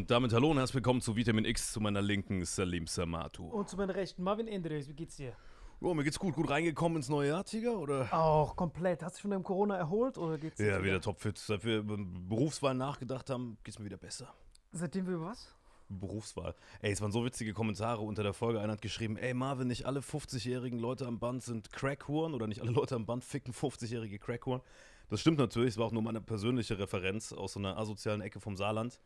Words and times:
Und 0.00 0.10
damit 0.10 0.32
hallo 0.32 0.50
und 0.50 0.56
herzlich 0.56 0.76
willkommen 0.76 1.02
zu 1.02 1.14
Vitamin 1.14 1.44
X, 1.44 1.72
zu 1.72 1.78
meiner 1.78 2.00
linken 2.00 2.42
Salim 2.46 2.86
Samatu. 2.86 3.46
Und 3.46 3.68
zu 3.68 3.76
meiner 3.76 3.94
Rechten 3.94 4.22
Marvin 4.22 4.48
Endres, 4.48 4.88
wie 4.88 4.94
geht's 4.94 5.16
dir? 5.16 5.34
Oh, 5.78 5.92
mir 5.92 6.04
geht's 6.04 6.18
gut. 6.18 6.34
Gut 6.34 6.48
reingekommen 6.48 6.96
ins 6.96 7.10
neue 7.10 7.28
Jahr, 7.28 7.44
Tiger, 7.44 7.78
oder? 7.78 8.08
Auch 8.10 8.56
komplett. 8.56 9.02
Hast 9.02 9.16
du 9.16 9.16
dich 9.16 9.22
von 9.24 9.30
dem 9.32 9.42
Corona 9.42 9.76
erholt 9.76 10.16
oder 10.16 10.38
geht's 10.38 10.56
dir 10.56 10.68
Ja, 10.68 10.82
wieder 10.82 11.02
topfit. 11.02 11.36
Seit 11.36 11.66
wir 11.66 11.80
über 11.80 11.98
Berufswahl 11.98 12.74
nachgedacht 12.74 13.28
haben, 13.28 13.58
geht's 13.62 13.78
mir 13.78 13.84
wieder 13.84 13.98
besser. 13.98 14.32
Seitdem 14.72 15.06
wir 15.06 15.16
über 15.16 15.26
was? 15.26 15.54
Berufswahl. 15.90 16.54
Ey, 16.80 16.92
es 16.92 17.02
waren 17.02 17.12
so 17.12 17.22
witzige 17.22 17.52
Kommentare 17.52 18.00
unter 18.00 18.22
der 18.22 18.32
Folge. 18.32 18.58
Einer 18.58 18.72
hat 18.72 18.80
geschrieben, 18.80 19.18
ey 19.18 19.34
Marvin, 19.34 19.68
nicht 19.68 19.84
alle 19.84 20.00
50-jährigen 20.00 20.78
Leute 20.78 21.06
am 21.06 21.18
Band 21.18 21.42
sind 21.42 21.72
Crackhuren 21.72 22.32
oder 22.32 22.46
nicht 22.46 22.62
alle 22.62 22.70
Leute 22.70 22.94
am 22.94 23.04
Band 23.04 23.22
ficken 23.22 23.52
50-jährige 23.52 24.18
Crackhuren. 24.18 24.62
Das 25.10 25.20
stimmt 25.20 25.36
natürlich, 25.36 25.70
es 25.70 25.76
war 25.76 25.84
auch 25.84 25.92
nur 25.92 26.02
meine 26.02 26.22
persönliche 26.22 26.78
Referenz 26.78 27.34
aus 27.34 27.52
so 27.52 27.58
einer 27.58 27.76
asozialen 27.76 28.22
Ecke 28.22 28.40
vom 28.40 28.56
Saarland. 28.56 28.98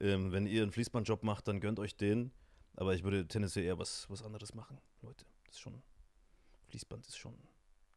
Ähm, 0.00 0.32
wenn 0.32 0.46
ihr 0.46 0.62
einen 0.62 0.72
Fließbandjob 0.72 1.22
macht, 1.22 1.48
dann 1.48 1.60
gönnt 1.60 1.78
euch 1.78 1.96
den. 1.96 2.32
Aber 2.76 2.94
ich 2.94 3.02
würde 3.02 3.26
tendenziell 3.26 3.64
eher 3.64 3.78
was, 3.78 4.08
was 4.08 4.22
anderes 4.22 4.54
machen, 4.54 4.80
Leute. 5.02 5.24
Das 5.44 5.56
ist 5.56 5.60
schon, 5.60 5.82
Fließband 6.68 7.06
ist 7.06 7.16
schon, 7.16 7.34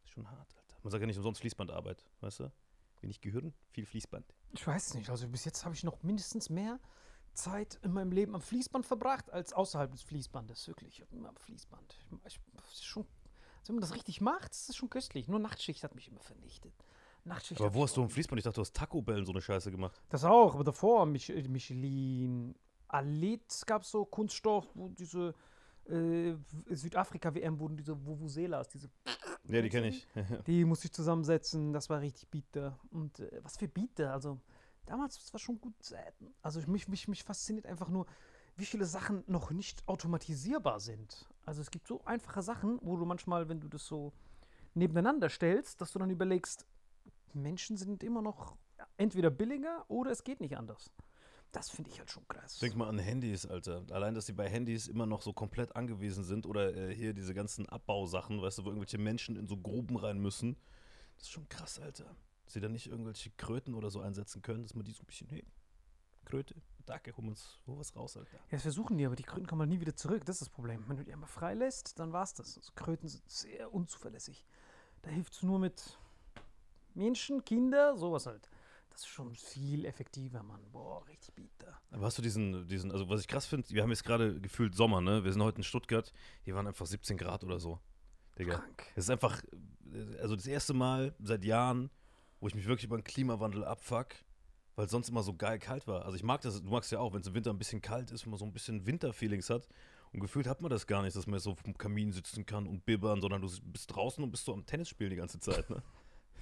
ist 0.04 0.12
schon 0.12 0.30
hart, 0.30 0.56
Alter. 0.58 0.76
Man 0.82 0.92
sagt 0.92 1.02
ja 1.02 1.08
nicht 1.08 1.18
umsonst 1.18 1.42
Fließbandarbeit, 1.42 2.04
weißt 2.22 2.40
du? 2.40 2.52
Wenig 3.02 3.22
Gehirn, 3.22 3.54
viel 3.70 3.86
Fließband. 3.86 4.34
Ich 4.54 4.66
weiß 4.66 4.96
nicht. 4.96 5.10
Also 5.10 5.28
bis 5.28 5.46
jetzt 5.46 5.66
habe 5.66 5.76
ich 5.76 5.84
noch 5.84 6.02
mindestens 6.04 6.50
mehr 6.50 6.80
Zeit 7.34 7.80
in 7.84 7.94
meinem 7.94 8.12
Leben 8.12 8.36
am 8.36 8.42
Fließband 8.42 8.86
verbracht 8.86 9.30
als 9.32 9.54
außerhalb 9.54 9.92
des 9.92 10.02
Fließbandes. 10.04 10.68
Wirklich, 10.68 11.04
immer 11.12 11.30
am 11.30 11.38
Fließband. 11.38 11.96
Ich, 12.26 12.40
ich, 12.72 12.86
schon, 12.86 13.06
also 13.60 13.70
wenn 13.70 13.76
man 13.76 13.82
das 13.82 13.96
richtig 13.96 14.22
macht, 14.22 14.52
ist 14.52 14.70
das 14.70 14.76
schon 14.76 14.90
köstlich. 14.90 15.28
Nur 15.28 15.40
Nachtschicht 15.40 15.84
hat 15.84 15.96
mich 15.96 16.08
immer 16.08 16.22
vernichtet. 16.22 16.74
Nachtschicht 17.24 17.62
Aber 17.62 17.74
wo 17.74 17.84
hast 17.84 17.96
du 17.98 18.02
ein 18.02 18.10
Fließband? 18.10 18.40
Ich 18.40 18.44
dachte, 18.44 18.56
du 18.56 18.62
hast 18.62 18.76
Taco 18.76 19.02
Bell 19.02 19.20
und 19.20 19.26
so 19.26 19.32
eine 19.32 19.42
Scheiße 19.42 19.70
gemacht. 19.72 20.02
Das 20.10 20.24
auch, 20.24 20.56
aber 20.56 20.64
davor, 20.64 21.06
Mich 21.06 21.30
Michelin, 21.48 22.56
Alit 22.88 23.64
gab 23.66 23.84
es 23.84 23.92
so 23.92 24.06
Kunststoff, 24.06 24.68
wo 24.74 24.90
diese 24.90 25.34
äh, 25.88 26.34
Südafrika-WM 26.70 27.60
wurden 27.60 27.78
diese 27.78 28.06
Vuvuzelas, 28.06 28.68
diese 28.70 28.90
Ja, 29.46 29.62
die 29.62 29.70
kenne 29.70 29.90
ich. 29.90 30.08
Die 30.48 30.66
musste 30.66 30.88
ich 30.88 30.94
zusammensetzen, 30.94 31.74
das 31.74 31.90
war 31.90 32.02
richtig 32.02 32.30
bitter. 32.30 32.80
Und 32.92 33.20
äh, 33.20 33.40
was 33.44 33.58
für 33.58 33.68
bitter, 33.68 34.14
also 34.14 34.40
damals 34.86 35.16
das 35.20 35.32
war 35.34 35.40
schon 35.40 35.60
gut. 35.60 35.74
Also 36.42 36.60
ich- 36.60 36.68
mich, 36.68 36.88
mich, 36.88 37.08
mich 37.08 37.24
fasziniert 37.24 37.66
einfach 37.66 37.90
nur, 37.90 38.06
wie 38.58 38.66
viele 38.66 38.86
Sachen 38.86 39.24
noch 39.28 39.52
nicht 39.52 39.88
automatisierbar 39.88 40.80
sind. 40.80 41.30
Also 41.46 41.62
es 41.62 41.72
gibt 41.72 41.88
so 41.88 42.04
einfache 42.06 42.42
Sachen, 42.42 42.80
wo 42.82 42.98
du 42.98 43.06
manchmal, 43.06 43.48
wenn 43.48 43.60
du 43.62 43.68
das 43.68 43.86
so 43.86 44.12
nebeneinander 44.74 45.30
stellst, 45.30 45.82
dass 45.82 45.92
du 45.92 46.00
dann 46.00 46.10
überlegst, 46.10 46.66
Menschen 47.36 47.78
sind 47.78 48.04
immer 48.04 48.22
noch 48.22 48.56
entweder 48.98 49.30
billiger 49.30 49.86
oder 49.88 50.12
es 50.12 50.24
geht 50.24 50.40
nicht 50.40 50.58
anders. 50.58 50.92
Das 51.52 51.70
finde 51.70 51.92
ich 51.92 52.00
halt 52.00 52.10
schon 52.10 52.26
krass. 52.28 52.60
Denk 52.60 52.76
mal 52.76 52.88
an 52.88 52.98
Handys, 52.98 53.46
Alter. 53.46 53.84
Allein, 53.92 54.16
dass 54.16 54.26
sie 54.26 54.34
bei 54.34 54.48
Handys 54.48 54.88
immer 54.88 55.06
noch 55.06 55.22
so 55.22 55.34
komplett 55.34 55.76
angewiesen 55.76 56.24
sind 56.24 56.46
oder 56.46 56.74
äh, 56.74 56.96
hier 56.96 57.14
diese 57.14 57.34
ganzen 57.34 57.68
Abbausachen, 57.68 58.42
weißt 58.42 58.60
du, 58.60 58.64
wo 58.64 58.70
irgendwelche 58.70 58.98
Menschen 58.98 59.36
in 59.36 59.48
so 59.48 59.58
Gruben 59.58 59.98
rein 59.98 60.20
müssen. 60.20 60.56
Das 61.18 61.24
ist 61.24 61.32
schon 61.32 61.50
krass, 61.50 61.80
Alter. 61.80 62.16
Dass 62.46 62.54
sie 62.54 62.62
da 62.62 62.70
nicht 62.70 62.88
irgendwelche 62.88 63.32
Kröten 63.32 63.74
oder 63.74 63.90
so 63.90 64.00
einsetzen 64.00 64.42
können, 64.42 64.64
dass 64.64 64.76
man 64.76 64.86
die 64.86 64.94
so 64.94 65.04
ein 65.04 65.08
bisschen, 65.08 65.28
hey, 65.28 65.44
Kröte, 66.24 66.56
danke, 66.86 67.16
hol 67.18 67.28
uns 67.28 67.60
hol 67.68 67.78
was 67.78 67.96
raus, 67.98 68.16
Alter. 68.16 68.38
Ja, 68.38 68.52
das 68.52 68.62
versuchen 68.62 68.98
die, 68.98 69.06
aber 69.06 69.18
die 69.18 69.24
Kröten 69.24 69.46
kommen 69.46 69.62
halt 69.62 69.70
nie 69.70 69.82
wieder 69.82 69.96
zurück. 69.96 70.24
Das 70.26 70.38
ist 70.38 70.42
das 70.42 70.50
Problem. 70.50 70.86
Wenn 70.88 70.98
du 70.98 71.04
die 71.04 71.12
einmal 71.12 71.28
freilässt, 71.28 72.00
dann 72.00 72.14
war's 72.14 72.34
das. 72.34 72.58
Also 72.58 72.72
Kröten 72.76 73.10
sind 73.10 73.30
sehr 73.30 73.74
unzuverlässig. 73.74 74.46
Da 75.02 75.10
hilft 75.10 75.34
es 75.34 75.44
nur 75.44 75.60
mit 75.60 76.00
Menschen, 76.96 77.44
Kinder, 77.44 77.98
sowas 77.98 78.26
halt. 78.26 78.50
Das 78.90 79.02
ist 79.02 79.08
schon 79.08 79.36
viel 79.36 79.86
effektiver, 79.86 80.44
Mann. 80.44 80.62
Boah, 80.72 81.06
richtig 81.08 81.34
bitter. 81.34 81.80
Aber 81.92 82.06
hast 82.06 82.18
du 82.18 82.22
diesen, 82.22 82.68
diesen, 82.68 82.92
also 82.92 83.08
was 83.10 83.22
ich 83.22 83.28
krass 83.28 83.46
finde, 83.46 83.70
wir 83.70 83.82
haben 83.84 83.90
jetzt 83.90 84.04
gerade 84.04 84.40
gefühlt 84.40 84.76
Sommer, 84.76 85.00
ne? 85.02 85.24
Wir 85.24 85.32
sind 85.32 85.42
heute 85.42 85.58
in 85.58 85.64
Stuttgart, 85.64 86.12
hier 86.44 86.56
waren 86.56 86.68
einfach 86.68 86.86
17 86.86 87.18
Grad 87.18 87.44
oder 87.44 87.60
so. 87.60 87.80
Digga. 88.38 88.58
Krank. 88.58 88.84
Es 88.96 89.06
ist 89.06 89.10
einfach, 89.10 89.42
äh, 89.94 90.18
also 90.22 90.36
das 90.36 90.46
erste 90.46 90.74
Mal 90.74 91.16
seit 91.20 91.46
Jahren, 91.46 91.90
wo 92.40 92.48
ich 92.48 92.56
mich 92.56 92.68
wirklich 92.68 92.86
über 92.86 92.98
den 92.98 93.04
Klimawandel 93.04 93.64
abfuck, 93.64 94.08
weil 94.76 94.86
es 94.86 94.92
sonst 94.92 95.10
immer 95.10 95.24
so 95.24 95.34
geil 95.34 95.60
kalt 95.60 95.88
war. 95.88 96.06
Also 96.06 96.16
ich 96.18 96.24
mag 96.24 96.42
das, 96.42 96.62
du 96.62 96.70
magst 96.70 96.92
ja 96.92 97.00
auch, 97.00 97.14
wenn 97.14 97.22
es 97.22 97.28
im 97.28 97.34
Winter 97.34 97.52
ein 97.52 97.58
bisschen 97.58 97.82
kalt 97.82 98.12
ist, 98.12 98.26
wenn 98.26 98.32
man 98.32 98.40
so 98.40 98.46
ein 98.46 98.54
bisschen 98.54 98.86
Winterfeelings 98.86 99.50
hat. 99.50 99.68
Und 100.12 100.20
gefühlt 100.20 100.48
hat 100.48 100.62
man 100.62 100.70
das 100.70 100.88
gar 100.88 101.02
nicht, 101.04 101.16
dass 101.16 101.28
man 101.28 101.36
jetzt 101.36 101.44
so 101.44 101.56
vom 101.56 101.78
Kamin 101.78 102.12
sitzen 102.12 102.46
kann 102.46 102.68
und 102.68 102.86
bibbern, 102.86 103.22
sondern 103.22 103.42
du 103.42 103.50
bist 103.64 103.96
draußen 103.96 104.22
und 104.22 104.32
bist 104.32 104.44
so 104.44 104.54
am 104.54 104.66
Tennis 104.66 104.90
spielen 104.90 105.12
die 105.12 105.16
ganze 105.16 105.40
Zeit, 105.40 105.70
ne? 105.70 105.82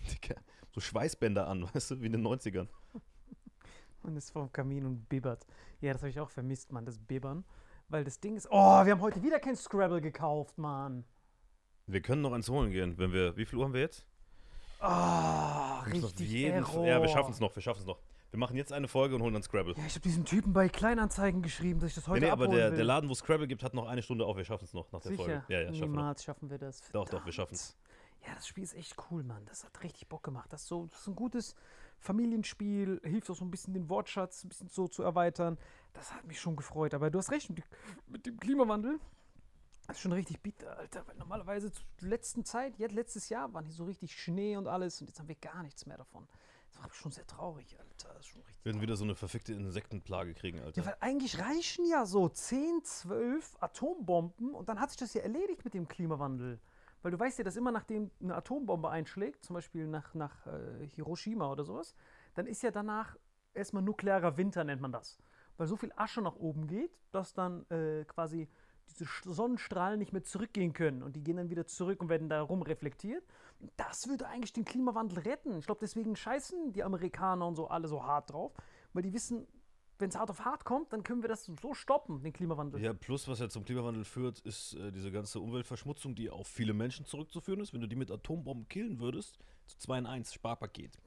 So 0.72 0.82
Schweißbänder 0.82 1.48
an, 1.48 1.64
weißt 1.74 1.92
du, 1.92 2.02
wie 2.02 2.06
in 2.06 2.12
den 2.12 2.26
90ern. 2.26 2.68
Und 4.04 4.16
ist 4.16 4.32
vom 4.32 4.52
Kamin 4.52 4.86
und 4.86 5.10
bibbert. 5.10 5.46
Ja, 5.82 5.94
das 5.94 6.02
habe 6.02 6.10
ich 6.10 6.20
auch 6.20 6.30
vermisst, 6.30 6.72
Mann, 6.72 6.86
das 6.86 7.00
Bibbern. 7.00 7.44
Weil 7.90 8.04
das 8.04 8.20
Ding 8.20 8.36
ist. 8.38 8.48
Oh, 8.52 8.86
wir 8.86 8.92
haben 8.92 9.02
heute 9.02 9.24
wieder 9.24 9.40
kein 9.40 9.56
Scrabble 9.56 10.00
gekauft, 10.00 10.58
Mann. 10.58 11.06
Wir 11.88 12.02
können 12.02 12.22
noch 12.22 12.34
eins 12.34 12.48
holen 12.50 12.70
gehen, 12.70 12.98
wenn 13.00 13.12
wir, 13.12 13.36
wie 13.36 13.46
viel 13.46 13.58
Uhr 13.58 13.66
haben 13.66 13.74
wir 13.74 13.82
jetzt? 13.82 14.06
Ah, 14.80 15.84
Wir 15.88 15.98
auf 16.04 16.12
richtig 16.12 16.30
jeden 16.30 16.58
Error. 16.58 16.86
Ja, 16.86 17.02
wir 17.02 17.10
schaffen 17.10 17.32
es 17.32 17.40
noch, 17.40 17.54
wir 17.56 17.62
schaffen 17.64 17.80
es 17.80 17.86
noch. 17.86 18.00
Wir 18.30 18.38
machen 18.38 18.56
jetzt 18.56 18.72
eine 18.72 18.88
Folge 18.88 19.16
und 19.16 19.24
holen 19.24 19.34
dann 19.34 19.42
Scrabble. 19.42 19.74
Ja, 19.76 19.86
ich 19.88 19.96
habe 19.96 20.02
diesen 20.02 20.24
Typen 20.24 20.54
bei 20.54 20.70
Kleinanzeigen 20.70 21.42
geschrieben, 21.42 21.80
dass 21.80 21.90
ich 21.90 21.96
das 21.96 22.08
heute 22.08 22.20
nee, 22.20 22.26
nee, 22.28 22.32
aber 22.32 22.48
der, 22.48 22.70
will. 22.70 22.78
der 22.78 22.86
Laden, 22.86 23.10
wo 23.10 23.16
Scrabble 23.16 23.48
gibt, 23.48 23.64
hat 23.64 23.74
noch 23.74 23.88
eine 23.88 24.04
Stunde 24.04 24.24
auf. 24.26 24.38
Wir 24.38 24.46
schaffen 24.46 24.66
es 24.66 24.74
noch 24.74 24.92
nach 24.92 25.02
der 25.02 25.12
Sicher? 25.12 25.24
Folge. 25.24 25.44
Ja, 25.48 25.62
ja, 25.62 25.68
schaffen 25.74 25.80
wir. 25.80 25.88
Niemals 25.88 26.24
schaffen 26.24 26.50
wir 26.52 26.58
das. 26.60 26.82
Doch, 26.92 27.06
doch, 27.06 27.26
wir 27.26 27.34
Verdammt. 27.34 27.34
schaffen 27.34 27.56
es. 27.56 27.76
Ja, 28.28 28.34
das 28.36 28.48
Spiel 28.48 28.64
ist 28.64 28.76
echt 28.76 28.96
cool, 29.10 29.24
Mann. 29.24 29.46
Das 29.46 29.64
hat 29.64 29.82
richtig 29.84 30.08
Bock 30.08 30.24
gemacht. 30.24 30.52
Das 30.52 30.62
ist, 30.64 30.68
so, 30.68 30.86
das 30.88 31.00
ist 31.00 31.08
ein 31.08 31.16
gutes 31.16 31.56
Familienspiel, 32.00 33.00
hilft 33.04 33.30
auch 33.30 33.36
so 33.36 33.46
ein 33.46 33.52
bisschen 33.52 33.74
den 33.74 33.90
Wortschatz 33.90 34.44
ein 34.44 34.50
bisschen 34.50 34.68
so 34.70 34.88
zu 34.88 35.04
erweitern. 35.04 35.58
Das 35.94 36.14
hat 36.14 36.26
mich 36.26 36.40
schon 36.40 36.56
gefreut. 36.56 36.94
Aber 36.94 37.10
du 37.10 37.18
hast 37.20 37.32
recht, 37.32 37.50
mit 38.08 38.26
dem- 38.26 38.40
Klimawandel, 38.40 39.00
das 39.88 39.98
ist 39.98 40.02
schon 40.02 40.12
richtig 40.12 40.42
bitter, 40.42 40.78
Alter. 40.78 41.08
Weil 41.08 41.16
normalerweise 41.16 41.72
zur 41.72 41.86
letzten 42.02 42.44
Zeit, 42.46 42.78
jetzt 42.78 42.94
letztes 42.94 43.30
Jahr, 43.30 43.54
waren 43.54 43.66
hier 43.66 43.74
so 43.74 43.86
richtig 43.86 44.20
Schnee 44.22 44.58
und 44.58 44.68
alles 44.68 45.00
und 45.02 45.08
jetzt 45.08 45.20
haben 45.20 45.28
wir 45.28 45.36
gar 45.36 45.64
nichts 45.64 45.86
mehr 45.86 45.98
davon. 45.98 46.28
Das 46.72 46.82
war 46.84 46.94
schon 46.94 47.12
sehr 47.12 47.26
traurig, 47.26 47.78
Alter. 47.80 48.10
Das 48.14 48.20
ist 48.20 48.28
schon 48.28 48.42
richtig 48.42 48.64
Wir 48.66 48.72
werden 48.74 48.82
wieder 48.82 48.96
so 48.96 49.04
eine 49.04 49.16
verfickte 49.16 49.54
Insektenplage 49.54 50.34
kriegen, 50.36 50.60
Alter. 50.62 50.82
ja, 50.82 50.88
weil 50.88 50.98
eigentlich 51.00 51.40
reichen 51.40 51.86
ja 51.90 52.06
so 52.06 52.30
10, 52.30 52.84
12 52.84 53.56
Atombomben 53.62 54.54
und 54.54 54.70
dann 54.70 54.80
hat 54.80 54.90
sich 54.92 54.98
das 54.98 55.14
ja 55.14 55.22
erledigt 55.22 55.64
mit 55.66 55.74
dem 55.74 55.88
Klimawandel. 55.88 56.60
Weil 57.02 57.12
du 57.12 57.20
weißt 57.20 57.38
ja, 57.38 57.44
dass 57.44 57.56
immer 57.56 57.72
nachdem 57.72 58.12
eine 58.22 58.36
Atombombe 58.36 58.90
einschlägt, 58.90 59.46
zum 59.46 59.54
Beispiel 59.54 59.88
nach, 59.88 60.14
nach 60.14 60.46
äh, 60.48 60.88
Hiroshima 60.88 61.52
oder 61.52 61.64
sowas, 61.64 61.96
dann 62.36 62.46
ist 62.46 62.62
ja 62.62 62.72
danach 62.72 63.16
erstmal 63.54 63.84
nuklearer 63.84 64.38
Winter, 64.38 64.64
nennt 64.64 64.82
man 64.82 64.92
das. 64.92 65.18
Weil 65.58 65.68
so 65.68 65.76
viel 65.76 65.92
Asche 65.96 66.22
nach 66.22 66.36
oben 66.36 66.68
geht, 66.68 67.02
dass 67.12 67.34
dann 67.34 67.70
äh, 67.70 68.06
quasi 68.06 68.50
diese 68.90 69.06
Sonnenstrahlen 69.24 70.00
nicht 70.00 70.14
mehr 70.14 70.24
zurückgehen 70.24 70.74
können 70.74 71.04
und 71.04 71.16
die 71.16 71.24
gehen 71.24 71.38
dann 71.38 71.50
wieder 71.50 71.68
zurück 71.68 72.02
und 72.02 72.10
werden 72.10 72.30
da 72.30 72.42
rum 72.42 72.62
reflektiert. 72.62 73.24
Das 73.78 74.08
würde 74.08 74.28
eigentlich 74.28 74.54
den 74.54 74.66
Klimawandel 74.66 75.20
retten. 75.20 75.58
Ich 75.60 75.66
glaube, 75.66 75.82
deswegen 75.82 76.16
scheißen 76.16 76.74
die 76.74 76.84
Amerikaner 76.84 77.46
und 77.48 77.56
so 77.56 77.68
alle 77.68 77.88
so 77.88 78.04
hart 78.04 78.32
drauf, 78.32 78.54
weil 78.94 79.04
die 79.04 79.14
wissen, 79.14 79.48
wenn 80.00 80.10
es 80.10 80.18
hart 80.18 80.30
auf 80.30 80.46
hart 80.46 80.66
kommt, 80.66 80.92
dann 80.94 81.04
können 81.04 81.22
wir 81.22 81.30
das 81.30 81.46
so 81.62 81.74
stoppen, 81.74 82.24
den 82.24 82.34
Klimawandel. 82.34 82.82
Ja, 82.82 82.94
plus 82.94 83.28
was 83.28 83.40
ja 83.40 83.50
zum 83.50 83.66
Klimawandel 83.66 84.06
führt, 84.06 84.40
ist 84.40 84.74
äh, 84.76 84.92
diese 84.92 85.12
ganze 85.12 85.40
Umweltverschmutzung, 85.40 86.16
die 86.16 86.30
auf 86.30 86.48
viele 86.48 86.74
Menschen 86.74 87.06
zurückzuführen 87.06 87.60
ist. 87.60 87.74
Wenn 87.74 87.82
du 87.82 87.88
die 87.88 87.96
mit 87.96 88.10
Atombomben 88.10 88.68
killen 88.70 89.00
würdest, 89.00 89.38
zu 89.68 89.78
2 89.78 90.00
in 90.00 90.06
1, 90.06 90.34
Sparpaket. 90.34 90.98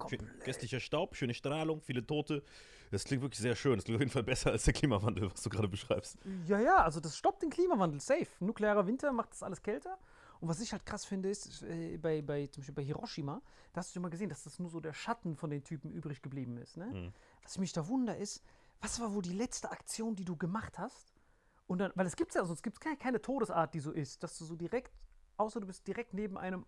Köstlicher 0.44 0.78
Staub, 0.80 1.16
schöne 1.16 1.34
Strahlung, 1.34 1.80
viele 1.80 2.06
Tote. 2.06 2.42
Das 2.90 3.04
klingt 3.04 3.22
wirklich 3.22 3.40
sehr 3.40 3.56
schön. 3.56 3.76
Das 3.76 3.84
klingt 3.84 3.96
auf 3.96 4.02
jeden 4.02 4.12
Fall 4.12 4.22
besser 4.22 4.52
als 4.52 4.64
der 4.64 4.74
Klimawandel, 4.74 5.30
was 5.32 5.42
du 5.42 5.50
gerade 5.50 5.68
beschreibst. 5.68 6.18
Ja, 6.46 6.60
ja, 6.60 6.76
also 6.76 7.00
das 7.00 7.16
stoppt 7.16 7.42
den 7.42 7.50
Klimawandel, 7.50 8.00
safe. 8.00 8.28
Nuklearer 8.40 8.86
Winter 8.86 9.12
macht 9.12 9.32
das 9.32 9.42
alles 9.42 9.62
kälter. 9.62 9.98
Und 10.40 10.48
was 10.48 10.60
ich 10.60 10.72
halt 10.72 10.84
krass 10.84 11.04
finde, 11.04 11.30
ist, 11.30 11.62
äh, 11.62 11.96
bei, 11.96 12.20
bei, 12.20 12.48
zum 12.48 12.62
Beispiel 12.62 12.74
bei 12.74 12.82
Hiroshima, 12.82 13.40
da 13.72 13.78
hast 13.78 13.90
du 13.90 13.92
schon 13.94 14.02
mal 14.02 14.08
gesehen, 14.08 14.28
dass 14.28 14.42
das 14.42 14.58
nur 14.58 14.70
so 14.70 14.80
der 14.80 14.92
Schatten 14.92 15.36
von 15.36 15.50
den 15.50 15.62
Typen 15.62 15.92
übrig 15.92 16.20
geblieben 16.20 16.58
ist. 16.58 16.76
Ne? 16.76 16.86
Mhm. 16.86 17.12
Was 17.44 17.58
mich 17.58 17.72
da 17.72 17.86
wunder 17.86 18.16
ist, 18.16 18.42
was 18.82 19.00
war 19.00 19.14
wohl 19.14 19.22
die 19.22 19.32
letzte 19.32 19.70
Aktion, 19.70 20.14
die 20.16 20.24
du 20.24 20.36
gemacht 20.36 20.78
hast? 20.78 21.14
Und 21.66 21.78
dann, 21.78 21.92
weil 21.94 22.06
es 22.06 22.16
gibt 22.16 22.34
ja, 22.34 22.44
sonst 22.44 22.62
gibt 22.62 22.76
es 22.76 22.80
keine, 22.80 22.96
keine 22.96 23.22
Todesart, 23.22 23.72
die 23.72 23.80
so 23.80 23.92
ist, 23.92 24.22
dass 24.22 24.36
du 24.36 24.44
so 24.44 24.56
direkt, 24.56 24.92
außer 25.36 25.60
du 25.60 25.66
bist 25.66 25.86
direkt 25.86 26.12
neben 26.12 26.36
einem 26.36 26.66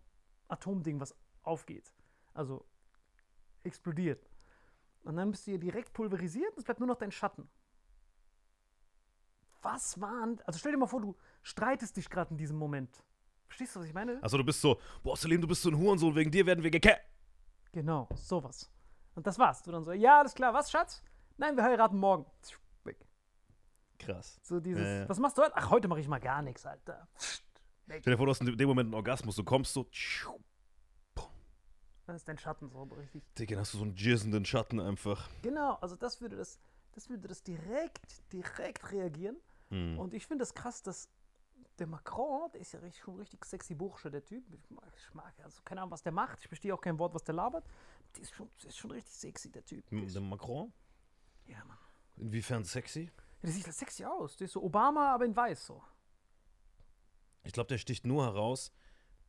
Atomding, 0.49 1.00
was 1.00 1.14
aufgeht. 1.43 1.93
Also 2.32 2.64
explodiert. 3.64 4.26
Und 5.02 5.16
dann 5.16 5.32
bist 5.32 5.46
du 5.46 5.50
ja 5.50 5.58
direkt 5.58 5.93
pulverisiert 5.93 6.52
und 6.52 6.58
es 6.58 6.64
bleibt 6.64 6.81
nur 6.81 6.87
noch 6.87 6.96
dein 6.96 7.11
Schatten. 7.11 7.49
Was 9.60 10.00
waren. 10.00 10.40
Also 10.46 10.58
stell 10.58 10.72
dir 10.72 10.78
mal 10.78 10.87
vor, 10.87 11.00
du 11.00 11.17
streitest 11.43 11.96
dich 11.96 12.08
gerade 12.08 12.31
in 12.31 12.38
diesem 12.38 12.56
Moment. 12.56 13.05
Verstehst 13.46 13.75
du, 13.75 13.81
was 13.81 13.87
ich 13.87 13.94
meine? 13.94 14.22
Also 14.22 14.38
du 14.38 14.44
bist 14.44 14.60
so, 14.60 14.81
boah, 15.02 15.17
Salim, 15.17 15.40
du 15.40 15.49
bist 15.49 15.62
so 15.62 15.70
ein 15.70 15.76
Hurensohn, 15.76 16.14
wegen 16.14 16.31
dir 16.31 16.46
werden 16.46 16.62
wir 16.62 16.70
geke... 16.70 16.96
Genau, 17.72 18.08
sowas. 18.14 18.70
Und 19.14 19.26
das 19.26 19.38
war's. 19.38 19.62
Du 19.62 19.72
dann 19.72 19.84
so, 19.84 19.93
ja, 19.93 20.20
alles 20.20 20.34
klar, 20.34 20.55
was, 20.55 20.70
Schatz? 20.70 21.02
Nein, 21.36 21.56
wir 21.56 21.64
heiraten 21.64 21.98
morgen. 21.98 22.26
Weg. 22.84 22.98
Krass. 23.98 24.38
So 24.42 24.60
dieses, 24.60 24.82
Ja, 24.82 25.00
ja. 25.00 25.08
was 25.08 25.19
machst 25.19 25.38
du 25.38 25.42
heute? 25.42 25.56
Ach, 25.56 25.70
heute 25.70 25.88
mache 25.88 26.00
ich 26.00 26.08
mal 26.08 26.20
gar 26.20 26.42
nichts, 26.42 26.64
Alter. 26.66 27.08
Stell 27.16 28.00
dir 28.00 28.16
vor, 28.16 28.26
du 28.26 28.31
hast 28.31 28.40
in 28.40 28.56
dem 28.56 28.69
Moment 28.69 28.88
einen 28.88 28.94
Orgasmus, 28.94 29.36
du 29.36 29.44
kommst 29.44 29.72
so, 29.72 29.86
Dann 32.06 32.16
ist 32.16 32.28
dein 32.28 32.38
Schatten 32.38 32.69
so 32.69 32.82
richtig. 32.84 33.22
Digga, 33.38 33.58
hast 33.58 33.75
du 33.75 33.78
so 33.78 33.84
einen 33.84 33.94
jizzenden 33.94 34.44
Schatten 34.44 34.81
einfach. 34.81 35.28
Genau, 35.42 35.75
also 35.75 35.96
das 35.96 36.20
würde 36.20 36.36
das 36.36 36.60
das 36.94 37.10
würde 37.10 37.26
das 37.28 37.42
direkt, 37.42 38.32
direkt 38.32 38.92
reagieren. 38.92 39.36
Hm. 39.70 39.98
Und 39.98 40.14
ich 40.14 40.26
finde 40.26 40.42
das 40.42 40.54
krass, 40.54 40.82
dass 40.82 41.08
der 41.78 41.88
Macron, 41.88 42.50
der 42.52 42.60
ist 42.60 42.72
ja 42.72 42.78
richtig, 42.81 43.02
schon 43.02 43.16
richtig 43.16 43.44
sexy 43.44 43.75
Bursche, 43.75 44.10
der 44.10 44.25
Typ. 44.25 44.44
Ich 44.54 44.70
mag, 44.70 44.92
ich 44.96 45.12
mag, 45.14 45.34
also 45.42 45.60
keine 45.64 45.81
Ahnung, 45.81 45.90
was 45.90 46.02
der 46.02 46.12
macht. 46.12 46.38
Ich 46.40 46.46
verstehe 46.46 46.72
auch 46.72 46.81
kein 46.81 46.98
Wort, 46.98 47.12
was 47.14 47.25
der 47.25 47.34
labert. 47.34 47.64
Der 48.14 48.22
ist 48.22 48.32
schon, 48.34 48.48
der 48.62 48.69
ist 48.69 48.76
schon 48.76 48.92
richtig 48.92 49.12
sexy, 49.12 49.50
der 49.50 49.64
Typ. 49.64 49.88
Der 49.90 50.04
ist, 50.04 50.14
Der 50.14 50.22
Macron? 50.22 50.72
Ja, 51.46 51.64
Mann. 51.64 51.79
Inwiefern 52.17 52.64
sexy? 52.64 53.11
Ja, 53.43 53.43
der 53.43 53.52
sieht 53.52 53.67
halt 53.67 53.76
sexy 53.76 54.05
aus. 54.05 54.37
Der 54.37 54.46
ist 54.46 54.52
so 54.52 54.62
Obama, 54.62 55.12
aber 55.14 55.25
in 55.25 55.37
weiß 55.37 55.67
so. 55.67 55.82
Ich 57.43 57.52
glaube, 57.52 57.69
der 57.69 57.79
sticht 57.79 58.06
nur 58.06 58.25
heraus, 58.25 58.73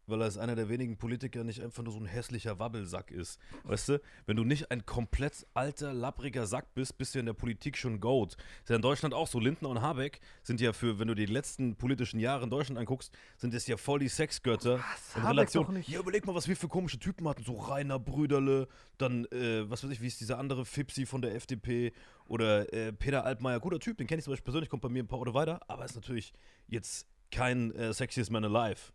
weil 0.07 0.21
er 0.21 0.25
als 0.25 0.37
einer 0.37 0.55
der 0.55 0.69
wenigen 0.69 0.97
Politiker 0.97 1.43
nicht 1.43 1.61
einfach 1.61 1.83
nur 1.83 1.93
so 1.93 1.99
ein 1.99 2.05
hässlicher 2.05 2.59
Wabbelsack 2.59 3.11
ist. 3.11 3.39
Weißt 3.63 3.89
du, 3.89 4.01
wenn 4.25 4.35
du 4.35 4.43
nicht 4.43 4.71
ein 4.71 4.85
komplett 4.85 5.45
alter, 5.53 5.93
lappriger 5.93 6.47
Sack 6.47 6.73
bist, 6.73 6.97
bist 6.97 7.15
du 7.15 7.19
in 7.19 7.25
der 7.25 7.33
Politik 7.33 7.77
schon 7.77 7.99
Goat. 7.99 8.37
Ist 8.63 8.69
ja 8.69 8.75
in 8.75 8.81
Deutschland 8.81 9.13
auch 9.13 9.27
so. 9.27 9.39
Lindner 9.39 9.69
und 9.69 9.81
Habeck 9.81 10.19
sind 10.43 10.61
ja 10.61 10.73
für, 10.73 10.99
wenn 10.99 11.07
du 11.07 11.15
die 11.15 11.25
letzten 11.25 11.75
politischen 11.75 12.19
Jahre 12.19 12.43
in 12.43 12.49
Deutschland 12.49 12.79
anguckst, 12.79 13.11
sind 13.37 13.53
es 13.53 13.67
ja 13.67 13.77
voll 13.77 13.99
die 13.99 14.09
Sexgötter. 14.09 14.79
Was? 14.79 15.15
in 15.15 15.23
Habeck 15.23 15.31
Relation. 15.31 15.65
doch 15.65 15.71
nicht. 15.71 15.89
Ja, 15.89 15.99
überleg 15.99 16.25
mal, 16.25 16.35
was 16.35 16.47
wir 16.47 16.55
für 16.55 16.67
komische 16.67 16.99
Typen 16.99 17.27
hatten. 17.27 17.43
So 17.43 17.55
Rainer 17.55 17.99
Brüderle, 17.99 18.67
dann, 18.97 19.25
äh, 19.25 19.69
was 19.69 19.83
weiß 19.83 19.91
ich, 19.91 20.01
wie 20.01 20.07
ist 20.07 20.19
dieser 20.19 20.39
andere 20.39 20.65
Fipsi 20.65 21.05
von 21.05 21.21
der 21.21 21.35
FDP 21.35 21.93
oder 22.25 22.71
äh, 22.73 22.93
Peter 22.93 23.25
Altmaier. 23.25 23.59
Guter 23.59 23.79
Typ, 23.79 23.97
den 23.97 24.07
kenne 24.07 24.19
ich 24.19 24.25
zum 24.25 24.33
Beispiel 24.33 24.45
persönlich, 24.45 24.69
kommt 24.69 24.81
bei 24.81 24.89
mir 24.89 25.03
ein 25.03 25.07
paar 25.07 25.19
Orte 25.19 25.33
weiter, 25.33 25.59
aber 25.67 25.85
ist 25.85 25.95
natürlich 25.95 26.33
jetzt 26.67 27.07
kein 27.31 27.73
äh, 27.75 27.93
Sexiest 27.93 28.31
Man 28.31 28.45
Alive. 28.45 28.91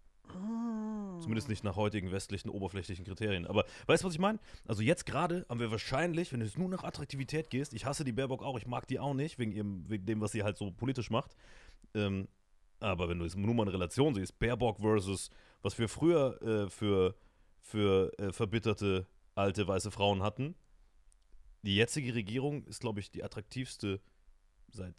Zumindest 1.20 1.48
nicht 1.48 1.64
nach 1.64 1.76
heutigen 1.76 2.12
westlichen, 2.12 2.48
oberflächlichen 2.48 3.04
Kriterien. 3.04 3.46
Aber 3.46 3.64
weißt 3.86 4.02
du, 4.02 4.06
was 4.06 4.14
ich 4.14 4.20
meine? 4.20 4.38
Also 4.66 4.82
jetzt 4.82 5.04
gerade 5.04 5.44
haben 5.48 5.60
wir 5.60 5.70
wahrscheinlich, 5.70 6.32
wenn 6.32 6.40
du 6.40 6.46
jetzt 6.46 6.58
nur 6.58 6.68
nach 6.68 6.82
Attraktivität 6.82 7.50
gehst, 7.50 7.74
ich 7.74 7.84
hasse 7.84 8.04
die 8.04 8.12
Baerbock 8.12 8.42
auch, 8.42 8.56
ich 8.56 8.66
mag 8.66 8.86
die 8.88 8.98
auch 8.98 9.14
nicht, 9.14 9.38
wegen, 9.38 9.52
ihrem, 9.52 9.88
wegen 9.88 10.06
dem, 10.06 10.20
was 10.20 10.32
sie 10.32 10.42
halt 10.42 10.56
so 10.56 10.70
politisch 10.70 11.10
macht. 11.10 11.36
Ähm, 11.94 12.28
aber 12.80 13.08
wenn 13.08 13.18
du 13.18 13.24
jetzt 13.24 13.36
nur 13.36 13.54
mal 13.54 13.64
eine 13.64 13.72
Relation 13.72 14.14
siehst, 14.14 14.38
Baerbock 14.38 14.78
versus, 14.78 15.30
was 15.62 15.78
wir 15.78 15.88
früher 15.88 16.40
äh, 16.42 16.70
für, 16.70 17.14
für 17.60 18.10
äh, 18.18 18.32
verbitterte 18.32 19.06
alte 19.34 19.68
weiße 19.68 19.90
Frauen 19.90 20.22
hatten, 20.22 20.54
die 21.62 21.76
jetzige 21.76 22.14
Regierung 22.14 22.64
ist, 22.64 22.80
glaube 22.80 23.00
ich, 23.00 23.10
die 23.10 23.22
attraktivste 23.22 24.00
seit, 24.72 24.94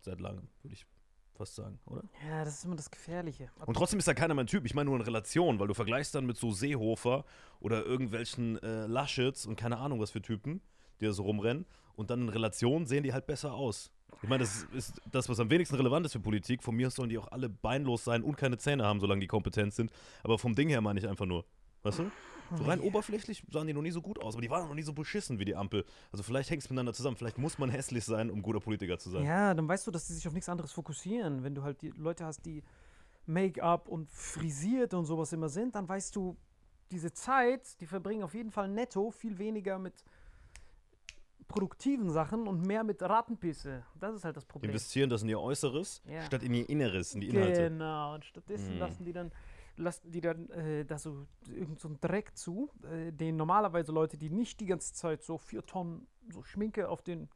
seit, 0.00 0.20
langem, 0.20 0.48
würde 0.62 0.74
ich 0.74 0.86
fast 1.34 1.54
sagen, 1.54 1.78
oder? 1.86 2.02
Ja, 2.28 2.44
das 2.44 2.58
ist 2.58 2.64
immer 2.64 2.76
das 2.76 2.90
Gefährliche. 2.90 3.50
Und 3.66 3.76
trotzdem 3.76 3.98
ist 3.98 4.08
da 4.08 4.14
keiner 4.14 4.34
mein 4.34 4.46
Typ. 4.46 4.64
Ich 4.64 4.74
meine 4.74 4.90
nur 4.90 4.96
in 4.96 5.02
Relation, 5.02 5.58
weil 5.58 5.68
du 5.68 5.74
vergleichst 5.74 6.14
dann 6.14 6.26
mit 6.26 6.36
so 6.36 6.52
Seehofer 6.52 7.24
oder 7.60 7.84
irgendwelchen 7.84 8.62
äh, 8.62 8.86
Laschets 8.86 9.46
und 9.46 9.56
keine 9.56 9.78
Ahnung 9.78 10.00
was 10.00 10.10
für 10.10 10.22
Typen, 10.22 10.60
die 11.00 11.06
da 11.06 11.12
so 11.12 11.24
rumrennen. 11.24 11.66
Und 11.96 12.10
dann 12.10 12.22
in 12.22 12.28
Relation 12.28 12.86
sehen 12.86 13.02
die 13.02 13.12
halt 13.12 13.26
besser 13.26 13.54
aus. 13.54 13.90
Ich 14.22 14.28
meine, 14.28 14.42
das 14.42 14.66
ist 14.72 15.00
das, 15.10 15.28
was 15.28 15.38
am 15.40 15.50
wenigsten 15.50 15.76
relevant 15.76 16.06
ist 16.06 16.12
für 16.12 16.20
Politik. 16.20 16.62
Von 16.62 16.76
mir 16.76 16.86
aus 16.86 16.94
sollen 16.94 17.08
die 17.08 17.18
auch 17.18 17.28
alle 17.30 17.48
beinlos 17.48 18.04
sein 18.04 18.22
und 18.22 18.36
keine 18.36 18.58
Zähne 18.58 18.84
haben, 18.84 19.00
solange 19.00 19.20
die 19.20 19.26
kompetent 19.26 19.74
sind. 19.74 19.90
Aber 20.22 20.38
vom 20.38 20.54
Ding 20.54 20.68
her 20.68 20.80
meine 20.80 20.98
ich 20.98 21.08
einfach 21.08 21.26
nur. 21.26 21.44
Weißt 21.82 21.98
du? 21.98 22.10
So 22.56 22.64
rein 22.64 22.80
oberflächlich 22.80 23.42
sahen 23.50 23.66
die 23.66 23.72
noch 23.72 23.82
nie 23.82 23.90
so 23.90 24.02
gut 24.02 24.18
aus, 24.18 24.34
aber 24.34 24.42
die 24.42 24.50
waren 24.50 24.68
noch 24.68 24.74
nie 24.74 24.82
so 24.82 24.92
beschissen 24.92 25.38
wie 25.38 25.44
die 25.44 25.56
Ampel. 25.56 25.84
Also 26.12 26.22
vielleicht 26.22 26.50
hängt 26.50 26.62
es 26.62 26.68
miteinander 26.70 26.92
zusammen. 26.92 27.16
Vielleicht 27.16 27.38
muss 27.38 27.58
man 27.58 27.70
hässlich 27.70 28.04
sein, 28.04 28.30
um 28.30 28.42
guter 28.42 28.60
Politiker 28.60 28.98
zu 28.98 29.10
sein. 29.10 29.24
Ja, 29.24 29.54
dann 29.54 29.66
weißt 29.66 29.86
du, 29.86 29.90
dass 29.90 30.06
die 30.06 30.12
sich 30.12 30.26
auf 30.28 30.34
nichts 30.34 30.48
anderes 30.48 30.72
fokussieren. 30.72 31.42
Wenn 31.42 31.54
du 31.54 31.62
halt 31.62 31.82
die 31.82 31.90
Leute 31.90 32.24
hast, 32.24 32.44
die 32.46 32.62
Make-up 33.26 33.88
und 33.88 34.10
frisiert 34.10 34.92
und 34.94 35.06
sowas 35.06 35.32
immer 35.32 35.48
sind, 35.48 35.74
dann 35.74 35.88
weißt 35.88 36.14
du, 36.14 36.36
diese 36.90 37.12
Zeit, 37.12 37.80
die 37.80 37.86
verbringen 37.86 38.22
auf 38.22 38.34
jeden 38.34 38.50
Fall 38.50 38.68
netto 38.68 39.10
viel 39.10 39.38
weniger 39.38 39.78
mit 39.78 40.04
produktiven 41.48 42.10
Sachen 42.10 42.48
und 42.48 42.66
mehr 42.66 42.84
mit 42.84 43.02
Ratenpisse. 43.02 43.84
Das 44.00 44.14
ist 44.14 44.24
halt 44.24 44.36
das 44.36 44.44
Die 44.44 44.50
Problem. 44.52 44.70
investieren 44.70 45.10
das 45.10 45.22
in 45.22 45.28
ihr 45.28 45.40
Äußeres, 45.40 46.02
Ja. 46.08 46.22
statt 46.22 46.42
in 46.42 46.54
ihr 46.54 46.68
Inneres, 46.68 47.14
in 47.14 47.20
die 47.20 47.28
Inhalte. 47.28 47.70
Genau, 47.70 48.14
und 48.14 48.24
stattdessen 48.24 48.74
Mhm. 48.74 48.78
lassen 48.78 49.04
die 49.04 49.12
dann 49.12 49.30
lassen 49.76 50.10
die 50.10 50.20
dann 50.20 50.50
äh, 50.50 50.84
da 50.84 50.98
so 50.98 51.26
irgend 51.48 51.80
so 51.80 51.88
einen 51.88 52.00
Dreck 52.00 52.36
zu, 52.36 52.70
äh, 52.84 53.12
den 53.12 53.36
normalerweise 53.36 53.92
Leute, 53.92 54.16
die 54.16 54.30
nicht 54.30 54.60
die 54.60 54.66
ganze 54.66 54.94
Zeit 54.94 55.22
so 55.22 55.38
vier 55.38 55.64
Tonnen 55.64 56.06
so 56.30 56.42
Schminke 56.42 56.88
auf 56.88 57.02
den 57.02 57.28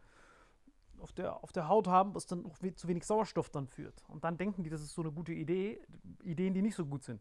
auf 1.00 1.12
der, 1.12 1.42
auf 1.44 1.52
der 1.52 1.68
Haut 1.68 1.86
haben, 1.86 2.14
was 2.14 2.26
dann 2.26 2.44
auch 2.44 2.56
we 2.60 2.74
zu 2.74 2.88
wenig 2.88 3.04
Sauerstoff 3.04 3.50
dann 3.50 3.68
führt. 3.68 4.02
Und 4.08 4.24
dann 4.24 4.36
denken 4.36 4.64
die, 4.64 4.70
das 4.70 4.82
ist 4.82 4.94
so 4.94 5.02
eine 5.02 5.12
gute 5.12 5.32
Idee, 5.32 5.80
Ideen, 6.24 6.54
die 6.54 6.62
nicht 6.62 6.74
so 6.74 6.84
gut 6.84 7.04
sind. 7.04 7.20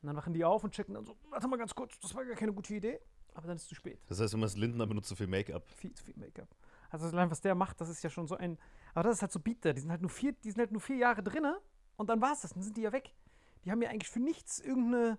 Und 0.00 0.08
dann 0.08 0.16
wachen 0.16 0.32
die 0.32 0.44
auf 0.44 0.64
und 0.64 0.72
checken 0.74 0.94
dann 0.94 1.04
so, 1.04 1.16
warte 1.30 1.46
mal 1.46 1.56
ganz 1.56 1.72
kurz, 1.74 1.98
das 2.00 2.14
war 2.14 2.24
gar 2.24 2.34
keine 2.34 2.52
gute 2.52 2.74
Idee, 2.74 3.00
aber 3.34 3.46
dann 3.46 3.56
ist 3.56 3.62
es 3.62 3.68
zu 3.68 3.74
spät. 3.76 4.00
Das 4.08 4.20
heißt, 4.20 4.32
wenn 4.32 4.40
man 4.40 4.48
es 4.48 4.56
Lindner 4.56 4.86
benutzt, 4.86 5.08
so 5.08 5.14
viel 5.14 5.28
Make-up. 5.28 5.68
Viel 5.70 5.92
zu 5.92 6.04
viel 6.04 6.16
Make-up. 6.16 6.48
Also 6.90 7.06
allein 7.06 7.30
was 7.30 7.40
der 7.40 7.54
macht, 7.54 7.80
das 7.80 7.88
ist 7.88 8.02
ja 8.02 8.10
schon 8.10 8.26
so 8.26 8.36
ein. 8.36 8.58
Aber 8.94 9.04
das 9.04 9.16
ist 9.16 9.22
halt 9.22 9.32
so 9.32 9.40
bitter. 9.40 9.72
Die 9.72 9.80
sind 9.80 9.90
halt 9.90 10.02
nur 10.02 10.10
vier, 10.10 10.32
die 10.32 10.50
sind 10.50 10.58
halt 10.58 10.72
nur 10.72 10.80
vier 10.80 10.96
Jahre 10.96 11.22
drinne 11.22 11.58
und 11.96 12.10
dann 12.10 12.20
war 12.20 12.32
es 12.32 12.42
das. 12.42 12.52
Dann 12.52 12.62
sind 12.62 12.76
die 12.76 12.82
ja 12.82 12.92
weg. 12.92 13.14
Die 13.64 13.70
haben 13.70 13.82
ja 13.82 13.90
eigentlich 13.90 14.10
für 14.10 14.20
nichts 14.20 14.58
irgendeine, 14.58 15.18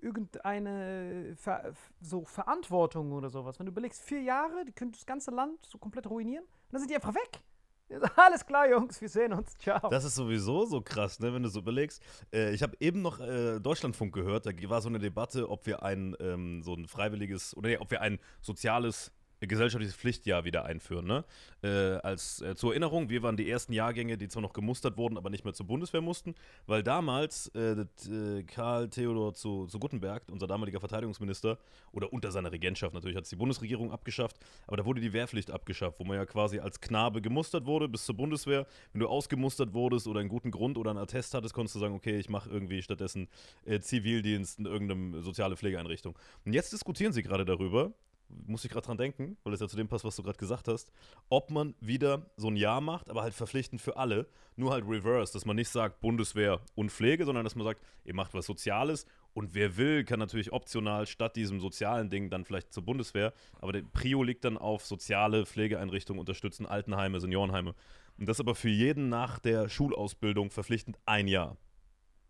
irgendeine 0.00 1.34
Ver, 1.36 1.72
so 2.00 2.24
Verantwortung 2.24 3.12
oder 3.12 3.30
sowas. 3.30 3.58
Wenn 3.58 3.66
du 3.66 3.72
überlegst, 3.72 4.02
vier 4.02 4.22
Jahre, 4.22 4.64
die 4.64 4.72
können 4.72 4.92
das 4.92 5.06
ganze 5.06 5.30
Land 5.30 5.64
so 5.66 5.78
komplett 5.78 6.08
ruinieren, 6.08 6.44
und 6.44 6.72
dann 6.72 6.80
sind 6.80 6.90
die 6.90 6.96
einfach 6.96 7.14
weg. 7.14 7.42
Alles 8.16 8.44
klar, 8.44 8.68
Jungs, 8.68 9.00
wir 9.00 9.08
sehen 9.08 9.32
uns. 9.32 9.56
Ciao. 9.58 9.88
Das 9.88 10.04
ist 10.04 10.14
sowieso 10.14 10.66
so 10.66 10.80
krass, 10.80 11.18
ne, 11.20 11.32
wenn 11.32 11.42
du 11.42 11.48
so 11.48 11.60
überlegst. 11.60 12.02
Äh, 12.32 12.52
ich 12.52 12.62
habe 12.62 12.76
eben 12.80 13.00
noch 13.00 13.20
äh, 13.20 13.60
Deutschlandfunk 13.60 14.14
gehört, 14.14 14.46
da 14.46 14.50
war 14.68 14.82
so 14.82 14.88
eine 14.88 14.98
Debatte, 14.98 15.48
ob 15.48 15.66
wir 15.66 15.82
ein 15.82 16.14
ähm, 16.20 16.62
so 16.62 16.74
ein 16.74 16.86
freiwilliges 16.86 17.56
oder 17.56 17.68
nee, 17.68 17.78
ob 17.78 17.90
wir 17.90 18.02
ein 18.02 18.18
soziales 18.42 19.12
gesellschaftliches 19.46 19.96
Pflichtjahr 19.96 20.44
wieder 20.44 20.64
einführen. 20.64 21.06
Ne? 21.06 21.24
Äh, 21.62 21.68
als 22.02 22.40
äh, 22.42 22.54
zur 22.56 22.72
Erinnerung, 22.72 23.08
wir 23.08 23.22
waren 23.22 23.36
die 23.36 23.48
ersten 23.48 23.72
Jahrgänge, 23.72 24.18
die 24.18 24.28
zwar 24.28 24.42
noch 24.42 24.52
gemustert 24.52 24.96
wurden, 24.96 25.16
aber 25.16 25.30
nicht 25.30 25.44
mehr 25.44 25.54
zur 25.54 25.66
Bundeswehr 25.66 26.00
mussten, 26.00 26.34
weil 26.66 26.82
damals 26.82 27.48
äh, 27.54 27.72
äh, 27.72 28.42
Karl 28.44 28.88
Theodor 28.88 29.34
zu, 29.34 29.66
zu 29.66 29.78
Guttenberg, 29.78 30.24
unser 30.30 30.46
damaliger 30.46 30.80
Verteidigungsminister, 30.80 31.58
oder 31.92 32.12
unter 32.12 32.30
seiner 32.30 32.50
Regentschaft 32.52 32.94
natürlich 32.94 33.16
hat 33.16 33.24
es 33.24 33.30
die 33.30 33.36
Bundesregierung 33.36 33.92
abgeschafft, 33.92 34.36
aber 34.66 34.76
da 34.76 34.84
wurde 34.84 35.00
die 35.00 35.12
Wehrpflicht 35.12 35.50
abgeschafft, 35.50 36.00
wo 36.00 36.04
man 36.04 36.16
ja 36.16 36.26
quasi 36.26 36.58
als 36.58 36.80
Knabe 36.80 37.20
gemustert 37.22 37.66
wurde 37.66 37.88
bis 37.88 38.04
zur 38.04 38.16
Bundeswehr. 38.16 38.66
Wenn 38.92 39.00
du 39.00 39.08
ausgemustert 39.08 39.72
wurdest 39.74 40.06
oder 40.06 40.20
einen 40.20 40.28
guten 40.28 40.50
Grund 40.50 40.78
oder 40.78 40.90
einen 40.90 40.98
Attest 40.98 41.34
hattest, 41.34 41.54
konntest 41.54 41.76
du 41.76 41.80
sagen, 41.80 41.94
okay, 41.94 42.18
ich 42.18 42.28
mache 42.28 42.50
irgendwie 42.50 42.82
stattdessen 42.82 43.28
äh, 43.64 43.80
Zivildienst 43.80 44.58
in 44.58 44.66
irgendeiner 44.66 45.22
soziale 45.22 45.56
Pflegeeinrichtung. 45.56 46.18
Und 46.44 46.52
jetzt 46.52 46.72
diskutieren 46.72 47.12
sie 47.12 47.22
gerade 47.22 47.44
darüber, 47.44 47.92
muss 48.28 48.64
ich 48.64 48.70
gerade 48.70 48.86
dran 48.86 48.98
denken, 48.98 49.36
weil 49.42 49.52
es 49.54 49.60
ja 49.60 49.68
zu 49.68 49.76
dem 49.76 49.88
passt, 49.88 50.04
was 50.04 50.16
du 50.16 50.22
gerade 50.22 50.38
gesagt 50.38 50.68
hast, 50.68 50.92
ob 51.28 51.50
man 51.50 51.74
wieder 51.80 52.30
so 52.36 52.48
ein 52.48 52.56
Jahr 52.56 52.80
macht, 52.80 53.10
aber 53.10 53.22
halt 53.22 53.34
verpflichtend 53.34 53.80
für 53.80 53.96
alle, 53.96 54.26
nur 54.56 54.72
halt 54.72 54.84
reverse, 54.86 55.32
dass 55.32 55.44
man 55.44 55.56
nicht 55.56 55.68
sagt 55.68 56.00
Bundeswehr 56.00 56.60
und 56.74 56.90
Pflege, 56.90 57.24
sondern 57.24 57.44
dass 57.44 57.54
man 57.54 57.64
sagt, 57.64 57.82
ihr 58.04 58.14
macht 58.14 58.34
was 58.34 58.46
Soziales 58.46 59.06
und 59.32 59.54
wer 59.54 59.76
will, 59.76 60.04
kann 60.04 60.18
natürlich 60.18 60.52
optional 60.52 61.06
statt 61.06 61.36
diesem 61.36 61.60
sozialen 61.60 62.10
Ding 62.10 62.28
dann 62.30 62.44
vielleicht 62.44 62.72
zur 62.72 62.84
Bundeswehr, 62.84 63.32
aber 63.60 63.72
der 63.72 63.82
Prio 63.82 64.22
liegt 64.22 64.44
dann 64.44 64.58
auf 64.58 64.84
soziale 64.84 65.46
Pflegeeinrichtungen 65.46 66.20
unterstützen, 66.20 66.66
Altenheime, 66.66 67.20
Seniorenheime. 67.20 67.74
Und 68.18 68.28
das 68.28 68.40
aber 68.40 68.54
für 68.54 68.68
jeden 68.68 69.08
nach 69.08 69.38
der 69.38 69.68
Schulausbildung 69.68 70.50
verpflichtend 70.50 70.98
ein 71.06 71.28
Jahr. 71.28 71.56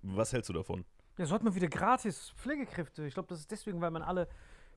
Was 0.02 0.32
hältst 0.32 0.50
du 0.50 0.52
davon? 0.52 0.84
Ja, 1.16 1.26
so 1.26 1.34
hat 1.34 1.42
man 1.42 1.54
wieder 1.54 1.68
gratis 1.68 2.32
Pflegekräfte. 2.36 3.06
Ich 3.06 3.14
glaube, 3.14 3.28
das 3.28 3.40
ist 3.40 3.50
deswegen, 3.50 3.80
weil 3.80 3.90
man 3.90 4.02
alle 4.02 4.28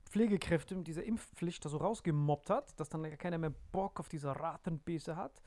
Pflegekräfte 0.06 0.76
mit 0.76 0.88
dieser 0.88 1.04
Impfpflicht 1.04 1.64
da 1.64 1.70
so 1.70 1.78
rausgemobbt 1.78 2.50
hat, 2.50 2.80
dass 2.80 2.90
dann 2.90 3.18
keiner 3.18 3.38
mehr 3.38 3.54
Bock 3.72 4.00
auf 4.00 4.10
diese 4.10 4.30
Ratenbese 4.30 5.16
hat. 5.16 5.42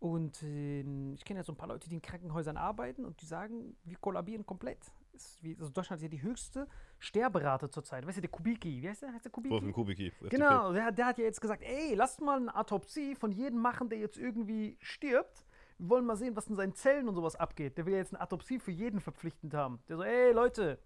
Und 0.00 0.42
äh, 0.44 0.80
ich 1.14 1.24
kenne 1.24 1.40
ja 1.40 1.44
so 1.44 1.52
ein 1.52 1.56
paar 1.56 1.68
Leute, 1.68 1.88
die 1.88 1.96
in 1.96 2.02
Krankenhäusern 2.02 2.56
arbeiten 2.56 3.04
und 3.04 3.20
die 3.20 3.26
sagen, 3.26 3.76
wir 3.84 3.96
kollabieren 3.96 4.46
komplett. 4.46 4.78
Ist 5.12 5.42
wie, 5.42 5.56
also 5.58 5.70
Deutschland 5.70 6.00
hat 6.00 6.02
ja 6.02 6.08
die 6.08 6.22
höchste 6.22 6.68
Sterberate 7.00 7.68
zurzeit. 7.68 8.06
Weißt 8.06 8.18
du, 8.18 8.20
der 8.20 8.30
Kubicki, 8.30 8.80
wie 8.80 8.88
heißt 8.88 9.02
der? 9.02 9.12
Heißt 9.12 9.24
der 9.24 9.32
Kubicki? 9.32 9.52
Wolfgang 9.52 9.74
Kubicki. 9.74 10.06
FDP. 10.08 10.36
Genau, 10.36 10.72
der, 10.72 10.92
der 10.92 11.06
hat 11.06 11.18
ja 11.18 11.24
jetzt 11.24 11.40
gesagt, 11.40 11.62
ey, 11.64 11.94
lasst 11.94 12.20
mal 12.20 12.38
eine 12.38 12.54
Autopsie 12.54 13.16
von 13.16 13.32
jedem 13.32 13.58
machen, 13.58 13.88
der 13.88 13.98
jetzt 13.98 14.16
irgendwie 14.16 14.76
stirbt. 14.80 15.44
Wir 15.78 15.90
wollen 15.90 16.06
mal 16.06 16.16
sehen, 16.16 16.36
was 16.36 16.46
in 16.46 16.54
seinen 16.54 16.74
Zellen 16.74 17.08
und 17.08 17.16
sowas 17.16 17.34
abgeht. 17.34 17.76
Der 17.76 17.86
will 17.86 17.92
ja 17.92 17.98
jetzt 17.98 18.14
eine 18.14 18.22
Autopsie 18.22 18.60
für 18.60 18.70
jeden 18.70 19.00
verpflichtend 19.00 19.54
haben. 19.54 19.80
Der 19.88 19.96
so, 19.96 20.04
ey 20.04 20.32
Leute, 20.32 20.78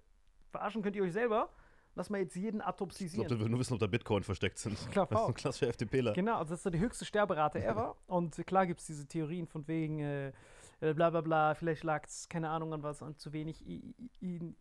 verarschen 0.50 0.82
könnt 0.82 0.96
ihr 0.96 1.02
euch 1.02 1.12
selber. 1.12 1.50
Lass 1.94 2.08
mal 2.08 2.20
jetzt 2.20 2.36
jeden 2.36 2.62
Ich 2.62 3.12
glaube, 3.12 3.28
der 3.28 3.38
will 3.40 3.48
nur 3.50 3.60
wissen, 3.60 3.74
ob 3.74 3.80
da 3.80 3.86
Bitcoin 3.86 4.22
versteckt 4.22 4.58
sind. 4.58 4.78
Klar, 4.92 5.06
das 5.08 5.20
ist 5.20 5.28
ein 5.28 5.34
klassischer 5.34 5.68
FDPler. 5.68 6.12
Genau, 6.14 6.36
also 6.38 6.50
das 6.50 6.60
ist 6.60 6.64
so 6.64 6.70
die 6.70 6.78
höchste 6.78 7.04
Sterberate 7.04 7.62
ever. 7.64 7.96
Und 8.06 8.34
klar 8.46 8.66
gibt 8.66 8.80
es 8.80 8.86
diese 8.86 9.06
Theorien 9.06 9.46
von 9.46 9.66
wegen, 9.68 9.98
äh, 10.00 10.32
äh, 10.80 10.94
bla 10.94 11.10
bla 11.10 11.20
bla, 11.20 11.54
vielleicht 11.54 11.84
lag 11.84 12.06
es, 12.06 12.28
keine 12.28 12.48
Ahnung 12.48 12.72
an 12.72 12.82
was, 12.82 13.02
an 13.02 13.16
zu 13.18 13.32
wenig 13.34 13.66
i, 13.66 13.94
i, 13.98 14.36
i, 14.36 14.54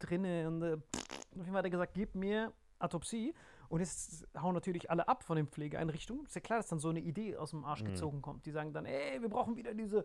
drinne. 0.00 0.48
Und 0.48 0.62
äh, 0.62 0.72
auf 0.74 1.36
jeden 1.36 1.46
Fall 1.46 1.58
hat 1.58 1.64
er 1.64 1.70
gesagt, 1.70 1.94
gib 1.94 2.14
mir 2.16 2.52
Autopsie. 2.80 3.34
Und 3.68 3.80
jetzt 3.80 4.26
hauen 4.36 4.54
natürlich 4.54 4.90
alle 4.90 5.06
ab 5.08 5.22
von 5.22 5.36
den 5.36 5.46
Pflegeeinrichtungen. 5.46 6.26
Ist 6.26 6.34
ja 6.34 6.40
klar, 6.40 6.58
dass 6.58 6.68
dann 6.68 6.80
so 6.80 6.90
eine 6.90 7.00
Idee 7.00 7.36
aus 7.36 7.50
dem 7.50 7.64
Arsch 7.64 7.82
Mhm. 7.82 7.86
gezogen 7.86 8.20
kommt. 8.22 8.46
Die 8.46 8.50
sagen 8.50 8.72
dann, 8.72 8.84
ey, 8.84 9.22
wir 9.22 9.28
brauchen 9.28 9.56
wieder 9.56 9.74
diese 9.74 10.04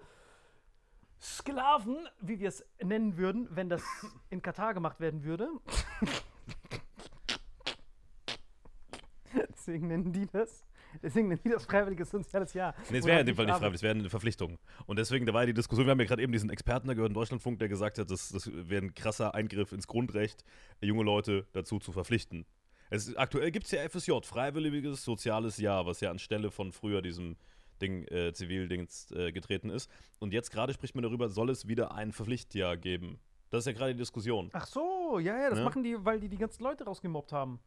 Sklaven, 1.20 2.08
wie 2.22 2.40
wir 2.40 2.48
es 2.48 2.64
nennen 2.82 3.18
würden, 3.18 3.48
wenn 3.52 3.70
das 3.70 3.82
in 4.30 4.42
Katar 4.42 4.74
gemacht 4.76 5.00
werden 5.00 5.24
würde. 5.24 5.50
Das 9.34 9.59
Deswegen 9.70 9.88
nennen 9.88 10.12
die 10.12 10.26
das, 10.26 10.64
deswegen 11.04 11.28
nennen 11.28 11.42
die 11.46 11.50
das 11.50 11.64
freiwilliges 11.66 12.10
soziales 12.10 12.54
Jahr. 12.54 12.74
Nee, 12.90 12.98
es 12.98 13.06
wäre 13.06 13.20
in 13.20 13.28
dem 13.28 13.36
Fall 13.36 13.46
nicht 13.46 13.56
freiwillig, 13.58 13.76
es 13.76 13.84
wäre 13.84 13.94
eine 13.94 14.10
Verpflichtung. 14.10 14.58
Und 14.88 14.98
deswegen, 14.98 15.28
da 15.28 15.34
war 15.34 15.42
ja 15.44 15.46
die 15.48 15.54
Diskussion, 15.54 15.86
wir 15.86 15.92
haben 15.92 16.00
ja 16.00 16.08
gerade 16.08 16.24
eben 16.24 16.32
diesen 16.32 16.50
Experten 16.50 16.88
da 16.88 16.96
gehört 16.96 17.10
in 17.10 17.14
Deutschlandfunk, 17.14 17.60
der 17.60 17.70
gesagt 17.70 18.00
hat, 18.00 18.10
das, 18.10 18.30
das 18.30 18.50
wäre 18.52 18.84
ein 18.86 18.96
krasser 18.96 19.36
Eingriff 19.36 19.72
ins 19.72 19.86
Grundrecht, 19.86 20.44
junge 20.82 21.04
Leute 21.04 21.46
dazu 21.54 21.78
zu 21.78 21.92
verpflichten. 21.92 22.48
Es, 22.90 23.16
aktuell 23.16 23.52
gibt 23.52 23.66
es 23.68 23.72
ja 23.72 23.88
FSJ, 23.88 24.12
freiwilliges 24.24 25.04
soziales 25.04 25.58
Jahr, 25.58 25.86
was 25.86 26.02
ja 26.02 26.10
anstelle 26.10 26.50
von 26.50 26.72
früher 26.72 27.04
diesem 27.04 27.36
Ding, 27.80 28.06
äh, 28.08 28.34
Zivildings 28.34 29.12
äh, 29.12 29.32
getreten 29.32 29.70
ist. 29.70 29.88
Und 30.18 30.34
jetzt 30.34 30.50
gerade 30.50 30.74
spricht 30.74 30.96
man 30.96 31.04
darüber, 31.04 31.30
soll 31.30 31.52
es 31.52 31.68
wieder 31.68 31.94
ein 31.94 32.12
Verpflichtjahr 32.12 32.76
geben? 32.76 33.20
Das 33.52 33.60
ist 33.60 33.66
ja 33.68 33.74
gerade 33.74 33.94
die 33.94 34.00
Diskussion. 34.00 34.50
Ach 34.54 34.66
so, 34.66 35.20
ja, 35.20 35.38
ja, 35.40 35.50
das 35.52 35.60
Ja. 35.60 35.66
machen 35.66 35.84
die, 35.84 35.96
weil 36.04 36.20
die 36.20 36.30
die 36.30 36.38
ganzen 36.38 36.64
Leute 36.64 36.84
rausgemobbt 36.86 37.32
haben. 37.32 37.60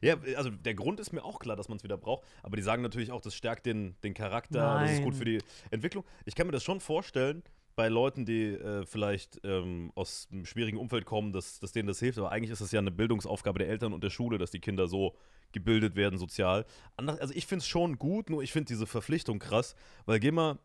Ja, 0.00 0.16
also 0.36 0.50
der 0.50 0.74
Grund 0.74 1.00
ist 1.00 1.12
mir 1.12 1.24
auch 1.24 1.38
klar, 1.38 1.56
dass 1.56 1.68
man 1.68 1.78
es 1.78 1.84
wieder 1.84 1.96
braucht, 1.96 2.24
aber 2.42 2.56
die 2.56 2.62
sagen 2.62 2.82
natürlich 2.82 3.12
auch, 3.12 3.20
das 3.20 3.34
stärkt 3.34 3.66
den, 3.66 3.96
den 4.02 4.14
Charakter, 4.14 4.80
das 4.80 4.92
ist 4.92 5.02
gut 5.02 5.12
Nein. 5.12 5.18
für 5.18 5.24
die 5.24 5.38
Entwicklung. 5.70 6.04
Ich 6.24 6.34
kann 6.34 6.46
mir 6.46 6.52
das 6.52 6.64
schon 6.64 6.80
vorstellen, 6.80 7.42
bei 7.78 7.88
Leuten, 7.88 8.26
die 8.26 8.54
äh, 8.54 8.84
vielleicht 8.86 9.40
ähm, 9.44 9.92
aus 9.94 10.26
einem 10.32 10.44
schwierigen 10.44 10.78
Umfeld 10.78 11.04
kommen, 11.04 11.32
dass, 11.32 11.60
dass 11.60 11.70
denen 11.70 11.86
das 11.86 12.00
hilft, 12.00 12.18
aber 12.18 12.32
eigentlich 12.32 12.50
ist 12.50 12.60
das 12.60 12.72
ja 12.72 12.80
eine 12.80 12.90
Bildungsaufgabe 12.90 13.60
der 13.60 13.68
Eltern 13.68 13.92
und 13.92 14.02
der 14.02 14.10
Schule, 14.10 14.36
dass 14.36 14.50
die 14.50 14.58
Kinder 14.58 14.88
so 14.88 15.14
gebildet 15.52 15.94
werden 15.94 16.18
sozial. 16.18 16.66
Anders, 16.96 17.20
also 17.20 17.32
ich 17.34 17.46
finde 17.46 17.62
es 17.62 17.68
schon 17.68 17.96
gut, 17.96 18.30
nur 18.30 18.42
ich 18.42 18.50
finde 18.50 18.66
diese 18.66 18.84
Verpflichtung 18.84 19.38
krass, 19.38 19.76
weil 20.06 20.18
geh 20.18 20.32
mal, 20.32 20.58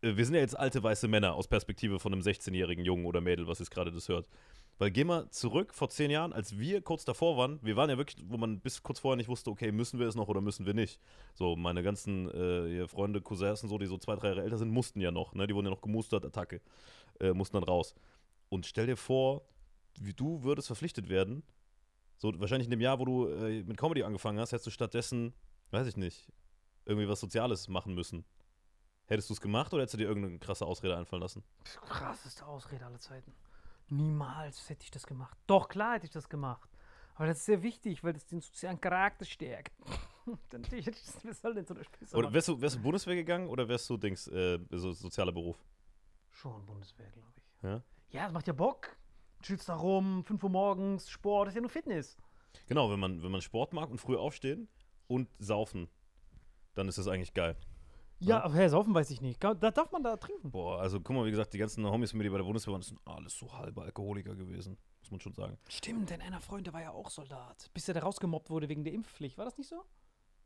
äh, 0.00 0.16
wir 0.16 0.24
sind 0.24 0.36
ja 0.36 0.40
jetzt 0.40 0.58
alte 0.58 0.82
weiße 0.82 1.06
Männer 1.06 1.34
aus 1.34 1.48
Perspektive 1.48 1.98
von 1.98 2.14
einem 2.14 2.22
16-jährigen 2.22 2.82
Jungen 2.82 3.04
oder 3.04 3.20
Mädel, 3.20 3.46
was 3.46 3.58
jetzt 3.58 3.70
gerade 3.70 3.92
das 3.92 4.08
hört. 4.08 4.26
Weil 4.78 4.92
geh 4.92 5.02
mal 5.02 5.28
zurück 5.30 5.74
vor 5.74 5.90
zehn 5.90 6.10
Jahren, 6.10 6.32
als 6.32 6.56
wir 6.56 6.80
kurz 6.82 7.04
davor 7.04 7.36
waren, 7.36 7.58
wir 7.62 7.74
waren 7.74 7.90
ja 7.90 7.98
wirklich, 7.98 8.24
wo 8.28 8.36
man 8.36 8.60
bis 8.60 8.82
kurz 8.82 9.00
vorher 9.00 9.16
nicht 9.16 9.28
wusste, 9.28 9.50
okay, 9.50 9.72
müssen 9.72 9.98
wir 9.98 10.06
es 10.06 10.14
noch 10.14 10.28
oder 10.28 10.40
müssen 10.40 10.66
wir 10.66 10.74
nicht. 10.74 11.00
So, 11.34 11.56
meine 11.56 11.82
ganzen 11.82 12.30
äh, 12.30 12.86
Freunde, 12.86 13.20
Cousins 13.20 13.64
und 13.64 13.70
so, 13.70 13.78
die 13.78 13.86
so 13.86 13.98
zwei, 13.98 14.14
drei 14.14 14.28
Jahre 14.28 14.42
älter 14.42 14.56
sind, 14.56 14.70
mussten 14.70 15.00
ja 15.00 15.10
noch, 15.10 15.34
ne? 15.34 15.48
Die 15.48 15.54
wurden 15.54 15.66
ja 15.66 15.72
noch 15.72 15.82
gemustert, 15.82 16.24
Attacke, 16.24 16.60
äh, 17.18 17.32
mussten 17.32 17.56
dann 17.56 17.64
raus. 17.64 17.94
Und 18.48 18.66
stell 18.66 18.86
dir 18.86 18.96
vor, 18.96 19.42
wie 19.98 20.14
du 20.14 20.44
würdest 20.44 20.68
verpflichtet 20.68 21.08
werden, 21.08 21.42
so 22.16 22.32
wahrscheinlich 22.40 22.66
in 22.66 22.70
dem 22.70 22.80
Jahr, 22.80 23.00
wo 23.00 23.04
du 23.04 23.28
äh, 23.28 23.64
mit 23.64 23.76
Comedy 23.76 24.04
angefangen 24.04 24.38
hast, 24.38 24.52
hättest 24.52 24.66
du 24.66 24.70
stattdessen, 24.70 25.34
weiß 25.72 25.88
ich 25.88 25.96
nicht, 25.96 26.28
irgendwie 26.84 27.08
was 27.08 27.18
Soziales 27.18 27.68
machen 27.68 27.94
müssen. 27.94 28.24
Hättest 29.06 29.30
du 29.30 29.34
es 29.34 29.40
gemacht 29.40 29.72
oder 29.72 29.82
hättest 29.82 29.94
du 29.94 29.98
dir 29.98 30.08
irgendeine 30.08 30.38
krasse 30.38 30.66
Ausrede 30.66 30.96
einfallen 30.96 31.22
lassen? 31.22 31.42
Krasseste 31.64 32.46
Ausrede 32.46 32.84
aller 32.84 32.98
Zeiten. 32.98 33.32
Niemals 33.90 34.68
hätte 34.68 34.84
ich 34.84 34.90
das 34.90 35.06
gemacht. 35.06 35.36
Doch, 35.46 35.68
klar 35.68 35.94
hätte 35.94 36.06
ich 36.06 36.12
das 36.12 36.28
gemacht. 36.28 36.68
Aber 37.14 37.26
das 37.26 37.38
ist 37.38 37.46
sehr 37.46 37.62
wichtig, 37.62 38.04
weil 38.04 38.12
das 38.12 38.26
den 38.26 38.40
sozialen 38.40 38.80
Charakter 38.80 39.24
stärkt. 39.24 39.72
Dann 40.50 40.62
hätte 40.64 40.76
ich, 40.76 40.96
was 41.24 41.40
soll 41.40 41.54
denn 41.54 41.66
so 41.66 41.74
eine 41.74 41.84
Spitze 41.84 42.16
Oder 42.16 42.32
wärst 42.32 42.48
du, 42.48 42.60
wärst 42.60 42.76
du 42.76 42.82
Bundeswehr 42.82 43.14
gegangen 43.14 43.48
oder 43.48 43.66
wärst 43.66 43.88
du 43.88 43.96
Dings, 43.96 44.28
äh, 44.28 44.58
so 44.70 44.92
sozialer 44.92 45.32
Beruf? 45.32 45.56
Schon 46.30 46.64
Bundeswehr, 46.66 47.10
glaube 47.10 47.32
ich. 47.36 47.62
Ja? 47.62 47.82
Ja, 48.10 48.24
das 48.24 48.32
macht 48.32 48.46
ja 48.46 48.52
Bock. 48.52 48.96
Chillst 49.42 49.68
da 49.68 49.76
rum, 49.76 50.22
5 50.24 50.42
Uhr 50.42 50.50
morgens, 50.50 51.10
Sport, 51.10 51.46
das 51.46 51.52
ist 51.52 51.56
ja 51.56 51.60
nur 51.62 51.70
Fitness. 51.70 52.16
Genau, 52.66 52.90
wenn 52.90 53.00
man, 53.00 53.22
wenn 53.22 53.30
man 53.30 53.40
Sport 53.40 53.72
mag 53.72 53.90
und 53.90 54.00
früh 54.00 54.16
aufstehen 54.16 54.68
und 55.06 55.28
saufen, 55.38 55.88
dann 56.74 56.88
ist 56.88 56.98
das 56.98 57.08
eigentlich 57.08 57.34
geil. 57.34 57.56
Ja, 58.20 58.42
aber 58.42 58.54
hey, 58.54 58.68
saufen 58.68 58.94
weiß 58.94 59.10
ich 59.10 59.20
nicht. 59.20 59.42
Da 59.42 59.54
darf 59.54 59.92
man 59.92 60.02
da 60.02 60.16
trinken. 60.16 60.50
Boah, 60.50 60.80
also 60.80 61.00
guck 61.00 61.14
mal, 61.14 61.24
wie 61.24 61.30
gesagt, 61.30 61.52
die 61.54 61.58
ganzen 61.58 61.86
Homies 61.86 62.10
von 62.10 62.18
mir, 62.18 62.24
die 62.24 62.30
bei 62.30 62.38
der 62.38 62.44
Bundeswehr 62.44 62.72
waren, 62.72 62.80
das 62.80 62.88
sind 62.88 63.00
alles 63.04 63.36
so 63.38 63.52
halbe 63.56 63.82
Alkoholiker 63.82 64.34
gewesen. 64.34 64.76
Muss 65.02 65.10
man 65.12 65.20
schon 65.20 65.34
sagen. 65.34 65.56
Stimmt, 65.68 66.10
denn 66.10 66.20
einer 66.20 66.40
Freund, 66.40 66.66
der 66.66 66.74
war 66.74 66.82
ja 66.82 66.90
auch 66.90 67.10
Soldat. 67.10 67.70
Bis 67.72 67.86
er 67.88 67.94
da 67.94 68.00
rausgemobbt 68.00 68.50
wurde 68.50 68.68
wegen 68.68 68.82
der 68.84 68.92
Impfpflicht. 68.92 69.38
War 69.38 69.44
das 69.44 69.56
nicht 69.56 69.68
so? 69.68 69.84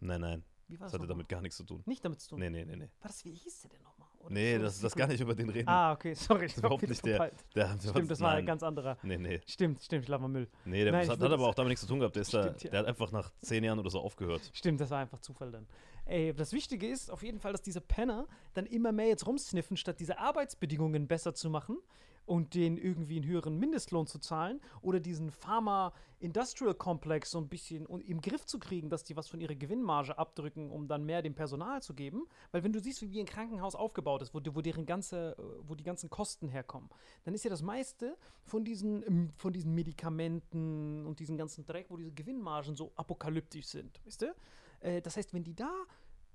Nein, 0.00 0.20
nein, 0.20 0.44
Wie 0.68 0.78
war 0.78 0.86
das 0.86 0.92
das? 0.92 1.00
hatte 1.00 1.08
damit 1.08 1.28
gar 1.28 1.40
nichts 1.40 1.56
zu 1.56 1.64
tun. 1.64 1.82
Nicht 1.86 2.04
damit 2.04 2.20
zu 2.20 2.30
tun. 2.30 2.40
Nee, 2.40 2.50
nee, 2.50 2.64
nee, 2.64 2.76
nee. 2.76 2.90
War 3.00 3.08
das, 3.08 3.24
wie 3.24 3.32
hieß 3.32 3.60
der 3.62 3.70
denn 3.70 3.82
nochmal? 3.82 4.08
Oder 4.18 4.34
Nee, 4.34 4.56
so 4.56 4.62
das, 4.62 4.80
das 4.80 4.92
Secret- 4.92 4.98
gar 4.98 5.06
nicht 5.12 5.20
über 5.20 5.34
den 5.34 5.48
reden. 5.48 5.68
Ah, 5.68 5.92
okay, 5.92 6.14
sorry. 6.14 6.42
Das 6.42 6.52
ist 6.52 6.58
überhaupt 6.58 6.82
nicht 6.88 7.04
der- 7.06 7.16
verpeilt. 7.16 7.44
Der, 7.54 7.78
Stimmt, 7.80 8.10
das 8.10 8.20
war 8.20 8.32
ein 8.32 8.44
ganz 8.46 8.62
anderer. 8.62 8.98
Nee, 9.02 9.16
nee. 9.16 9.40
Stimmt, 9.46 9.80
stimmt, 9.80 10.02
ich 10.04 10.08
laber 10.08 10.28
Müll. 10.28 10.48
Nee, 10.64 10.82
der 10.84 10.92
Nein, 10.92 11.00
das 11.06 11.10
hat, 11.16 11.20
hat 11.20 11.26
aber 11.32 11.36
das- 11.38 11.46
auch 11.46 11.54
damit 11.54 11.70
nichts 11.70 11.80
zu 11.82 11.86
tun 11.88 12.00
gehabt. 12.00 12.16
Der, 12.16 12.22
ist 12.22 12.34
da, 12.34 12.42
Stimmt, 12.42 12.62
ja. 12.64 12.70
der 12.70 12.80
hat 12.80 12.86
einfach 12.86 13.10
nach 13.12 13.30
zehn 13.40 13.64
Jahren 13.64 13.78
oder 13.78 13.90
so 13.90 14.00
aufgehört. 14.00 14.42
Stimmt, 14.52 14.80
das 14.80 14.90
war 14.90 14.98
einfach 14.98 15.20
Zufall 15.20 15.50
dann. 15.50 15.66
Ey, 16.04 16.34
das 16.34 16.52
Wichtige 16.52 16.88
ist 16.88 17.10
auf 17.10 17.22
jeden 17.22 17.38
Fall, 17.38 17.52
dass 17.52 17.62
diese 17.62 17.80
Penner 17.80 18.26
dann 18.54 18.66
immer 18.66 18.92
mehr 18.92 19.06
jetzt 19.06 19.26
rumsniffen, 19.26 19.76
statt 19.76 20.00
diese 20.00 20.18
Arbeitsbedingungen 20.18 21.06
besser 21.06 21.34
zu 21.34 21.48
machen 21.48 21.78
und 22.26 22.54
denen 22.54 22.76
irgendwie 22.76 23.16
einen 23.16 23.26
höheren 23.26 23.58
Mindestlohn 23.58 24.06
zu 24.06 24.18
zahlen 24.18 24.60
oder 24.80 25.00
diesen 25.00 25.30
Pharma-Industrial-Complex 25.30 27.30
so 27.30 27.38
ein 27.38 27.48
bisschen 27.48 27.86
im 27.86 28.20
Griff 28.20 28.46
zu 28.46 28.58
kriegen, 28.58 28.90
dass 28.90 29.04
die 29.04 29.16
was 29.16 29.28
von 29.28 29.40
ihrer 29.40 29.54
Gewinnmarge 29.54 30.18
abdrücken, 30.18 30.70
um 30.70 30.86
dann 30.86 31.04
mehr 31.04 31.22
dem 31.22 31.34
Personal 31.34 31.82
zu 31.82 31.94
geben. 31.94 32.26
Weil 32.50 32.62
wenn 32.62 32.72
du 32.72 32.80
siehst, 32.80 33.02
wie 33.02 33.20
ein 33.20 33.26
Krankenhaus 33.26 33.74
aufgebaut 33.74 34.22
ist, 34.22 34.34
wo, 34.34 34.40
die- 34.40 34.54
wo, 34.54 34.60
deren 34.60 34.86
ganze, 34.86 35.36
wo 35.66 35.74
die 35.74 35.84
ganzen 35.84 36.10
Kosten 36.10 36.48
herkommen, 36.48 36.90
dann 37.24 37.34
ist 37.34 37.44
ja 37.44 37.50
das 37.50 37.62
meiste 37.62 38.16
von 38.44 38.64
diesen, 38.64 39.02
ähm, 39.06 39.30
von 39.36 39.52
diesen 39.52 39.74
Medikamenten 39.74 41.06
und 41.06 41.18
diesen 41.20 41.36
ganzen 41.36 41.64
Dreck, 41.66 41.86
wo 41.90 41.96
diese 41.96 42.12
Gewinnmargen 42.12 42.76
so 42.76 42.92
apokalyptisch 42.96 43.66
sind, 43.66 44.00
weißt 44.04 44.22
du? 44.22 44.34
Äh, 44.82 45.00
das 45.02 45.16
heißt, 45.16 45.32
wenn 45.32 45.44
die 45.44 45.54
da 45.54 45.72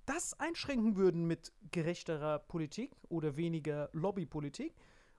das 0.05 0.39
einschränken 0.39 0.95
würden 0.95 1.25
mit 1.25 1.51
gerechterer 1.71 2.39
Politik 2.39 2.95
oder 3.09 3.35
weniger 3.35 3.89
Lobbypolitik 3.91 4.73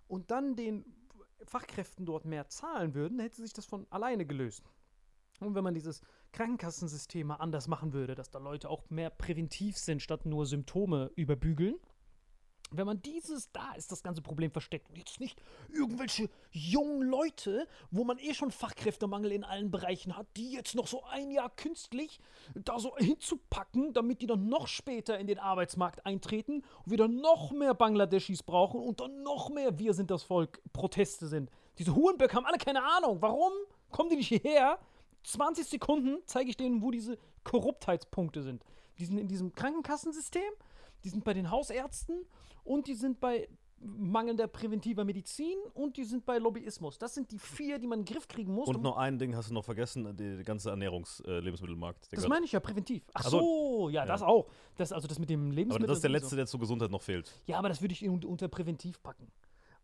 und 0.06 0.30
dann 0.30 0.56
den 0.56 0.84
Fachkräften 1.44 2.06
dort 2.06 2.24
mehr 2.24 2.48
zahlen 2.48 2.94
würden, 2.94 3.20
hätte 3.20 3.42
sich 3.42 3.52
das 3.52 3.66
von 3.66 3.86
alleine 3.90 4.24
gelöst. 4.26 4.64
Und 5.40 5.54
wenn 5.54 5.62
man 5.62 5.74
dieses 5.74 6.00
Krankenkassensystem 6.32 7.28
mal 7.28 7.36
anders 7.36 7.68
machen 7.68 7.92
würde, 7.92 8.14
dass 8.14 8.30
da 8.30 8.38
Leute 8.38 8.68
auch 8.68 8.88
mehr 8.90 9.10
präventiv 9.10 9.76
sind, 9.78 10.02
statt 10.02 10.26
nur 10.26 10.46
Symptome 10.46 11.12
überbügeln, 11.14 11.76
wenn 12.70 12.86
man 12.86 13.00
dieses, 13.02 13.50
da 13.52 13.72
ist 13.74 13.92
das 13.92 14.02
ganze 14.02 14.22
Problem 14.22 14.50
versteckt. 14.50 14.88
Und 14.90 14.96
jetzt 14.96 15.20
nicht 15.20 15.40
irgendwelche 15.72 16.28
jungen 16.50 17.02
Leute, 17.02 17.66
wo 17.90 18.04
man 18.04 18.18
eh 18.18 18.34
schon 18.34 18.50
Fachkräftemangel 18.50 19.32
in 19.32 19.44
allen 19.44 19.70
Bereichen 19.70 20.16
hat, 20.16 20.26
die 20.36 20.52
jetzt 20.52 20.74
noch 20.74 20.86
so 20.86 21.04
ein 21.04 21.30
Jahr 21.30 21.50
künstlich 21.50 22.20
da 22.54 22.78
so 22.78 22.96
hinzupacken, 22.96 23.92
damit 23.92 24.22
die 24.22 24.26
dann 24.26 24.48
noch 24.48 24.66
später 24.66 25.18
in 25.18 25.26
den 25.26 25.38
Arbeitsmarkt 25.38 26.04
eintreten 26.06 26.62
und 26.84 26.92
wieder 26.92 27.08
noch 27.08 27.50
mehr 27.52 27.74
Bangladeschis 27.74 28.42
brauchen 28.42 28.80
und 28.80 29.00
dann 29.00 29.22
noch 29.22 29.50
mehr 29.50 29.78
Wir 29.78 29.94
sind 29.94 30.10
das 30.10 30.22
Volk 30.22 30.60
Proteste 30.72 31.26
sind. 31.26 31.50
Diese 31.78 31.94
Hurenböcke 31.94 32.36
haben 32.36 32.46
alle 32.46 32.58
keine 32.58 32.82
Ahnung. 32.82 33.18
Warum 33.20 33.52
kommen 33.90 34.10
die 34.10 34.16
nicht 34.16 34.28
hierher? 34.28 34.78
20 35.24 35.66
Sekunden 35.66 36.18
zeige 36.26 36.50
ich 36.50 36.56
denen, 36.56 36.82
wo 36.82 36.90
diese 36.90 37.18
Korruptheitspunkte 37.44 38.42
sind. 38.42 38.64
Die 38.98 39.04
sind 39.04 39.18
in 39.18 39.28
diesem 39.28 39.52
Krankenkassensystem, 39.52 40.50
die 41.04 41.08
sind 41.10 41.24
bei 41.24 41.34
den 41.34 41.50
Hausärzten 41.50 42.24
und 42.64 42.86
die 42.86 42.94
sind 42.94 43.20
bei 43.20 43.48
mangelnder 43.80 44.48
präventiver 44.48 45.04
Medizin 45.04 45.56
und 45.72 45.96
die 45.96 46.02
sind 46.04 46.26
bei 46.26 46.38
Lobbyismus. 46.38 46.98
Das 46.98 47.14
sind 47.14 47.30
die 47.30 47.38
vier, 47.38 47.78
die 47.78 47.86
man 47.86 48.00
in 48.00 48.04
den 48.04 48.12
Griff 48.12 48.26
kriegen 48.26 48.52
muss. 48.52 48.66
Und 48.68 48.74
um- 48.76 48.82
noch 48.82 48.96
ein 48.96 49.20
Ding 49.20 49.36
hast 49.36 49.50
du 49.50 49.54
noch 49.54 49.64
vergessen, 49.64 50.16
die, 50.16 50.36
die 50.36 50.42
ganze 50.42 50.70
Ernährungs-Lebensmittelmarkt. 50.70 52.08
das 52.12 52.26
meine 52.26 52.44
ich 52.44 52.52
ja 52.52 52.60
präventiv. 52.60 53.04
Ach 53.14 53.22
Ach 53.24 53.30
so. 53.30 53.38
so, 53.40 53.88
ja, 53.90 54.04
das 54.04 54.22
auch. 54.22 54.48
Das, 54.76 54.92
also 54.92 55.06
das 55.06 55.18
mit 55.20 55.30
dem 55.30 55.46
aber 55.46 55.54
Lebensmittel. 55.54 55.86
das 55.86 55.98
ist 55.98 56.02
der 56.02 56.10
letzte, 56.10 56.34
der 56.36 56.46
zur 56.46 56.58
Gesundheit 56.60 56.90
noch 56.90 57.02
fehlt. 57.02 57.40
Ja, 57.46 57.58
aber 57.58 57.68
das 57.68 57.80
würde 57.80 57.92
ich 57.92 58.02
un- 58.08 58.24
unter 58.24 58.48
präventiv 58.48 59.00
packen. 59.02 59.30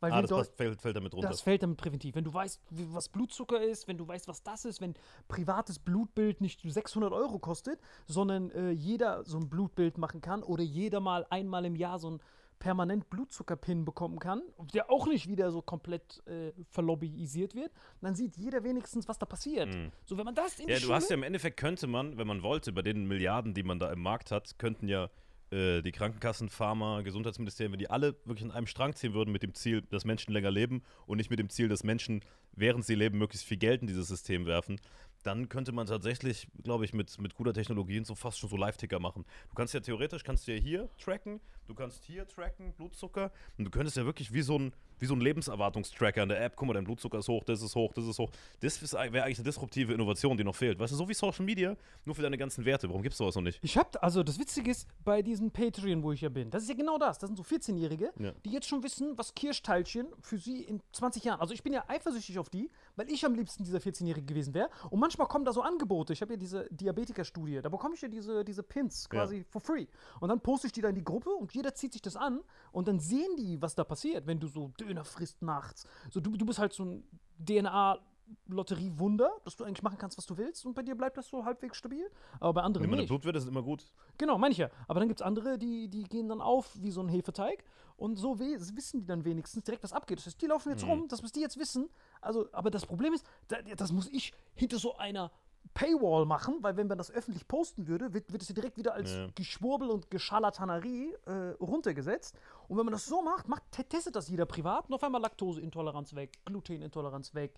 Weil 0.04 0.12
Ah, 0.12 0.23
das 0.23 0.30
passt, 0.30 0.56
fällt, 0.56 0.80
fällt 0.80 0.96
damit 0.96 1.14
runter. 1.14 1.28
Das 1.28 1.40
fällt 1.40 1.62
damit 1.62 1.76
präventiv. 1.78 2.14
Wenn 2.14 2.25
du 2.25 2.32
weißt, 2.32 2.61
was 2.70 3.08
Blutzucker 3.08 3.61
ist, 3.62 3.88
wenn 3.88 3.99
du 3.99 4.06
weißt, 4.06 4.28
was 4.28 4.42
das 4.42 4.64
ist, 4.64 4.80
wenn 4.80 4.94
privates 5.28 5.78
Blutbild 5.78 6.40
nicht 6.40 6.61
600 6.64 7.12
Euro 7.12 7.38
kostet, 7.38 7.80
sondern 8.06 8.50
äh, 8.50 8.70
jeder 8.70 9.25
so 9.25 9.38
ein 9.38 9.49
Blutbild 9.49 9.99
machen 9.99 10.20
kann 10.20 10.42
oder 10.42 10.62
jeder 10.62 11.00
mal 11.00 11.26
einmal 11.30 11.64
im 11.64 11.76
Jahr 11.76 11.99
so 11.99 12.11
ein 12.12 12.20
permanent 12.61 13.11
Blutzuckerpin 13.11 13.84
bekommen 13.84 14.18
kann, 14.18 14.40
der 14.73 14.88
auch 14.90 15.06
nicht 15.06 15.28
wieder 15.28 15.50
so 15.50 15.61
komplett 15.61 16.23
äh, 16.26 16.52
verlobbyisiert 16.70 17.54
wird, 17.54 17.73
dann 18.00 18.14
sieht 18.14 18.37
jeder 18.37 18.62
wenigstens, 18.64 19.08
was 19.08 19.18
da 19.18 19.26
passiert. 19.26 19.68
So, 20.06 20.16
wenn 20.16 20.25
man 20.25 20.34
das 20.34 20.58
in 20.61 20.66
Mhm. 20.66 20.70
Ja, 20.70 20.78
du 20.78 20.92
hast 20.94 21.04
ja 21.04 21.08
Schule- 21.08 21.14
im 21.14 21.23
Endeffekt 21.25 21.58
könnte 21.58 21.87
man, 21.87 22.16
wenn 22.16 22.26
man 22.26 22.42
wollte, 22.42 22.73
bei 22.73 22.82
den 22.82 23.06
Milliarden, 23.06 23.54
die 23.54 23.64
man 23.64 23.78
da 23.80 23.92
im 23.92 24.00
Markt 24.00 24.30
hat, 24.30 24.58
könnten 24.58 24.88
ja 24.88 25.11
äh, 25.54 25.82
die 25.82 25.92
Krankenkassen, 25.92 26.49
Pharma, 26.49 27.02
Gesundheitsministerien, 27.02 27.73
wenn 27.73 27.78
die 27.78 27.88
alle 27.88 28.16
wirklich 28.25 28.44
an 28.44 28.50
einem 28.50 28.66
Strang 28.66 28.94
ziehen 28.96 29.14
würden 29.14 29.30
mit 29.30 29.44
dem 29.44 29.54
Ziel, 29.54 29.82
dass 29.82 30.04
Menschen 30.04 30.32
länger 30.32 30.50
leben 30.50 30.82
und 31.06 31.18
nicht 31.18 31.30
mit 31.30 31.38
dem 31.38 31.49
Ziel, 31.49 31.68
dass 31.68 31.84
Menschen, 31.84 32.23
während 32.52 32.84
sie 32.84 32.96
leben, 32.96 33.18
möglichst 33.18 33.46
viel 33.46 33.56
Geld 33.56 33.80
in 33.80 33.87
dieses 33.87 34.08
System 34.08 34.46
werfen, 34.46 34.80
dann 35.23 35.49
könnte 35.49 35.73
man 35.73 35.87
tatsächlich, 35.87 36.49
glaube 36.62 36.84
ich, 36.84 36.92
mit, 36.92 37.18
mit 37.20 37.34
guter 37.34 37.54
Technologien 37.54 38.04
so 38.04 38.14
fast 38.14 38.38
schon 38.38 38.50
so 38.50 38.56
Live-Ticker 38.56 38.99
machen. 38.99 39.25
Du 39.49 39.54
kannst 39.54 39.73
ja 39.75 39.80
theoretisch, 39.80 40.25
kannst 40.25 40.46
du 40.46 40.52
ja 40.52 40.61
hier 40.61 40.88
tracken, 40.99 41.40
du 41.66 41.75
kannst 41.75 42.04
hier 42.04 42.26
tracken, 42.26 42.73
Blutzucker 42.75 43.30
und 43.59 43.64
du 43.64 43.71
könntest 43.71 43.97
ja 43.97 44.04
wirklich 44.04 44.33
wie 44.33 44.42
so 44.42 44.59
ein, 44.59 44.73
wie 44.99 45.06
so 45.06 45.14
ein 45.14 45.21
Lebenserwartungstracker 45.21 46.23
in 46.23 46.28
der 46.28 46.42
App. 46.42 46.54
Guck 46.56 46.68
mal, 46.68 46.75
dein 46.75 46.85
Blutzucker 46.85 47.18
ist 47.18 47.28
hoch, 47.28 47.44
das 47.44 47.62
ist 47.62 47.75
hoch, 47.75 47.92
das 47.94 48.04
ist 48.06 48.18
hoch. 48.18 48.30
Das 48.61 48.80
wäre 48.83 49.25
eigentlich 49.25 49.38
eine 49.38 49.44
disruptive 49.44 49.92
Innovation, 49.92 50.37
die 50.37 50.44
noch 50.44 50.54
fehlt. 50.54 50.78
Weißt 50.78 50.92
du, 50.92 50.97
so 50.97 51.09
wie 51.09 51.14
Social 51.14 51.44
Media, 51.44 51.76
nur 52.04 52.14
für 52.14 52.23
deine 52.23 52.38
ganzen 52.38 52.64
Werte. 52.64 52.88
Warum 52.88 53.02
gibt 53.02 53.12
es 53.14 53.18
sowas 53.18 53.35
noch 53.35 53.42
nicht? 53.42 53.59
Ich 53.62 53.76
hab, 53.76 54.00
also 54.02 54.23
das 54.23 54.38
Witzige 54.38 54.71
ist, 54.71 54.87
bei 55.04 55.23
diesem 55.23 55.50
Patreon, 55.50 56.02
wo 56.02 56.12
ich 56.12 56.21
ja 56.21 56.28
bin, 56.28 56.50
das 56.50 56.62
ist 56.62 56.68
ja 56.68 56.75
genau 56.75 56.99
das. 56.99 57.18
Das 57.18 57.28
sind 57.28 57.37
so 57.37 57.42
14-Jährige, 57.42 58.12
Ja. 58.18 58.33
die 58.44 58.50
jetzt 58.50 58.68
schon 58.68 58.83
wissen, 58.83 59.16
was 59.18 59.35
Kirschteilchen 59.35 60.06
für 60.21 60.38
sie 60.38 60.62
in 60.62 60.80
20 60.92 61.25
Jahren. 61.25 61.40
Also 61.40 61.54
ich 61.54 61.62
bin 61.62 61.73
ja 61.73 61.85
eifersüchtig 61.88 62.38
auf 62.38 62.49
die, 62.50 62.71
weil 62.97 63.11
ich 63.11 63.25
am 63.26 63.35
liebsten 63.35 63.64
dieser 63.64 63.78
14-Jährige 63.78 64.26
gewesen 64.26 64.54
wäre. 64.54 64.71
Und 64.90 65.00
manchmal 65.00 65.26
kommen 65.26 65.44
da 65.44 65.52
so 65.52 65.62
Angebote. 65.62 66.12
Ich 66.12 66.23
habe 66.23 66.35
ja 66.35 66.37
diese 66.38 66.68
Diabetiker-Studie. 66.71 67.61
Da 67.62 67.68
bekomme 67.68 67.94
ich 67.94 68.00
ja 68.02 68.09
diese, 68.09 68.44
diese 68.44 68.62
Pins 68.62 69.09
quasi 69.09 69.44
for 69.50 69.61
free. 69.61 69.87
Und 70.21 70.28
dann 70.28 70.40
poste 70.40 70.66
ich 70.68 70.73
die 70.73 70.80
da 70.80 70.88
in 70.88 70.94
die 70.94 71.04
Gruppe 71.04 71.30
und 71.30 71.49
jeder 71.54 71.75
zieht 71.75 71.92
sich 71.92 72.02
das 72.02 72.16
an. 72.16 72.40
Und 72.73 72.88
dann 72.88 72.99
sehen 73.00 73.37
die, 73.37 73.61
was 73.62 73.75
da 73.75 73.84
passiert, 73.84 74.26
wenn 74.26 74.40
du 74.40 74.49
so 74.49 74.68
Döner 74.80 75.04
frisst 75.04 75.42
nachts. 75.42 75.87
So, 76.11 76.20
du, 76.20 76.37
du 76.37 76.44
bist 76.46 76.58
halt 76.58 76.73
so 76.73 76.84
ein 76.84 77.04
DNA- 77.38 77.99
Lotteriewunder, 78.46 79.30
dass 79.44 79.56
du 79.56 79.64
eigentlich 79.64 79.82
machen 79.82 79.99
kannst, 79.99 80.16
was 80.16 80.26
du 80.26 80.37
willst 80.37 80.64
und 80.64 80.75
bei 80.75 80.82
dir 80.82 80.94
bleibt 80.94 81.16
das 81.16 81.28
so 81.28 81.44
halbwegs 81.44 81.76
stabil. 81.76 82.11
Aber 82.40 82.54
bei 82.54 82.62
anderen 82.62 82.82
Nimm 82.82 82.90
meine 82.90 83.02
nicht. 83.02 83.08
Blutwerte 83.08 83.38
sind 83.40 83.50
immer 83.50 83.62
gut. 83.62 83.84
Genau, 84.18 84.38
meine 84.38 84.52
ich 84.52 84.58
ja. 84.58 84.70
Aber 84.88 85.00
dann 85.00 85.08
gibt 85.08 85.20
es 85.20 85.26
andere, 85.26 85.58
die, 85.58 85.88
die 85.88 86.04
gehen 86.04 86.28
dann 86.28 86.40
auf 86.40 86.70
wie 86.80 86.90
so 86.90 87.00
ein 87.02 87.08
Hefeteig. 87.08 87.64
Und 87.96 88.16
so 88.16 88.38
wissen 88.40 89.00
die 89.00 89.06
dann 89.06 89.25
wenigstens 89.25 89.62
direkt, 89.64 89.82
was 89.84 89.92
abgeht. 89.92 90.18
Das 90.18 90.26
heißt, 90.26 90.40
die 90.40 90.46
laufen 90.46 90.70
jetzt 90.70 90.84
rum, 90.87 91.06
das 91.08 91.23
müssen 91.23 91.34
die 91.34 91.40
jetzt 91.40 91.58
wissen. 91.58 91.88
Also, 92.20 92.49
aber 92.52 92.70
das 92.70 92.87
Problem 92.87 93.12
ist, 93.12 93.25
da, 93.49 93.58
das 93.76 93.92
muss 93.92 94.08
ich 94.08 94.32
hinter 94.54 94.78
so 94.78 94.96
einer 94.96 95.30
Paywall 95.73 96.26
machen, 96.26 96.59
weil 96.61 96.76
wenn 96.76 96.87
man 96.87 96.99
das 96.99 97.11
öffentlich 97.11 97.49
posten 97.49 97.88
würde, 97.88 98.12
wird, 98.12 98.30
wird 98.30 98.42
es 98.42 98.49
ja 98.49 98.54
direkt 98.54 98.76
wieder 98.76 98.94
als 98.94 99.12
Ja. 99.14 99.26
Geschwurbel 99.35 99.88
und 99.90 100.11
Gescharlatanerie 100.11 101.14
äh, 101.26 101.33
runtergesetzt. 101.61 102.37
Und 102.68 102.76
wenn 102.78 102.85
man 102.85 102.92
das 102.92 103.06
so 103.06 103.23
macht, 103.23 103.49
macht, 103.49 103.62
te- 103.73 103.85
testet 103.85 104.14
das 104.14 104.28
jeder 104.28 104.47
privat 104.47 104.87
und 104.88 104.94
auf 104.94 105.02
einmal 105.02 105.21
Laktoseintoleranz 105.23 106.14
weg, 106.14 106.30
Glutenintoleranz 106.44 107.35
weg, 107.35 107.54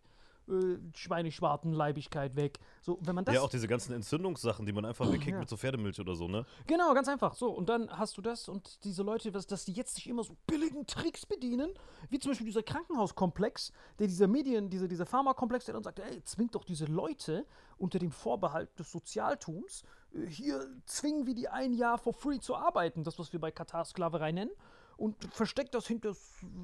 äh, 0.49 0.79
Schweineschwartenleibigkeit 0.95 2.37
weg. 2.37 2.59
So, 2.83 2.99
wenn 3.03 3.15
man 3.15 3.25
das 3.25 3.35
ja, 3.35 3.41
auch 3.41 3.49
diese 3.49 3.69
ganzen 3.69 3.93
Entzündungssachen, 3.93 4.65
die 4.67 4.73
man 4.73 4.85
einfach 4.85 5.11
wegkickt 5.11 5.33
Ja. 5.33 5.41
mit 5.41 5.49
so 5.49 5.57
Pferdemilch 5.57 6.01
oder 6.01 6.15
so, 6.15 6.29
ne? 6.29 6.45
Genau, 6.67 6.95
ganz 6.95 7.09
einfach. 7.09 7.35
So, 7.35 7.51
und 7.51 7.69
dann 7.69 7.91
hast 7.91 8.17
du 8.17 8.23
das 8.23 8.49
und 8.49 8.85
diese 8.85 9.03
Leute, 9.03 9.33
dass, 9.33 9.47
dass 9.47 9.65
die 9.65 9.73
jetzt 9.73 9.97
sich 9.97 10.09
immer 10.09 10.25
so 10.25 10.37
billigen 10.47 10.87
Tricks 10.87 11.27
bedienen, 11.27 11.71
wie 12.11 12.19
zum 12.19 12.31
Beispiel 12.31 12.47
dieser 12.47 12.63
Krankenhauskomplex, 12.63 13.73
der 13.99 14.07
dieser 14.07 14.27
Medien, 14.29 14.71
dieser, 14.71 14.89
dieser 14.89 15.07
Pharmakomplex, 15.07 15.65
der 15.65 15.75
dann 15.75 15.83
sagt, 15.83 15.99
ey, 15.99 16.23
zwingt 16.25 16.55
doch 16.55 16.65
diese 16.65 16.87
Leute 16.87 17.47
unter 17.79 17.99
dem 17.99 18.11
Vorbehalt 18.11 18.79
des 18.79 18.91
Sozialtums, 18.91 19.85
äh, 20.15 20.27
hier 20.27 20.67
zwingen 20.85 21.27
wir 21.27 21.35
die 21.35 21.49
ein 21.49 21.73
Jahr 21.73 21.99
for 21.99 22.15
free 22.15 22.39
zu 22.39 22.55
arbeiten, 22.57 23.05
das, 23.05 23.19
was 23.19 23.33
wir 23.33 23.41
bei 23.41 23.51
Katar 23.51 23.85
Sklaverei 23.85 24.33
nennen, 24.33 24.51
und 24.97 25.17
versteckt 25.35 25.75
das 25.75 25.87
hinter 25.87 26.15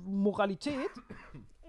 Moralität. 0.05 0.91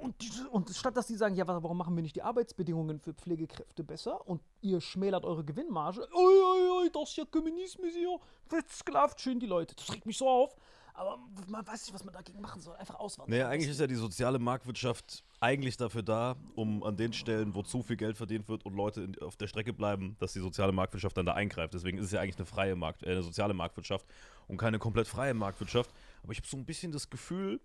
Und, 0.03 0.21
diese, 0.21 0.49
und 0.49 0.69
statt 0.69 0.95
dass 0.97 1.07
die 1.07 1.15
sagen, 1.15 1.35
ja, 1.35 1.47
wa- 1.47 1.63
warum 1.63 1.77
machen 1.77 1.95
wir 1.95 2.03
nicht 2.03 2.15
die 2.15 2.21
Arbeitsbedingungen 2.21 2.99
für 2.99 3.13
Pflegekräfte 3.13 3.83
besser 3.83 4.27
und 4.27 4.41
ihr 4.61 4.81
schmälert 4.81 5.23
eure 5.25 5.43
Gewinnmarge, 5.43 6.01
oi, 6.13 6.33
oi, 6.43 6.69
oi, 6.83 6.89
das 6.93 7.09
ist 7.09 7.17
ja 7.17 7.25
Kommunismus 7.25 7.93
hier, 7.93 8.19
versklavt 8.47 9.21
schön 9.21 9.39
die 9.39 9.45
Leute. 9.45 9.75
Das 9.75 9.91
regt 9.93 10.05
mich 10.05 10.17
so 10.17 10.27
auf. 10.27 10.55
Aber 10.95 11.17
man 11.47 11.65
weiß 11.65 11.85
nicht, 11.87 11.93
was 11.95 12.03
man 12.03 12.13
dagegen 12.13 12.39
machen 12.39 12.61
soll. 12.61 12.75
Einfach 12.75 12.99
auswandern. 12.99 13.31
Naja, 13.31 13.49
eigentlich 13.49 13.71
ist 13.71 13.79
ja 13.79 13.87
die 13.87 13.95
soziale 13.95 14.37
Marktwirtschaft 14.37 15.23
eigentlich 15.39 15.75
dafür 15.75 16.03
da, 16.03 16.35
um 16.53 16.83
an 16.83 16.95
den 16.95 17.13
Stellen, 17.13 17.55
wo 17.55 17.63
zu 17.63 17.81
viel 17.81 17.95
Geld 17.97 18.15
verdient 18.15 18.47
wird 18.47 18.63
und 18.63 18.75
Leute 18.75 19.01
in, 19.01 19.17
auf 19.19 19.35
der 19.35 19.47
Strecke 19.47 19.73
bleiben, 19.73 20.15
dass 20.19 20.33
die 20.33 20.39
soziale 20.39 20.71
Marktwirtschaft 20.71 21.17
dann 21.17 21.25
da 21.25 21.33
eingreift. 21.33 21.73
Deswegen 21.73 21.97
ist 21.97 22.05
es 22.05 22.11
ja 22.11 22.21
eigentlich 22.21 22.37
eine 22.37 22.45
freie 22.45 22.75
Markt, 22.75 23.01
äh, 23.01 23.07
eine 23.09 23.23
soziale 23.23 23.55
Marktwirtschaft 23.55 24.05
und 24.47 24.57
keine 24.57 24.77
komplett 24.77 25.07
freie 25.07 25.33
Marktwirtschaft. 25.33 25.89
Aber 26.21 26.31
ich 26.31 26.37
habe 26.37 26.47
so 26.47 26.57
ein 26.57 26.65
bisschen 26.65 26.91
das 26.91 27.09
Gefühl, 27.09 27.59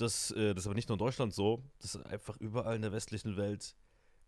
dass, 0.00 0.30
äh, 0.32 0.54
das 0.54 0.64
ist 0.64 0.66
aber 0.66 0.74
nicht 0.74 0.88
nur 0.88 0.96
in 0.96 1.04
Deutschland 1.04 1.34
so, 1.34 1.62
dass 1.80 1.96
einfach 2.04 2.36
überall 2.38 2.76
in 2.76 2.82
der 2.82 2.92
westlichen 2.92 3.36
Welt 3.36 3.74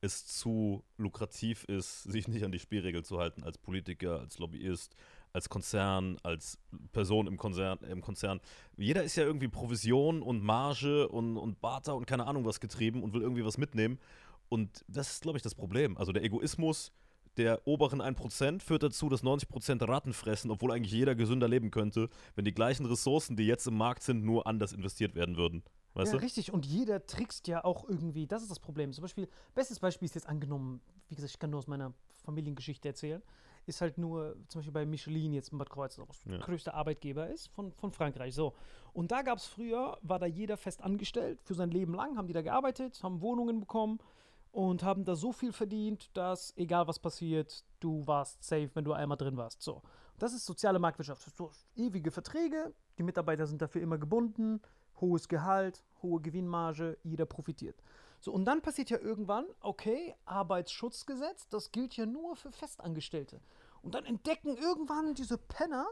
es 0.00 0.26
zu 0.26 0.85
lukrativ 0.97 1.64
ist, 1.64 2.02
sich 2.11 2.29
nicht 2.29 2.45
an 2.45 2.52
die 2.52 2.59
Spielregeln 2.59 3.05
zu 3.05 3.19
halten, 3.19 3.43
als 3.43 3.59
Politiker, 3.59 4.21
als 4.21 4.38
Lobbyist, 4.38 4.95
als 5.33 5.49
Konzern, 5.49 6.19
als 6.23 6.59
Person 6.93 7.26
im 7.26 7.38
Konzern. 7.38 7.79
Im 7.88 8.02
Konzern. 8.02 8.41
Jeder 8.76 9.02
ist 9.02 9.17
ja 9.17 9.25
irgendwie 9.25 9.49
Provision 9.49 10.21
und 10.21 10.43
Marge 10.43 11.09
und, 11.09 11.38
und 11.38 11.61
Barter 11.61 11.95
und 11.95 12.07
keine 12.07 12.26
Ahnung 12.26 12.45
was 12.45 12.61
getrieben 12.61 13.02
und 13.02 13.14
will 13.14 13.23
irgendwie 13.23 13.45
was 13.45 13.57
mitnehmen. 13.57 13.99
Und 14.49 14.85
das 14.88 15.12
ist, 15.12 15.23
glaube 15.23 15.38
ich, 15.38 15.43
das 15.43 15.55
Problem. 15.55 15.97
Also 15.97 16.12
der 16.12 16.23
Egoismus 16.23 16.93
der 17.36 17.66
oberen 17.66 18.02
1% 18.02 18.60
führt 18.60 18.82
dazu, 18.82 19.08
dass 19.08 19.22
90% 19.22 19.86
Ratten 19.88 20.12
fressen, 20.12 20.50
obwohl 20.50 20.72
eigentlich 20.72 20.92
jeder 20.92 21.14
gesünder 21.14 21.48
leben 21.48 21.70
könnte, 21.70 22.08
wenn 22.34 22.44
die 22.44 22.54
gleichen 22.54 22.86
Ressourcen, 22.86 23.36
die 23.36 23.46
jetzt 23.46 23.66
im 23.66 23.76
Markt 23.76 24.02
sind, 24.02 24.24
nur 24.24 24.46
anders 24.46 24.72
investiert 24.72 25.14
werden 25.14 25.36
würden. 25.36 25.62
Weißt 25.95 26.12
ja, 26.12 26.18
du? 26.18 26.25
richtig. 26.25 26.52
Und 26.52 26.64
jeder 26.66 27.06
trickst 27.06 27.49
ja 27.49 27.64
auch 27.64 27.88
irgendwie. 27.88 28.26
Das 28.26 28.42
ist 28.42 28.50
das 28.50 28.60
Problem. 28.60 28.92
Zum 28.92 29.02
Beispiel, 29.02 29.28
bestes 29.54 29.78
Beispiel 29.80 30.06
ist 30.06 30.14
jetzt 30.14 30.28
angenommen, 30.28 30.80
wie 31.08 31.14
gesagt, 31.14 31.32
ich 31.32 31.38
kann 31.38 31.50
nur 31.50 31.58
aus 31.58 31.66
meiner 31.66 31.92
Familiengeschichte 32.25 32.88
erzählen, 32.88 33.23
ist 33.66 33.80
halt 33.80 33.99
nur 33.99 34.36
zum 34.49 34.60
Beispiel 34.60 34.73
bei 34.73 34.86
Michelin 34.86 35.32
jetzt 35.32 35.52
in 35.52 35.58
Bad 35.58 35.71
Kreuznach, 35.71 36.08
was 36.08 36.25
Ja. 36.25 36.32
der 36.32 36.40
größte 36.40 36.75
Arbeitgeber 36.75 37.28
ist 37.28 37.49
von, 37.49 37.73
von 37.73 37.92
Frankreich. 37.92 38.34
So. 38.34 38.54
Und 38.92 39.12
da 39.12 39.23
gab 39.23 39.38
es 39.38 39.47
früher, 39.47 39.99
war 40.02 40.18
da 40.18 40.26
jeder 40.26 40.56
fest 40.56 40.82
angestellt, 40.82 41.40
für 41.42 41.54
sein 41.54 41.71
Leben 41.71 41.95
lang, 41.95 42.16
haben 42.16 42.26
die 42.26 42.32
da 42.32 42.42
gearbeitet, 42.42 43.02
haben 43.02 43.21
Wohnungen 43.21 43.60
bekommen 43.60 43.99
und 44.52 44.82
haben 44.82 45.04
da 45.04 45.17
so 45.17 45.32
viel 45.32 45.52
verdient, 45.52 46.10
dass 46.15 46.56
egal 46.56 46.86
was 46.86 46.99
passiert, 46.99 47.65
du 47.80 48.06
warst 48.06 48.45
safe, 48.45 48.71
wenn 48.75 48.84
du 48.84 48.93
einmal 48.93 49.17
drin 49.19 49.36
warst. 49.36 49.62
So. 49.62 49.82
Das 50.19 50.34
ist 50.34 50.45
soziale 50.45 50.78
Marktwirtschaft. 50.78 51.34
So 51.36 51.50
ewige 51.75 52.10
Verträge, 52.10 52.73
die 52.99 53.02
Mitarbeiter 53.02 53.47
sind 53.47 53.60
dafür 53.60 53.82
immer 53.82 53.99
gebunden, 53.99 54.60
hohes 55.00 55.26
Gehalt, 55.26 55.82
hohe 56.02 56.21
Gewinnmarge, 56.21 56.99
jeder 57.02 57.26
profitiert. 57.26 57.82
So, 58.21 58.32
und 58.32 58.45
dann 58.45 58.62
passiert 58.62 58.91
ja 58.91 58.99
irgendwann, 58.99 59.47
okay, 59.60 60.15
Arbeitsschutzgesetz, 60.26 61.49
das 61.49 61.73
gilt 61.73 61.97
ja 61.97 62.06
nur 62.06 62.36
für 62.36 62.52
Festangestellte. 62.52 63.41
Und 63.82 63.97
dann 63.97 64.04
entdecken 64.04 64.56
irgendwann 64.56 65.15
diese 65.15 65.38
Penner, 65.38 65.88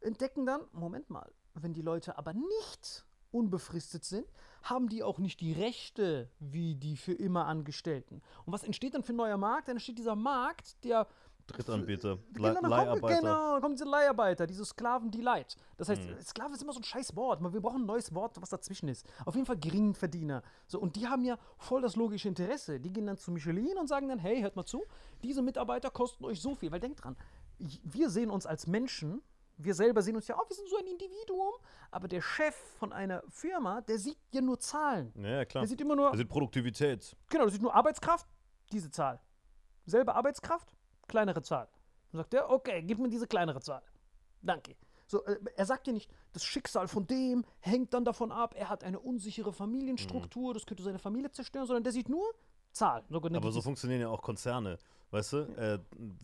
entdecken 0.00 0.46
dann, 0.46 0.62
Moment 0.72 1.10
mal, 1.10 1.30
wenn 1.54 1.74
die 1.74 1.82
Leute 1.82 2.16
aber 2.16 2.32
nicht 2.32 3.04
unbefristet 3.30 4.04
sind, 4.04 4.26
haben 4.62 4.88
die 4.88 5.02
auch 5.02 5.18
nicht 5.18 5.40
die 5.40 5.52
Rechte 5.52 6.28
wie 6.40 6.74
die 6.74 6.96
für 6.96 7.12
immer 7.12 7.46
Angestellten. 7.46 8.22
Und 8.44 8.52
was 8.52 8.64
entsteht 8.64 8.94
dann 8.94 9.02
für 9.02 9.12
ein 9.12 9.16
neuer 9.16 9.36
Markt? 9.36 9.68
Dann 9.68 9.76
entsteht 9.76 9.98
dieser 9.98 10.16
Markt, 10.16 10.82
der 10.84 11.06
Drittanbieter, 11.46 12.18
Genau, 12.32 12.48
Le 12.48 12.54
kommen, 12.56 12.70
Leiharbeiter. 12.70 13.20
genau, 13.20 13.52
dann 13.52 13.62
kommen 13.62 13.74
diese 13.76 13.88
Leiharbeiter, 13.88 14.46
diese 14.48 14.64
Sklaven, 14.64 15.12
die 15.12 15.20
Leid. 15.20 15.56
Das 15.76 15.88
heißt, 15.88 16.02
Sklave 16.26 16.54
ist 16.54 16.62
immer 16.62 16.72
so 16.72 16.80
ein 16.80 16.84
scheiß 16.84 17.14
Wort. 17.14 17.40
Wir 17.40 17.60
brauchen 17.60 17.82
ein 17.82 17.86
neues 17.86 18.12
Wort, 18.12 18.40
was 18.42 18.48
dazwischen 18.50 18.88
ist. 18.88 19.06
Auf 19.24 19.36
jeden 19.36 19.46
Fall 19.46 19.56
Geringverdiener. 19.56 20.42
So, 20.66 20.80
und 20.80 20.96
die 20.96 21.06
haben 21.06 21.24
ja 21.24 21.38
voll 21.58 21.82
das 21.82 21.94
logische 21.94 22.26
Interesse. 22.26 22.80
Die 22.80 22.92
gehen 22.92 23.06
dann 23.06 23.16
zu 23.16 23.30
Michelin 23.30 23.78
und 23.78 23.86
sagen 23.86 24.08
dann, 24.08 24.18
hey, 24.18 24.40
hört 24.42 24.56
mal 24.56 24.64
zu, 24.66 24.84
diese 25.22 25.40
Mitarbeiter 25.40 25.90
kosten 25.90 26.24
euch 26.24 26.40
so 26.40 26.56
viel. 26.56 26.72
Weil 26.72 26.80
denkt 26.80 27.04
dran, 27.04 27.16
wir 27.58 28.10
sehen 28.10 28.30
uns 28.30 28.44
als 28.44 28.66
Menschen, 28.66 29.22
wir 29.56 29.74
selber 29.74 30.02
sehen 30.02 30.16
uns 30.16 30.28
ja, 30.28 30.36
oh, 30.36 30.48
wir 30.48 30.54
sind 30.56 30.68
so 30.68 30.76
ein 30.76 30.86
Individuum, 30.86 31.54
aber 31.90 32.08
der 32.08 32.20
Chef 32.20 32.54
von 32.78 32.92
einer 32.92 33.22
Firma, 33.28 33.80
der 33.80 33.98
sieht 33.98 34.18
ja 34.32 34.40
nur 34.40 34.58
Zahlen. 34.58 35.12
Ja, 35.16 35.44
klar. 35.44 35.62
Der 35.62 35.68
sieht 35.68 35.80
immer 35.80 35.96
nur, 35.96 36.10
Also 36.10 36.24
Produktivität. 36.26 37.16
Genau, 37.30 37.44
das 37.44 37.54
ist 37.54 37.62
nur 37.62 37.74
Arbeitskraft, 37.74 38.26
diese 38.72 38.90
Zahl. 38.90 39.20
Selbe 39.86 40.14
Arbeitskraft, 40.14 40.74
kleinere 41.06 41.42
Zahl. 41.42 41.68
Dann 42.12 42.20
sagt 42.20 42.34
er, 42.34 42.50
okay, 42.50 42.82
gib 42.82 42.98
mir 42.98 43.08
diese 43.08 43.26
kleinere 43.26 43.60
Zahl. 43.60 43.82
Danke. 44.42 44.76
So, 45.06 45.24
äh, 45.24 45.38
er 45.56 45.66
sagt 45.66 45.86
ja 45.86 45.92
nicht, 45.92 46.10
das 46.32 46.44
Schicksal 46.44 46.88
von 46.88 47.06
dem 47.06 47.44
hängt 47.60 47.94
dann 47.94 48.04
davon 48.04 48.32
ab, 48.32 48.54
er 48.56 48.68
hat 48.68 48.82
eine 48.82 48.98
unsichere 48.98 49.52
Familienstruktur, 49.52 50.52
das 50.52 50.66
könnte 50.66 50.82
seine 50.82 50.98
Familie 50.98 51.30
zerstören, 51.30 51.66
sondern 51.66 51.84
der 51.84 51.92
sieht 51.92 52.08
nur 52.08 52.26
Zahl. 52.72 53.04
Sogar 53.08 53.34
Aber 53.34 53.52
so 53.52 53.62
funktionieren 53.62 54.00
ja 54.02 54.08
auch 54.08 54.20
Konzerne. 54.20 54.78
Weißt 55.10 55.32
du, 55.32 55.38
äh, 55.56 55.78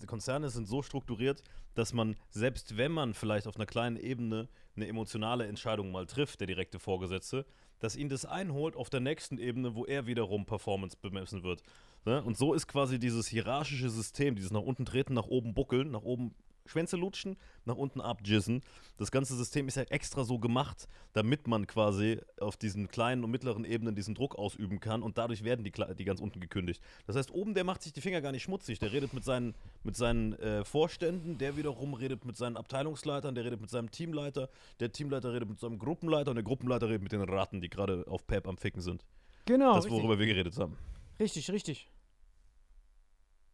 Konzerne 0.07 0.51
sind 0.51 0.67
so 0.67 0.83
strukturiert, 0.83 1.43
dass 1.75 1.93
man, 1.93 2.17
selbst 2.31 2.77
wenn 2.77 2.93
man 2.93 3.15
vielleicht 3.15 3.47
auf 3.47 3.57
einer 3.57 3.67
kleinen 3.67 3.97
Ebene 3.97 4.49
eine 4.77 4.89
emotionale 4.89 5.47
Entscheidung 5.47 5.93
mal 5.93 6.07
trifft, 6.07 6.41
der 6.41 6.47
direkte 6.47 6.79
Vorgesetzte, 6.79 7.47
dass 7.79 7.97
ihn 7.97 8.09
das 8.09 8.25
einholt 8.25 8.77
auf 8.77 8.91
der 8.91 9.01
nächsten 9.01 9.39
Ebene, 9.39 9.75
wo 9.75 9.85
er 9.85 10.07
wiederum 10.07 10.47
Performance 10.47 10.97
bemessen 11.01 11.43
wird. 11.43 11.63
Ne? 12.05 12.23
Und 12.23 12.37
so 12.37 12.55
ist 12.55 12.67
quasi 12.67 12.99
dieses 12.99 13.29
hierarchische 13.29 13.91
System, 13.91 14.35
dieses 14.35 14.51
nach 14.53 14.61
unten 14.61 14.85
treten, 14.85 15.15
nach 15.15 15.27
oben 15.27 15.55
buckeln, 15.55 15.91
nach 15.91 16.03
oben 16.03 16.35
Schwänze 16.67 16.97
lutschen, 16.97 17.37
nach 17.65 17.77
unten 17.77 18.01
abjissen. 18.01 18.63
Das 18.97 19.11
ganze 19.11 19.37
System 19.37 19.69
ist 19.69 19.77
ja 19.77 19.83
extra 19.85 20.25
so 20.25 20.39
gemacht, 20.39 20.89
damit 21.13 21.47
man 21.47 21.67
quasi 21.67 22.21
auf 22.41 22.57
diesen 22.57 22.89
kleinen 22.89 23.25
und 23.25 23.31
mittleren 23.31 23.65
Ebenen 23.65 23.95
diesen 23.95 24.15
Druck 24.15 24.37
ausüben 24.37 24.81
kann 24.81 25.03
und 25.03 25.19
dadurch 25.19 25.45
werden 25.45 25.65
die, 25.65 25.73
die 25.99 26.05
ganz 26.05 26.21
unten 26.21 26.41
gekündigt. 26.41 26.83
Das 27.07 27.17
heißt, 27.17 27.31
oben 27.31 27.55
der 27.55 27.65
macht 27.65 27.83
sich 27.83 27.93
die 27.93 28.01
Finger 28.01 28.21
gar 28.21 28.33
nicht 28.33 28.43
schmutzig, 28.43 28.79
der 28.79 28.93
redet 28.93 29.13
mit 29.15 29.25
seinen, 29.25 29.55
mit 29.83 29.97
seinen 29.97 30.35
äh, 30.35 30.65
Vorständen, 30.65 31.39
der 31.39 31.57
wiederum 31.57 31.95
redet 31.95 32.25
mit 32.25 32.37
seinen 32.37 32.57
Abteilungsleitern, 32.57 33.35
der 33.35 33.45
redet 33.45 33.61
mit 33.61 33.71
seinem 33.71 33.91
Teamleiter, 33.91 34.49
der 34.81 34.93
Teamleiter 34.93 35.33
redet 35.33 35.49
mit 35.49 35.59
seinem 35.59 35.79
Gruppenleiter 35.79 36.31
und 36.31 36.37
der 36.37 36.45
Gruppenleiter 36.45 36.89
redet 36.89 37.03
mit 37.03 37.13
den 37.13 37.23
Ratten, 37.23 37.61
die 37.61 37.69
gerade 37.69 38.05
auf 38.09 38.27
Pep 38.27 38.47
am 38.47 38.57
Ficken 38.57 38.83
sind. 38.83 39.05
Genau, 39.47 39.75
das, 39.75 39.85
richtig. 39.85 40.01
worüber 40.01 40.19
wir 40.19 40.27
geredet 40.27 40.57
haben. 40.59 40.77
richtig, 41.19 41.51
richtig. 41.51 41.89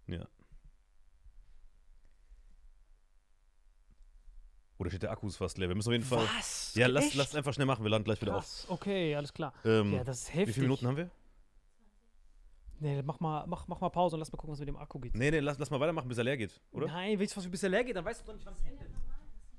Ja. 0.07 0.27
Oder 4.79 4.91
steht 4.91 5.03
der 5.03 5.11
Akku 5.11 5.27
ist 5.27 5.37
fast 5.37 5.59
leer? 5.59 5.69
Wir 5.69 5.75
müssen 5.75 5.89
auf 5.89 5.93
jeden 5.93 6.05
Fall. 6.05 6.25
Was? 6.39 6.75
Ja, 6.75 6.87
lass, 6.87 7.07
Echt? 7.07 7.15
lass 7.17 7.35
einfach 7.35 7.53
schnell 7.53 7.67
machen. 7.67 7.85
Wir 7.85 7.91
landen 7.91 8.05
gleich 8.05 8.21
wieder 8.21 8.37
auf. 8.37 8.45
Krass. 8.45 8.67
Okay, 8.69 9.15
alles 9.17 9.33
klar. 9.33 9.53
Ähm, 9.65 9.93
ja, 9.93 10.05
das 10.05 10.23
ist 10.23 10.29
wie 10.35 10.39
heftig. 10.39 10.55
viele 10.55 10.67
Minuten 10.69 10.87
haben 10.87 10.97
wir? 10.97 11.11
Nee, 12.81 13.03
mach 13.03 13.19
mal, 13.19 13.45
mach, 13.49 13.67
mach 13.67 13.81
mal 13.81 13.89
Pause 13.89 14.15
und 14.15 14.21
lass 14.21 14.31
mal 14.31 14.37
gucken, 14.37 14.53
was 14.53 14.61
mit 14.61 14.69
dem 14.69 14.77
Akku 14.77 15.01
geht. 15.01 15.17
Nee, 15.17 15.33
nee, 15.33 15.41
lass, 15.41 15.59
lass 15.59 15.69
mal 15.71 15.81
weitermachen, 15.81 16.09
bis 16.09 16.19
er 16.19 16.25
leer 16.25 16.37
geht, 16.37 16.61
oder? 16.71 16.87
Nein, 16.87 17.19
willst 17.19 17.35
du, 17.35 17.39
was 17.39 17.45
für 17.45 17.51
bisher 17.51 17.69
leer 17.69 17.83
geht, 17.83 17.97
dann 17.97 18.05
weißt 18.05 18.23
du 18.23 18.27
doch 18.27 18.35
nicht, 18.35 18.47
wann 18.47 18.55
es 18.55 18.63
endet. 18.63 18.89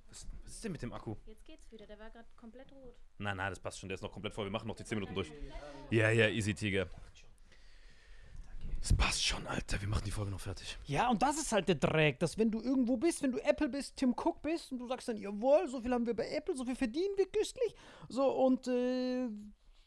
Was, 0.08 0.26
was 0.46 0.54
ist 0.54 0.64
denn 0.64 0.72
mit 0.72 0.82
dem 0.82 0.94
Akku? 0.94 1.18
Jetzt 1.26 1.46
geht's 1.46 1.70
wieder, 1.70 1.86
der 1.86 2.00
war 2.00 2.10
gerade 2.10 2.28
komplett 2.38 2.72
rot. 2.72 2.96
Nein, 3.18 3.36
nein, 3.36 3.50
das 3.52 3.60
passt 3.60 3.80
schon. 3.80 3.90
Der 3.90 3.96
ist 3.96 4.02
noch 4.02 4.12
komplett 4.12 4.34
voll. 4.34 4.46
Wir 4.46 4.52
machen 4.52 4.68
noch 4.68 4.76
die 4.76 4.86
10 4.86 4.98
Minuten 4.98 5.14
durch. 5.14 5.30
Ja, 5.90 6.10
ja, 6.10 6.30
easy, 6.30 6.56
Tiger. 6.56 6.88
Das 8.80 8.94
passt 8.94 9.24
schon, 9.24 9.46
Alter. 9.48 9.82
Wir 9.82 9.88
machen 9.90 10.04
die 10.06 10.12
Folge 10.12 10.32
noch 10.32 10.40
fertig. 10.40 10.78
Ja, 10.86 11.10
und 11.10 11.22
das 11.22 11.38
ist 11.38 11.52
halt 11.52 11.68
der 11.68 11.76
Dreck, 11.76 12.20
dass 12.20 12.38
wenn 12.38 12.50
du 12.50 12.62
irgendwo 12.62 12.96
bist, 12.98 13.22
wenn 13.22 13.32
du 13.32 13.44
Apple 13.44 13.68
bist, 13.68 13.98
Tim 13.98 14.12
Cook 14.12 14.42
bist 14.42 14.72
und 14.72 14.80
du 14.80 14.88
sagst 14.88 15.08
dann, 15.10 15.18
jawohl, 15.18 15.68
so 15.68 15.82
viel 15.82 15.92
haben 15.92 16.06
wir 16.06 16.16
bei 16.16 16.30
Apple, 16.30 16.56
so 16.56 16.64
viel 16.64 16.76
verdienen 16.76 17.18
wir 17.18 17.28
güstlich. 17.28 17.76
So, 18.08 18.26
und 18.32 18.68
äh, 18.68 19.28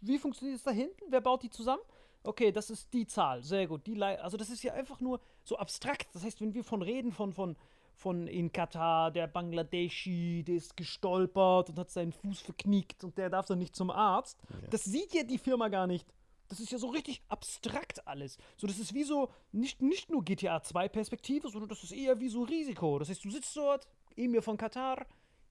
wie 0.00 0.18
funktioniert 0.18 0.58
es 0.58 0.64
da 0.64 0.70
hinten? 0.70 1.04
Wer 1.08 1.20
baut 1.20 1.42
die 1.42 1.50
zusammen? 1.50 1.82
Okay, 2.24 2.52
das 2.52 2.70
ist 2.70 2.92
die 2.92 3.06
Zahl, 3.06 3.42
sehr 3.42 3.66
gut. 3.66 3.86
Die 3.86 4.00
also 4.02 4.36
das 4.36 4.50
ist 4.50 4.62
ja 4.62 4.74
einfach 4.74 5.00
nur 5.00 5.20
so 5.42 5.56
abstrakt. 5.56 6.14
Das 6.14 6.22
heißt, 6.22 6.40
wenn 6.40 6.54
wir 6.54 6.62
von 6.62 6.82
reden, 6.82 7.12
von, 7.12 7.32
von, 7.32 7.56
von 7.94 8.26
in 8.26 8.52
Katar, 8.52 9.10
der 9.10 9.26
Bangladeschi, 9.26 10.44
der 10.44 10.56
ist 10.56 10.76
gestolpert 10.76 11.70
und 11.70 11.78
hat 11.78 11.90
seinen 11.90 12.12
Fuß 12.12 12.40
verknickt 12.40 13.02
und 13.02 13.18
der 13.18 13.30
darf 13.30 13.46
dann 13.46 13.58
nicht 13.58 13.74
zum 13.74 13.90
Arzt, 13.90 14.38
das 14.70 14.84
sieht 14.84 15.14
ja 15.14 15.24
die 15.24 15.38
Firma 15.38 15.68
gar 15.68 15.86
nicht. 15.86 16.06
Das 16.52 16.60
ist 16.60 16.70
ja 16.70 16.76
so 16.76 16.88
richtig 16.88 17.22
abstrakt 17.30 18.06
alles. 18.06 18.36
So, 18.58 18.66
das 18.66 18.78
ist 18.78 18.92
wie 18.92 19.04
so, 19.04 19.30
nicht, 19.52 19.80
nicht 19.80 20.10
nur 20.10 20.22
GTA 20.22 20.62
2 20.62 20.86
Perspektive, 20.90 21.48
sondern 21.48 21.70
das 21.70 21.82
ist 21.82 21.92
eher 21.92 22.20
wie 22.20 22.28
so 22.28 22.42
Risiko. 22.42 22.98
Das 22.98 23.08
heißt, 23.08 23.24
du 23.24 23.30
sitzt 23.30 23.56
dort, 23.56 23.88
Emir 24.16 24.42
von 24.42 24.58
Katar, 24.58 25.06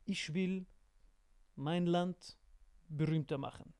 ich 0.05 0.31
will 0.35 0.67
mein 1.55 1.87
Land 1.87 2.37
berühmter 2.87 3.39
machen. 3.39 3.73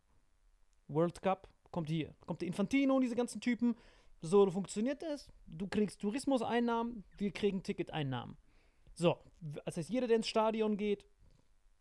World 0.88 1.22
Cup 1.22 1.48
kommt 1.70 1.90
hier. 1.90 2.16
Kommt 2.26 2.42
der 2.42 2.48
Infantino 2.48 2.96
und 2.96 3.02
diese 3.04 3.16
ganzen 3.16 3.40
Typen. 3.40 3.76
So 4.24 4.50
funktioniert 4.50 5.04
das. 5.04 5.32
Du 5.46 5.68
kriegst 5.68 6.02
Tourismuseinnahmen, 6.02 7.04
wir 7.20 7.30
kriegen 7.30 7.62
Ticketeinnahmen. 7.62 8.36
So, 8.96 9.20
das 9.64 9.78
heißt, 9.78 9.92
jeder, 9.92 10.08
der 10.08 10.16
ins 10.16 10.28
Stadion 10.28 10.76
geht, 10.76 11.06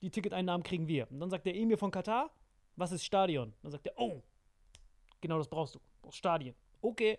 die 0.03 0.11
Ticketeinnahmen 0.11 0.65
kriegen 0.65 0.87
wir. 0.87 1.11
Und 1.11 1.19
dann 1.19 1.31
sagt 1.31 1.47
der 1.47 1.57
Emir 1.57 1.79
von 1.79 1.91
Katar, 1.91 2.31
was 2.77 2.93
ist 2.93 3.07
Stadion? 3.07 3.55
Dann 3.63 3.73
sagt 3.73 3.87
er, 3.87 3.99
oh, 3.99 4.23
genau 5.21 5.39
das 5.39 5.49
brauchst 5.49 5.75
du. 5.75 5.79
Du 5.79 6.03
brauchst 6.03 6.19
Stadien. 6.19 6.55
Okay, 6.81 7.19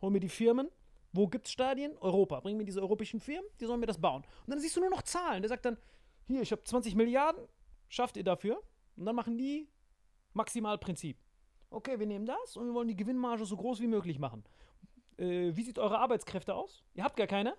hol 0.00 0.10
mir 0.10 0.20
die 0.20 0.28
Firmen. 0.28 0.68
Wo 1.12 1.26
gibt's 1.26 1.50
Stadien? 1.50 1.96
Europa. 1.98 2.40
Bring 2.40 2.56
mir 2.56 2.64
diese 2.64 2.80
europäischen 2.80 3.20
Firmen, 3.20 3.48
die 3.60 3.64
sollen 3.64 3.80
mir 3.80 3.86
das 3.86 4.00
bauen. 4.00 4.22
Und 4.46 4.50
dann 4.50 4.60
siehst 4.60 4.76
du 4.76 4.80
nur 4.80 4.90
noch 4.90 5.02
Zahlen. 5.02 5.42
Der 5.42 5.48
sagt 5.48 5.64
dann, 5.64 5.78
hier, 6.26 6.42
ich 6.42 6.52
habe 6.52 6.62
20 6.62 6.94
Milliarden, 6.94 7.42
schafft 7.88 8.16
ihr 8.16 8.24
dafür? 8.24 8.62
Und 8.96 9.06
dann 9.06 9.14
machen 9.14 9.38
die 9.38 9.68
Maximalprinzip. 10.34 11.16
Okay, 11.70 11.98
wir 11.98 12.06
nehmen 12.06 12.26
das 12.26 12.56
und 12.56 12.66
wir 12.66 12.74
wollen 12.74 12.88
die 12.88 12.96
Gewinnmarge 12.96 13.44
so 13.44 13.56
groß 13.56 13.80
wie 13.80 13.86
möglich 13.86 14.18
machen. 14.18 14.44
Äh, 15.16 15.54
wie 15.54 15.62
sieht 15.62 15.78
eure 15.78 15.98
Arbeitskräfte 15.98 16.54
aus? 16.54 16.84
Ihr 16.94 17.04
habt 17.04 17.16
gar 17.16 17.26
keine? 17.26 17.56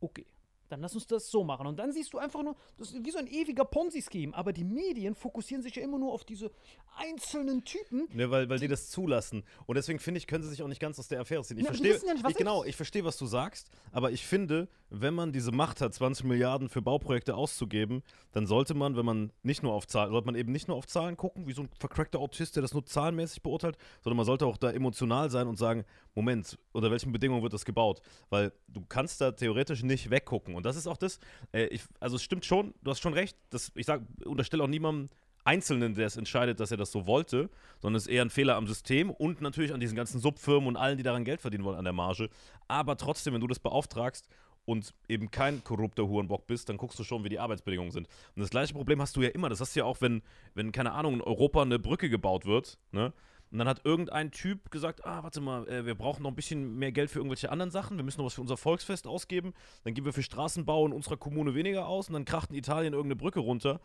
Okay. 0.00 0.26
Dann 0.68 0.80
lass 0.80 0.94
uns 0.94 1.06
das 1.06 1.30
so 1.30 1.44
machen. 1.44 1.66
Und 1.66 1.78
dann 1.78 1.92
siehst 1.92 2.12
du 2.12 2.18
einfach 2.18 2.42
nur, 2.42 2.56
das 2.78 2.92
ist 2.92 3.04
wie 3.04 3.10
so 3.10 3.18
ein 3.18 3.26
ewiger 3.26 3.64
Ponzi-Scheme. 3.64 4.34
Aber 4.34 4.52
die 4.52 4.64
Medien 4.64 5.14
fokussieren 5.14 5.62
sich 5.62 5.76
ja 5.76 5.82
immer 5.82 5.98
nur 5.98 6.12
auf 6.12 6.24
diese 6.24 6.50
einzelnen 6.96 7.64
Typen. 7.64 8.08
Ne, 8.12 8.30
weil, 8.30 8.48
weil 8.48 8.58
die 8.58 8.68
das 8.68 8.90
zulassen. 8.90 9.44
Und 9.66 9.76
deswegen 9.76 9.98
finde 9.98 10.18
ich, 10.18 10.26
können 10.26 10.44
sie 10.44 10.50
sich 10.50 10.62
auch 10.62 10.68
nicht 10.68 10.80
ganz 10.80 10.98
aus 10.98 11.08
der 11.08 11.20
Affäre 11.20 11.42
ziehen. 11.42 11.58
Ich 11.58 11.64
die 11.64 11.88
verstehe, 11.88 12.14
ja 12.14 12.30
genau, 12.30 12.64
ich 12.64 12.76
verstehe, 12.76 13.04
was 13.04 13.16
du 13.16 13.26
sagst, 13.26 13.70
aber 13.92 14.12
ich 14.12 14.24
finde, 14.24 14.68
wenn 14.90 15.14
man 15.14 15.32
diese 15.32 15.52
Macht 15.52 15.80
hat, 15.80 15.92
20 15.94 16.24
Milliarden 16.24 16.68
für 16.68 16.82
Bauprojekte 16.82 17.34
auszugeben, 17.34 18.02
dann 18.32 18.46
sollte 18.46 18.74
man, 18.74 18.96
wenn 18.96 19.04
man 19.04 19.32
nicht 19.42 19.62
nur 19.62 19.72
auf 19.72 19.86
Zahlen, 19.86 20.10
sollte 20.10 20.26
man 20.26 20.34
eben 20.34 20.52
nicht 20.52 20.68
nur 20.68 20.76
auf 20.76 20.86
Zahlen 20.86 21.16
gucken, 21.16 21.46
wie 21.46 21.52
so 21.52 21.62
ein 21.62 21.68
vercrackter 21.78 22.20
Autist, 22.20 22.56
der 22.56 22.62
das 22.62 22.74
nur 22.74 22.84
zahlenmäßig 22.84 23.42
beurteilt, 23.42 23.76
sondern 24.02 24.16
man 24.18 24.26
sollte 24.26 24.46
auch 24.46 24.56
da 24.56 24.70
emotional 24.70 25.30
sein 25.30 25.48
und 25.48 25.56
sagen, 25.56 25.84
Moment, 26.14 26.58
unter 26.72 26.90
welchen 26.90 27.12
Bedingungen 27.12 27.42
wird 27.42 27.52
das 27.52 27.64
gebaut? 27.64 28.00
Weil 28.30 28.52
du 28.68 28.84
kannst 28.88 29.20
da 29.20 29.32
theoretisch 29.32 29.82
nicht 29.82 30.10
weggucken. 30.10 30.54
Und 30.54 30.64
das 30.64 30.76
ist 30.76 30.86
auch 30.86 30.96
das, 30.96 31.18
äh, 31.52 31.66
ich, 31.66 31.82
also 32.00 32.16
es 32.16 32.22
stimmt 32.22 32.44
schon, 32.44 32.74
du 32.82 32.90
hast 32.90 33.00
schon 33.00 33.14
recht, 33.14 33.36
das, 33.50 33.72
ich 33.74 33.86
sag, 33.86 34.02
unterstelle 34.24 34.62
auch 34.62 34.68
niemandem, 34.68 35.10
Einzelnen, 35.44 35.94
der 35.94 36.06
es 36.06 36.16
entscheidet, 36.16 36.58
dass 36.58 36.70
er 36.70 36.78
das 36.78 36.90
so 36.90 37.06
wollte, 37.06 37.50
sondern 37.80 37.96
es 37.96 38.06
ist 38.06 38.12
eher 38.12 38.22
ein 38.22 38.30
Fehler 38.30 38.56
am 38.56 38.66
System 38.66 39.10
und 39.10 39.42
natürlich 39.42 39.74
an 39.74 39.80
diesen 39.80 39.94
ganzen 39.94 40.18
Subfirmen 40.18 40.68
und 40.68 40.76
allen, 40.76 40.96
die 40.96 41.02
daran 41.02 41.24
Geld 41.24 41.42
verdienen 41.42 41.64
wollen, 41.64 41.76
an 41.76 41.84
der 41.84 41.92
Marge. 41.92 42.30
Aber 42.66 42.96
trotzdem, 42.96 43.34
wenn 43.34 43.42
du 43.42 43.46
das 43.46 43.58
beauftragst 43.58 44.26
und 44.64 44.94
eben 45.06 45.30
kein 45.30 45.62
korrupter 45.62 46.08
Hurenbock 46.08 46.46
bist, 46.46 46.70
dann 46.70 46.78
guckst 46.78 46.98
du 46.98 47.04
schon, 47.04 47.24
wie 47.24 47.28
die 47.28 47.38
Arbeitsbedingungen 47.38 47.92
sind. 47.92 48.08
Und 48.34 48.40
das 48.40 48.48
gleiche 48.48 48.72
Problem 48.72 49.02
hast 49.02 49.16
du 49.16 49.22
ja 49.22 49.28
immer. 49.28 49.50
Das 49.50 49.60
hast 49.60 49.76
du 49.76 49.80
ja 49.80 49.84
auch, 49.84 50.00
wenn, 50.00 50.22
wenn 50.54 50.72
keine 50.72 50.92
Ahnung, 50.92 51.14
in 51.14 51.20
Europa 51.20 51.60
eine 51.60 51.78
Brücke 51.78 52.08
gebaut 52.08 52.46
wird, 52.46 52.78
ne? 52.92 53.12
Und 53.54 53.58
dann 53.58 53.68
hat 53.68 53.82
irgendein 53.84 54.32
Typ 54.32 54.72
gesagt, 54.72 55.06
ah, 55.06 55.22
warte 55.22 55.40
mal, 55.40 55.68
äh, 55.68 55.86
wir 55.86 55.94
brauchen 55.94 56.24
noch 56.24 56.30
ein 56.32 56.34
bisschen 56.34 56.76
mehr 56.76 56.90
Geld 56.90 57.08
für 57.08 57.20
irgendwelche 57.20 57.52
anderen 57.52 57.70
Sachen, 57.70 57.96
wir 57.96 58.02
müssen 58.02 58.18
noch 58.18 58.26
was 58.26 58.34
für 58.34 58.40
unser 58.40 58.56
Volksfest 58.56 59.06
ausgeben, 59.06 59.54
dann 59.84 59.94
geben 59.94 60.06
wir 60.06 60.12
für 60.12 60.24
Straßenbau 60.24 60.84
in 60.86 60.92
unserer 60.92 61.16
Kommune 61.16 61.54
weniger 61.54 61.86
aus. 61.86 62.08
Und 62.08 62.14
dann 62.14 62.24
kracht 62.24 62.50
in 62.50 62.56
Italien 62.56 62.94
irgendeine 62.94 63.14
Brücke 63.14 63.38
runter 63.38 63.80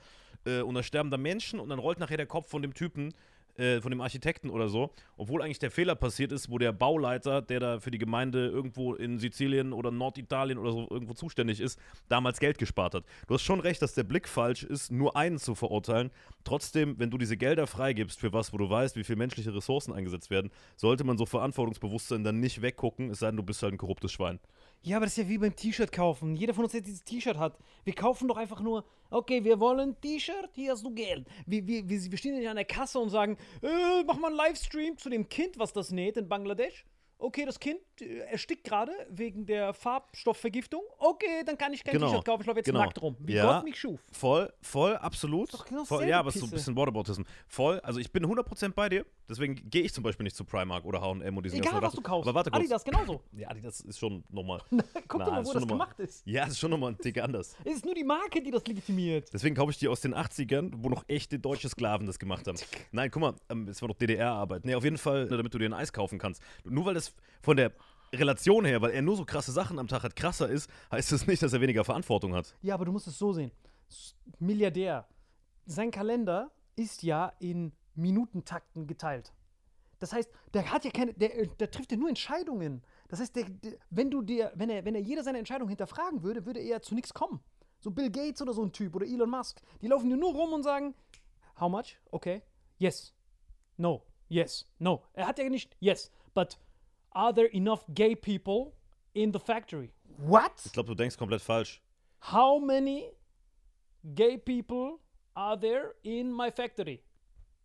äh, 0.46 0.62
und 0.62 0.74
da 0.74 0.82
sterben 0.82 1.12
da 1.12 1.18
Menschen. 1.18 1.60
Und 1.60 1.70
dann 1.70 1.78
rollt 1.78 2.00
nachher 2.00 2.18
der 2.18 2.26
Kopf 2.26 2.50
von 2.50 2.64
dem 2.64 2.74
Typen, 2.74 3.14
äh, 3.60 3.82
von 3.82 3.92
dem 3.92 4.02
Architekten 4.02 4.50
oder 4.50 4.70
so, 4.70 4.92
obwohl 5.18 5.42
eigentlich 5.42 5.60
der 5.60 5.72
Fehler 5.72 5.96
passiert 5.96 6.32
ist, 6.32 6.50
wo 6.50 6.58
der 6.58 6.72
Bauleiter, 6.72 7.42
der 7.42 7.60
da 7.60 7.80
für 7.80 7.92
die 7.92 7.98
Gemeinde 7.98 8.48
irgendwo 8.48 8.94
in 8.94 9.20
Sizilien 9.20 9.74
oder 9.74 9.92
Norditalien 9.92 10.58
oder 10.58 10.72
so 10.72 10.88
irgendwo 10.90 11.14
zuständig 11.14 11.60
ist, 11.60 11.80
damals 12.08 12.40
Geld 12.40 12.58
gespart 12.58 12.96
hat. 12.96 13.04
Du 13.28 13.34
hast 13.34 13.44
schon 13.44 13.60
recht, 13.60 13.82
dass 13.82 13.94
der 13.94 14.04
Blick 14.04 14.28
falsch 14.28 14.64
ist, 14.64 14.92
nur 14.92 15.16
einen 15.16 15.38
zu 15.38 15.56
verurteilen. 15.56 16.12
Trotzdem, 16.44 16.98
wenn 17.00 17.12
du 17.12 17.18
diese 17.18 17.38
Gelder 17.38 17.68
freigibst 17.68 18.20
für 18.20 18.34
was, 18.34 18.54
wo 18.54 18.58
du 18.58 18.70
weißt, 18.70 18.96
wie 18.96 19.04
viel 19.04 19.16
menschliche 19.16 19.54
Ressourcen 19.54 19.94
eingesetzt 19.94 20.30
werden, 20.30 20.52
sollte 20.76 21.04
man 21.04 21.18
so 21.18 21.26
Verantwortungsbewusstsein 21.26 22.24
dann 22.24 22.40
nicht 22.40 22.62
weggucken, 22.62 23.10
es 23.12 23.20
sei 23.20 23.28
denn, 23.28 23.38
du 23.38 23.44
bist 23.44 23.62
halt 23.62 23.74
ein 23.74 23.78
korruptes 23.78 24.12
Schwein. 24.12 24.40
Ja, 24.82 24.98
aber 24.98 25.06
das 25.06 25.18
ist 25.18 25.24
ja 25.24 25.30
wie 25.30 25.38
beim 25.38 25.56
T-Shirt 25.56 25.92
kaufen. 25.92 26.36
Jeder 26.36 26.54
von 26.54 26.64
uns, 26.64 26.72
der 26.72 26.82
dieses 26.82 27.04
T-Shirt 27.04 27.38
hat. 27.38 27.58
Wir 27.84 27.94
kaufen 27.94 28.28
doch 28.28 28.38
einfach 28.38 28.62
nur, 28.62 28.86
okay, 29.10 29.44
wir 29.44 29.60
wollen 29.60 29.80
ein 29.80 30.02
T-Shirt, 30.02 30.50
hier 30.54 30.72
hast 30.72 30.84
du 30.84 30.94
Geld. 30.94 31.28
Wir, 31.46 31.68
wir, 31.68 31.90
wir, 31.90 32.18
stehen 32.18 32.38
nicht 32.38 32.48
an 32.48 32.56
der 32.56 32.66
Kasse 32.66 33.00
und 33.00 33.10
sagen, 33.10 33.38
äh, 33.62 34.04
mach 34.06 34.18
mal 34.18 34.28
einen 34.28 34.38
Livestream 34.38 34.98
zu 34.98 35.10
dem 35.10 35.28
Kind, 35.28 35.60
was 35.60 35.74
das 35.74 35.92
näht 35.92 36.16
in 36.18 36.30
Bangladesch. 36.30 36.86
Okay, 37.22 37.46
das 37.46 37.60
Kind 37.60 37.82
äh, 38.00 38.20
erstickt 38.20 38.64
gerade 38.64 38.94
wegen 39.10 39.46
der 39.46 39.74
Farbstoffvergiftung. 39.74 40.82
Okay, 40.98 41.44
dann 41.46 41.58
kann 41.58 41.74
ich 41.74 41.84
kein 41.84 41.96
Genau, 41.96 42.08
T-Shirt 42.08 42.26
kaufen, 42.26 42.42
ich 42.42 42.48
laufe 42.48 42.60
jetzt 42.60 42.66
genau. 42.68 42.80
nackt 42.80 43.02
rum. 43.02 43.18
Wie 43.20 43.34
Ja. 43.34 43.56
Gott 43.56 43.66
mich 43.66 43.78
schuf. 43.78 44.00
Voll, 44.14 44.54
voll, 44.62 44.96
absolut. 44.96 45.54
doch 45.54 45.66
genau 45.66 45.84
voll, 45.84 46.08
ja, 46.08 46.20
aber 46.20 46.30
ist 46.30 46.36
so 46.36 46.46
ein 46.46 46.52
Pisse. 46.52 46.56
bisschen 46.56 46.78
Whataboutism. 46.78 47.24
Voll, 47.48 47.82
also 47.82 48.00
ich 48.00 48.14
bin 48.14 48.26
100% 48.26 48.74
bei 48.74 48.88
dir. 48.88 49.06
Deswegen 49.30 49.70
gehe 49.70 49.84
ich 49.84 49.94
zum 49.94 50.04
Beispiel 50.04 50.24
nicht 50.24 50.36
zu 50.36 50.44
Primark 50.44 50.84
oder 50.86 51.02
H&M 51.02 51.38
und 51.38 51.44
diesen 51.44 51.60
Egal, 51.60 51.74
ganzen 51.74 51.86
was 51.86 51.94
du 51.94 52.02
kaufst. 52.02 52.28
Aber 52.28 52.36
warte 52.36 52.50
kurz. 52.50 52.62
Adidas 52.62 52.84
genauso. 52.84 53.22
Ja, 53.32 53.50
Adidas 53.50 53.82
ist 53.82 54.00
schon 54.00 54.24
nochmal. 54.30 54.62
Guck 55.08 55.20
doch 55.20 55.32
mal, 55.32 55.46
wo 55.46 55.54
das 55.54 55.68
gemacht 55.68 56.00
ist. 56.00 56.26
Ja, 56.26 56.46
ist 56.46 56.58
schon 56.58 56.72
nochmal 56.72 56.92
ein 56.92 56.98
Tick 56.98 57.22
anders. 57.22 57.56
Es 57.70 57.76
ist 57.76 57.86
nur 57.86 57.94
die 57.94 58.04
Marke, 58.04 58.42
die 58.42 58.50
das 58.50 58.66
legitimiert. 58.66 59.32
Deswegen 59.32 59.54
kaufe 59.54 59.72
ich 59.72 59.78
die 59.78 59.88
aus 59.88 60.02
den 60.02 60.16
80ern, 60.16 60.72
wo 60.78 60.90
noch 60.90 61.04
echte 61.08 61.38
deutsche 61.38 61.70
Sklaven 61.70 62.08
das 62.08 62.18
gemacht 62.18 62.48
haben. 62.48 62.58
Nein, 62.92 63.12
guck 63.12 63.22
mal, 63.22 63.34
ähm, 63.50 63.68
es 63.68 63.82
war 63.82 63.90
doch 63.90 63.96
DDR-Arbeit. 63.96 64.66
Nee, 64.66 64.74
auf 64.74 64.84
jeden 64.84 64.98
Fall, 64.98 65.26
ne, 65.26 65.38
damit 65.38 65.54
du 65.54 65.60
dir 65.60 65.70
ein 65.70 65.74
Eis 65.74 65.94
kaufen 65.94 66.18
kannst. 66.18 66.42
Nur 66.64 66.86
weil 66.86 66.96
das 66.96 67.14
von 67.42 67.56
der 67.56 67.72
Relation 68.14 68.66
her, 68.66 68.82
weil 68.82 68.92
er 68.92 69.04
nur 69.04 69.16
so 69.16 69.26
krasse 69.26 69.52
Sachen 69.52 69.78
am 69.78 69.88
Tag 69.88 70.02
hat, 70.02 70.16
krasser 70.16 70.50
ist, 70.50 70.70
heißt 70.92 71.12
das 71.12 71.28
nicht, 71.28 71.44
dass 71.44 71.54
er 71.54 71.62
weniger 71.62 71.84
Verantwortung 71.84 72.34
hat. 72.34 72.56
Ja, 72.64 72.74
aber 72.74 72.86
du 72.86 72.92
musst 72.92 73.08
es 73.08 73.20
so 73.20 73.34
sehen. 73.34 73.52
Milliardär. 74.40 75.08
Sein 75.66 75.92
Kalender 75.92 76.50
ist 76.76 77.04
ja 77.04 77.34
in 77.40 77.74
Minutentakten 77.96 78.88
geteilt. 78.88 79.34
Das 80.00 80.14
heißt, 80.14 80.32
der 80.54 80.72
hat 80.72 80.86
ja 80.86 80.92
keine, 80.92 81.14
der, 81.14 81.38
äh, 81.38 81.48
der 81.60 81.72
trifft 81.72 81.92
ja 81.92 81.98
nur 81.98 82.10
Entscheidungen. 82.10 82.84
Das 83.10 83.20
heißt, 83.20 83.36
der, 83.36 83.46
der, 83.46 83.74
wenn 83.90 84.10
du 84.10 84.22
dir, 84.22 84.52
wenn 84.56 84.70
er, 84.70 84.86
wenn 84.86 84.96
er 84.96 85.02
jede 85.02 85.24
seine 85.24 85.38
Entscheidung 85.38 85.68
hinterfragen 85.68 86.24
würde, 86.24 86.46
würde 86.46 86.60
er 86.60 86.66
ja 86.66 86.82
zu 86.82 86.96
nichts 86.96 87.14
kommen. 87.14 87.42
So 87.80 87.92
Bill 87.92 88.10
Gates 88.10 88.42
oder 88.42 88.54
so 88.54 88.64
ein 88.64 88.72
Typ 88.72 88.96
oder 88.96 89.06
Elon 89.06 89.30
Musk. 89.30 89.62
Die 89.82 89.88
laufen 89.88 90.10
dir 90.10 90.18
nur 90.18 90.34
rum 90.34 90.54
und 90.54 90.64
sagen, 90.64 90.96
how 91.60 91.70
much? 91.70 91.98
Okay. 92.12 92.42
Yes. 92.78 93.14
No. 93.78 94.06
Yes. 94.30 94.66
No. 94.80 95.04
Er 95.14 95.28
hat 95.28 95.40
ja 95.40 95.50
nicht 95.50 95.76
yes. 95.80 96.12
But 96.34 96.58
are 97.12 97.34
there 97.34 97.50
enough 97.54 97.86
gay 97.90 98.16
people 98.16 98.74
in 99.14 99.34
the 99.34 99.40
factory? 99.40 99.92
What? 100.18 100.52
Ich 100.66 100.74
glaube, 100.74 100.88
du 100.88 100.96
denkst 100.96 101.18
komplett 101.18 101.42
falsch. 101.42 101.82
How 102.32 102.60
many 102.60 103.12
gay 104.04 104.38
people 104.38 105.00
are 105.34 105.60
there 105.60 105.96
in 106.04 106.32
my 106.32 106.52
factory? 106.52 107.02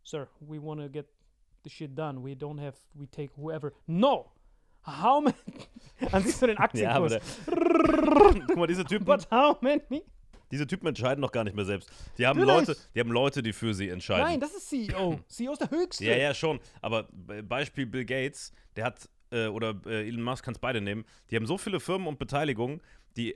Sir, 0.04 0.28
we 0.40 0.58
want 0.62 0.80
to 0.80 0.88
get 0.88 1.06
the 1.64 1.70
shit 1.70 1.94
done. 1.96 2.22
We 2.22 2.34
don't 2.34 2.60
have, 2.60 2.76
we 2.94 3.06
take 3.06 3.32
whoever. 3.36 3.72
No! 3.86 4.30
How 4.86 5.20
many? 5.22 5.34
Dann 6.12 6.22
siehst 6.22 6.42
du 6.42 6.46
den 6.46 6.56
Ja, 6.56 6.62
Aktienkurs. 6.64 7.12
der, 7.12 7.20
guck 8.46 8.56
mal, 8.56 8.66
diese 8.66 8.84
Typen, 8.84 9.06
But 9.06 9.26
how 9.30 9.56
many? 9.62 10.02
diese 10.50 10.66
Typen 10.66 10.86
entscheiden 10.86 11.22
doch 11.22 11.32
gar 11.32 11.42
nicht 11.42 11.56
mehr 11.56 11.64
selbst. 11.64 11.90
Die 12.18 12.26
haben, 12.26 12.38
Natürlich. 12.38 12.68
Leute, 12.68 12.80
die 12.94 13.00
haben 13.00 13.10
Leute, 13.10 13.42
die 13.42 13.52
für 13.54 13.72
sie 13.72 13.88
entscheiden. 13.88 14.24
Nein, 14.24 14.40
das 14.40 14.54
ist 14.54 14.68
CEO. 14.68 15.18
CEO 15.26 15.52
ist 15.54 15.60
der 15.62 15.70
höchste. 15.70 16.04
Ja, 16.04 16.16
ja, 16.16 16.34
schon. 16.34 16.60
Aber 16.82 17.04
Be- 17.10 17.42
Beispiel 17.42 17.86
Bill 17.86 18.04
Gates, 18.04 18.52
der 18.76 18.84
hat, 18.84 19.08
äh, 19.32 19.46
oder 19.46 19.74
äh, 19.86 20.06
Elon 20.06 20.22
Musk, 20.22 20.44
kannst 20.44 20.60
beide 20.60 20.82
nehmen, 20.82 21.04
die 21.30 21.36
haben 21.36 21.46
so 21.46 21.56
viele 21.56 21.80
Firmen 21.80 22.06
und 22.06 22.18
Beteiligungen, 22.18 22.82
die 23.16 23.34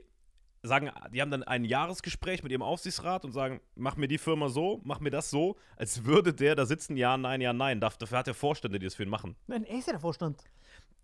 sagen, 0.63 0.89
die 1.13 1.21
haben 1.21 1.31
dann 1.31 1.43
ein 1.43 1.63
Jahresgespräch 1.65 2.43
mit 2.43 2.51
ihrem 2.51 2.61
Aufsichtsrat 2.61 3.23
und 3.25 3.31
sagen, 3.31 3.61
mach 3.75 3.95
mir 3.95 4.07
die 4.07 4.17
Firma 4.17 4.49
so, 4.49 4.81
mach 4.83 4.99
mir 4.99 5.09
das 5.09 5.29
so, 5.29 5.55
als 5.77 6.03
würde 6.05 6.33
der 6.33 6.55
da 6.55 6.65
sitzen, 6.65 6.97
ja, 6.97 7.17
nein, 7.17 7.41
ja, 7.41 7.53
nein. 7.53 7.79
Darf- 7.79 7.97
Dafür 7.97 8.17
hat 8.19 8.27
er 8.27 8.33
Vorstände, 8.33 8.79
die 8.79 8.85
das 8.85 8.95
für 8.95 9.03
ihn 9.03 9.09
machen. 9.09 9.35
Nein, 9.47 9.63
er 9.65 9.77
ist 9.79 9.87
ja 9.87 9.93
der 9.93 9.99
Vorstand. 10.01 10.43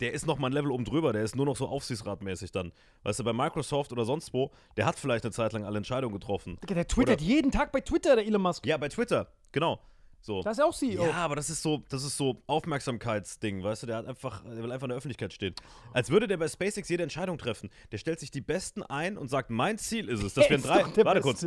Der 0.01 0.11
ist 0.11 0.25
noch 0.27 0.37
mal 0.39 0.47
ein 0.47 0.53
Level 0.53 0.71
oben 0.71 0.83
drüber, 0.83 1.13
der 1.13 1.23
ist 1.23 1.37
nur 1.37 1.45
noch 1.45 1.55
so 1.55 1.67
aufsichtsratmäßig 1.69 2.51
dann. 2.51 2.73
Weißt 3.03 3.19
du, 3.19 3.23
bei 3.23 3.31
Microsoft 3.31 3.93
oder 3.93 4.03
sonst 4.03 4.33
wo, 4.33 4.51
der 4.75 4.85
hat 4.85 4.99
vielleicht 4.99 5.23
eine 5.23 5.31
Zeit 5.31 5.53
lang 5.53 5.63
alle 5.63 5.77
Entscheidungen 5.77 6.13
getroffen. 6.19 6.57
Digga, 6.61 6.75
Der 6.75 6.87
twittert 6.87 7.21
jeden 7.21 7.49
Tag 7.51 7.71
bei 7.71 7.79
Twitter, 7.79 8.17
der 8.17 8.25
Elon 8.27 8.41
Musk. 8.41 8.65
Ja, 8.65 8.75
bei 8.75 8.89
Twitter, 8.89 9.31
genau. 9.53 9.79
So. 10.25 10.41
Da 10.41 10.49
ist 10.49 10.59
auch 10.61 10.73
CEO. 10.73 11.05
Ja, 11.05 11.13
aber 11.13 11.35
das 11.35 11.51
ist 11.51 11.61
so, 11.61 11.83
das 11.87 12.03
ist 12.03 12.17
so 12.17 12.41
Aufmerksamkeitsding, 12.47 13.61
weißt 13.61 13.83
du, 13.83 13.87
der 13.87 13.97
hat 13.97 14.07
einfach, 14.07 14.43
der 14.43 14.63
will 14.63 14.71
einfach 14.71 14.85
in 14.85 14.89
der 14.89 14.97
Öffentlichkeit 14.97 15.31
stehen. 15.31 15.53
Als 15.93 16.09
würde 16.09 16.25
der 16.25 16.37
bei 16.37 16.47
SpaceX 16.47 16.89
jede 16.89 17.03
Entscheidung 17.03 17.37
treffen. 17.37 17.69
Der 17.91 17.99
stellt 17.99 18.19
sich 18.19 18.31
die 18.31 18.41
Besten 18.41 18.81
ein 18.81 19.19
und 19.19 19.29
sagt, 19.29 19.51
mein 19.51 19.77
Ziel 19.77 20.09
ist 20.09 20.23
es, 20.23 20.33
dass 20.33 20.45
wir 20.49 20.55
in 20.55 20.63
drei. 20.63 20.81
der 20.81 21.05
Warte 21.05 21.21
kurz. 21.21 21.45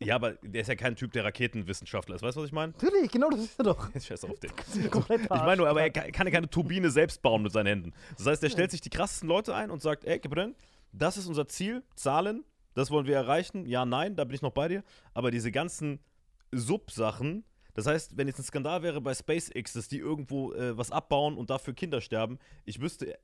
Ja, 0.00 0.14
aber 0.14 0.32
der 0.42 0.62
ist 0.62 0.68
ja 0.68 0.74
kein 0.74 0.96
Typ, 0.96 1.12
der 1.12 1.24
Raketenwissenschaftler 1.24 2.14
ist. 2.14 2.22
Weißt 2.22 2.36
du, 2.38 2.40
was 2.40 2.46
ich 2.46 2.52
meine? 2.52 2.72
Natürlich, 2.72 3.10
genau 3.10 3.28
das 3.28 3.40
ist 3.40 3.58
er 3.58 3.64
doch. 3.64 3.90
Scheiß 4.00 4.24
auf 4.24 4.38
den. 4.40 4.52
Ich 4.74 5.28
meine 5.28 5.56
nur, 5.56 5.68
aber 5.68 5.82
er 5.82 5.90
kann 5.90 6.26
ja 6.26 6.32
keine 6.32 6.48
Turbine 6.48 6.90
selbst 6.90 7.20
bauen 7.20 7.42
mit 7.42 7.52
seinen 7.52 7.66
Händen. 7.66 7.92
Das 8.16 8.24
heißt, 8.24 8.42
er 8.42 8.48
stellt 8.48 8.70
sich 8.70 8.80
die 8.80 8.90
krassesten 8.90 9.28
Leute 9.28 9.54
ein 9.54 9.70
und 9.70 9.82
sagt, 9.82 10.06
ey, 10.06 10.18
Gebren, 10.18 10.54
das 10.92 11.18
ist 11.18 11.26
unser 11.26 11.46
Ziel, 11.46 11.82
Zahlen, 11.94 12.44
das 12.72 12.90
wollen 12.90 13.06
wir 13.06 13.16
erreichen. 13.16 13.66
Ja, 13.66 13.84
nein, 13.84 14.16
da 14.16 14.24
bin 14.24 14.34
ich 14.34 14.40
noch 14.40 14.52
bei 14.52 14.68
dir. 14.68 14.82
Aber 15.12 15.30
diese 15.30 15.50
ganzen 15.50 15.98
Sub-Sachen, 16.52 17.44
das 17.74 17.86
heißt, 17.86 18.16
wenn 18.16 18.26
jetzt 18.26 18.38
ein 18.38 18.44
Skandal 18.44 18.82
wäre 18.82 19.00
bei 19.00 19.14
SpaceX, 19.14 19.72
dass 19.72 19.88
die 19.88 19.98
irgendwo 19.98 20.52
äh, 20.52 20.76
was 20.76 20.90
abbauen 20.90 21.36
und 21.36 21.50
dafür 21.50 21.74
Kinder 21.74 22.00
sterben, 22.00 22.38
ich 22.64 22.80
wüsste. 22.80 23.18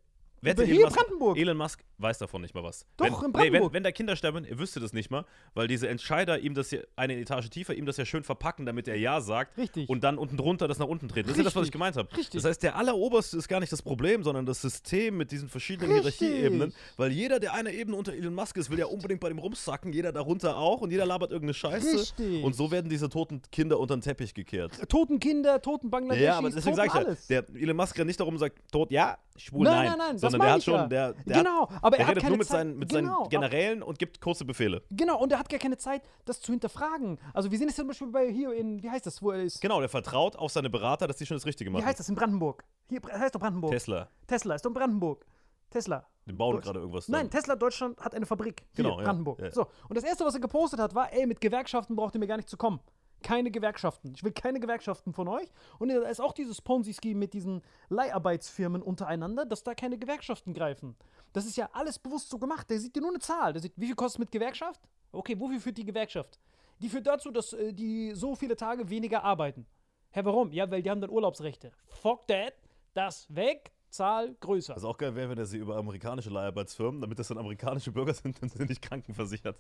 Wette, 0.45 0.65
Hier 0.65 0.75
Elon 0.75 0.85
Musk, 0.87 0.97
Brandenburg. 0.97 1.39
Elon 1.39 1.57
Musk 1.57 1.85
weiß 1.99 2.19
davon 2.19 2.43
nicht 2.43 2.55
mal 2.55 2.63
was. 2.63 2.87
Doch, 2.97 3.05
wenn, 3.07 3.13
in 3.13 3.19
Nee, 3.19 3.23
wenn, 3.25 3.33
Brandenburg. 3.33 3.73
wenn 3.73 3.83
da 3.83 3.93
Kinder 3.93 4.17
sterben, 4.17 4.45
er 4.45 4.59
wüsste 4.59 4.81
das 4.81 4.93
nicht 4.93 5.11
mal, 5.11 5.25
weil 5.55 5.69
diese 5.69 5.89
Entscheider 5.89 6.39
ihm 6.39 6.55
das 6.55 6.71
ja 6.71 6.81
eine 6.97 7.17
Etage 7.19 7.49
tiefer, 7.51 7.75
ihm 7.75 7.87
das 7.87 7.97
ja 7.97 8.05
schön 8.05 8.25
verpacken, 8.25 8.67
damit 8.67 8.89
er 8.89 8.97
Ja 8.97 9.21
sagt. 9.21 9.57
Richtig. 9.57 9.89
Und 9.89 10.05
dann 10.05 10.19
unten 10.19 10.37
drunter 10.37 10.69
das 10.69 10.79
nach 10.79 10.87
unten 10.89 11.09
treten. 11.09 11.29
Das 11.29 11.37
ist 11.37 11.39
ja 11.39 11.45
das, 11.45 11.55
was 11.55 11.61
ich 11.63 11.67
Richtig. 11.67 11.73
gemeint 11.73 11.97
habe. 11.97 12.11
Richtig. 12.17 12.43
Das 12.43 12.45
heißt, 12.49 12.63
der 12.63 12.77
alleroberste 12.77 13.37
ist 13.39 13.49
gar 13.49 13.61
nicht 13.61 13.73
das 13.73 13.83
Problem, 13.83 14.23
sondern 14.23 14.45
das 14.45 14.61
System 14.61 15.17
mit 15.17 15.31
diesen 15.31 15.49
verschiedenen 15.49 15.93
Richtig. 16.01 16.19
Hierarchieebenen. 16.29 16.75
Weil 16.97 17.13
jeder, 17.13 17.41
der 17.41 17.55
eine 17.55 17.73
Ebene 17.73 17.97
unter 17.97 18.13
Elon 18.13 18.35
Musk 18.35 18.57
ist, 18.57 18.71
will 18.71 18.79
ja 18.79 18.87
unbedingt 18.87 19.21
bei 19.21 19.29
dem 19.29 19.39
rumsacken, 19.39 19.93
jeder 19.93 20.13
darunter 20.13 20.57
auch 20.57 20.81
und 20.81 20.91
jeder 20.91 21.07
labert 21.07 21.31
irgendeine 21.31 21.55
Scheiße. 21.55 22.01
Richtig. 22.01 22.45
Und 22.45 22.55
so 22.55 22.71
werden 22.71 22.91
diese 22.91 23.09
toten 23.09 23.41
Kinder 23.51 23.79
unter 23.81 23.97
den 23.97 24.03
Teppich 24.03 24.35
gekehrt. 24.35 24.73
Toten 24.91 25.21
Kinder, 25.21 25.63
toten 25.63 25.91
Bangladeschis, 25.91 26.27
Ja, 26.27 26.39
aber 26.39 26.51
deswegen 26.51 26.77
sage 26.77 26.89
ich 26.89 26.95
ja, 26.95 27.01
alles. 27.01 27.27
der 27.29 27.45
Elon 27.55 27.77
Musk 27.77 27.97
rennt 27.99 28.09
nicht 28.09 28.21
darum 28.21 28.35
und 28.35 28.41
sagt, 28.41 28.59
tot 28.71 28.91
ja, 28.91 29.17
schwul 29.37 29.65
Nein, 29.65 29.75
nein. 29.75 29.87
nein, 29.87 29.99
nein, 29.99 30.19
sondern 30.19 30.41
der 30.41 30.51
hat 30.53 30.59
ich 30.59 30.65
schon, 30.65 30.75
ja. 30.75 30.87
der, 30.87 31.13
der 31.15 31.37
Genau, 31.43 31.69
hat, 31.69 31.85
aber 31.85 31.97
er 31.99 32.07
hat 32.07 32.17
redet 32.17 32.29
nur 32.29 32.39
mit 32.39 32.47
Zeit- 32.47 32.59
seinen, 32.59 32.79
mit 32.79 32.89
genau, 32.89 33.01
seinen 33.01 33.15
aber- 33.17 33.29
Generälen 33.29 33.83
und 33.83 33.99
gibt 33.99 34.21
kurze 34.21 34.45
Befehle. 34.45 34.83
Genau, 34.91 35.19
und 35.21 35.33
er 35.33 35.39
hat 35.39 35.49
gar 35.49 35.59
keine 35.59 35.77
Zeit, 35.77 36.03
das 36.25 36.41
zu 36.41 36.53
hinterfragen. 36.53 37.19
Also 37.33 37.51
wir 37.51 37.59
sehen 37.59 37.69
es 37.69 37.77
zum 37.77 37.89
Beispiel 37.89 38.09
bei 38.09 38.31
hier 38.31 38.53
in, 38.53 38.83
wie 38.83 38.91
heißt 38.91 39.07
das, 39.07 39.21
wo 39.23 39.31
er 39.33 39.43
ist? 39.43 39.61
Genau, 39.61 39.81
der 39.81 39.89
vertraut 39.89 40.37
auf 40.37 40.53
seine 40.53 40.71
Berater, 40.71 41.07
dass 41.07 41.17
die 41.17 41.27
schon 41.27 41.37
das 41.37 41.47
Richtige 41.47 41.71
Wie 41.71 41.75
machen. 41.75 41.87
heißt 41.87 41.99
das 42.01 42.09
in 42.09 42.15
Brandenburg? 42.15 42.65
Hier 42.89 43.01
heißt 43.13 43.35
doch 43.35 43.41
Brandenburg. 43.41 43.73
Tesla. 43.73 44.09
Tesla 44.27 44.55
ist 44.55 44.65
doch 44.65 44.71
in 44.71 44.75
Brandenburg. 44.75 45.27
Tesla. 45.71 46.07
Die 46.27 46.33
bauen 46.33 46.61
gerade 46.61 46.79
irgendwas. 46.79 47.09
Nein, 47.09 47.23
dann. 47.23 47.31
Tesla 47.31 47.57
Deutschland 47.57 47.99
hat 48.01 48.15
eine 48.15 48.25
Fabrik. 48.27 48.63
Hier, 48.75 48.85
Genau, 48.85 48.99
ja. 48.99 49.05
Brandenburg. 49.05 49.41
Ja. 49.41 49.51
So, 49.51 49.67
und 49.89 49.97
das 49.97 50.05
erste, 50.05 50.25
was 50.25 50.35
er 50.35 50.41
gepostet 50.41 50.79
hat, 50.81 50.95
war, 50.95 51.13
ey, 51.13 51.27
mit 51.27 51.41
Gewerkschaften 51.41 51.97
braucht 51.97 52.15
ihr 52.15 52.21
mir 52.21 52.27
gar 52.29 52.37
nicht 52.37 52.49
zu 52.49 52.57
kommen. 52.57 52.79
Keine 53.25 53.51
Gewerkschaften. 53.51 54.13
Ich 54.15 54.23
will 54.23 54.33
keine 54.33 54.61
Gewerkschaften 54.61 55.15
von 55.15 55.29
euch. 55.29 55.49
Und 55.79 55.89
da 55.89 56.03
ist 56.03 56.21
auch 56.21 56.35
dieses 56.35 56.61
Ponzi-Scheme 56.61 57.19
mit 57.19 57.33
diesen 57.33 57.63
Leiharbeitsfirmen 57.89 58.83
untereinander, 58.83 59.47
dass 59.47 59.65
da 59.65 59.75
keine 59.75 59.97
Gewerkschaften 59.97 60.53
greifen. 60.53 60.95
Das 61.33 61.47
ist 61.47 61.57
ja 61.57 61.71
alles 61.73 61.99
bewusst 61.99 62.29
so 62.29 62.39
gemacht. 62.39 62.69
Der 62.69 62.79
sieht 62.79 62.95
dir 62.95 63.01
nur 63.01 63.11
eine 63.11 63.21
Zahl. 63.21 63.55
Der 63.55 63.63
sieht, 63.63 63.73
wie 63.77 63.87
viel 63.87 63.95
kostet 63.95 64.21
mit 64.21 64.31
Gewerkschaft? 64.31 64.83
Okay, 65.11 65.41
wofür 65.41 65.59
führt 65.59 65.79
die 65.79 65.87
Gewerkschaft? 65.87 66.39
Die 66.81 66.91
führt 66.91 67.07
dazu, 67.07 67.31
dass 67.31 67.55
äh, 67.55 67.73
die 67.73 68.13
so 68.15 68.35
viele 68.35 68.57
Tage 68.57 68.91
weniger 68.91 69.25
arbeiten. 69.25 69.67
Hä, 70.11 70.21
warum? 70.23 70.53
Ja, 70.53 70.71
weil 70.71 70.83
die 70.83 70.91
haben 70.91 71.01
dann 71.01 71.11
Urlaubsrechte. 71.11 71.73
Fuck 71.87 72.27
that. 72.27 72.53
Das 72.93 73.27
weg. 73.35 73.73
Zahl 73.95 74.35
größer. 74.41 74.75
Was 74.77 74.85
auch 74.85 74.99
geil 74.99 75.15
wäre, 75.15 75.31
wenn 75.31 75.39
er 75.39 75.47
sie 75.47 75.59
über 75.59 75.77
amerikanische 75.77 76.31
Leiharbeitsfirmen, 76.31 77.01
damit 77.01 77.19
das 77.19 77.29
dann 77.29 77.39
amerikanische 77.39 77.93
Bürger 77.93 78.13
sind, 78.15 78.41
dann 78.43 78.49
sind 78.49 78.59
sie 78.63 78.67
nicht 78.67 78.83
krankenversichert. 78.83 79.57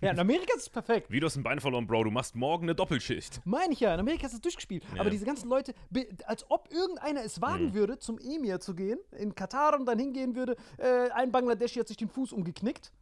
Ja, 0.00 0.10
in 0.10 0.18
Amerika 0.18 0.54
ist 0.56 0.62
es 0.62 0.68
perfekt. 0.70 1.10
Wie 1.10 1.20
du 1.20 1.26
hast 1.26 1.36
ein 1.36 1.42
Bein 1.42 1.60
verloren, 1.60 1.86
Bro, 1.86 2.04
du 2.04 2.10
machst 2.10 2.34
morgen 2.34 2.64
eine 2.64 2.74
Doppelschicht. 2.74 3.40
Meine 3.44 3.72
ich 3.74 3.80
ja, 3.80 3.94
in 3.94 4.00
Amerika 4.00 4.26
ist 4.26 4.32
es 4.34 4.40
durchgespielt. 4.40 4.84
Ja. 4.94 5.00
Aber 5.00 5.10
diese 5.10 5.24
ganzen 5.26 5.48
Leute, 5.48 5.74
als 6.26 6.50
ob 6.50 6.72
irgendeiner 6.72 7.22
es 7.24 7.40
wagen 7.40 7.66
Mhm. 7.66 7.74
würde, 7.74 7.98
zum 7.98 8.18
Emir 8.18 8.60
zu 8.60 8.74
gehen, 8.74 8.98
in 9.12 9.34
Katar 9.34 9.78
und 9.78 9.86
dann 9.86 9.98
hingehen 9.98 10.34
würde, 10.34 10.56
äh, 10.78 11.10
ein 11.10 11.30
Bangladeschi 11.30 11.78
hat 11.80 11.88
sich 11.88 11.96
den 11.96 12.08
Fuß 12.08 12.32
umgeknickt. 12.32 12.92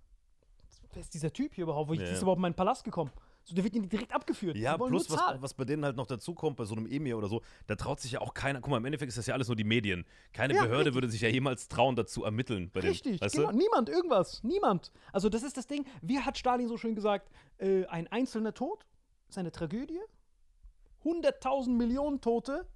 Wer 0.94 1.00
ist 1.00 1.14
dieser 1.14 1.32
Typ 1.32 1.54
hier 1.54 1.62
überhaupt? 1.64 1.90
Wie 1.90 1.96
Ja. 1.96 2.02
ist 2.04 2.20
überhaupt 2.22 2.38
in 2.38 2.42
meinen 2.42 2.54
Palast 2.54 2.84
gekommen? 2.84 3.10
So, 3.44 3.54
der 3.56 3.64
wird 3.64 3.74
ihnen 3.74 3.88
direkt 3.88 4.12
abgeführt. 4.14 4.56
Ja, 4.56 4.76
plus 4.78 5.10
was, 5.10 5.20
was 5.42 5.54
bei 5.54 5.64
denen 5.64 5.84
halt 5.84 5.96
noch 5.96 6.06
dazu 6.06 6.32
kommt, 6.34 6.56
bei 6.56 6.64
so 6.64 6.76
einem 6.76 6.86
Emir 6.86 7.18
oder 7.18 7.28
so, 7.28 7.42
da 7.66 7.74
traut 7.74 7.98
sich 8.00 8.12
ja 8.12 8.20
auch 8.20 8.34
keiner. 8.34 8.60
Guck 8.60 8.70
mal, 8.70 8.76
im 8.76 8.84
Endeffekt 8.84 9.08
ist 9.08 9.18
das 9.18 9.26
ja 9.26 9.34
alles 9.34 9.48
nur 9.48 9.56
die 9.56 9.64
Medien. 9.64 10.04
Keine 10.32 10.54
Ja, 10.54 10.62
Behörde 10.62 10.78
richtig. 10.86 10.94
würde 10.94 11.08
sich 11.10 11.20
ja 11.22 11.28
jemals 11.28 11.66
trauen, 11.68 11.96
dazu 11.96 12.22
ermitteln 12.24 12.70
bei 12.72 12.80
Richtig, 12.80 13.18
dem. 13.20 13.28
Genau. 13.30 13.50
du? 13.50 13.56
Niemand, 13.56 13.88
irgendwas. 13.88 14.42
Niemand. 14.44 14.92
Also, 15.12 15.28
das 15.28 15.42
ist 15.42 15.56
das 15.56 15.66
Ding. 15.66 15.84
Wie 16.02 16.20
hat 16.20 16.38
Stalin 16.38 16.68
so 16.68 16.76
schön 16.76 16.94
gesagt? 16.94 17.30
Äh, 17.58 17.84
ein 17.86 18.06
einzelner 18.08 18.54
Tod 18.54 18.86
ist 19.28 19.38
eine 19.38 19.50
Tragödie. 19.50 20.00
100.000 21.04 21.70
Millionen 21.70 22.20
Tote 22.20 22.66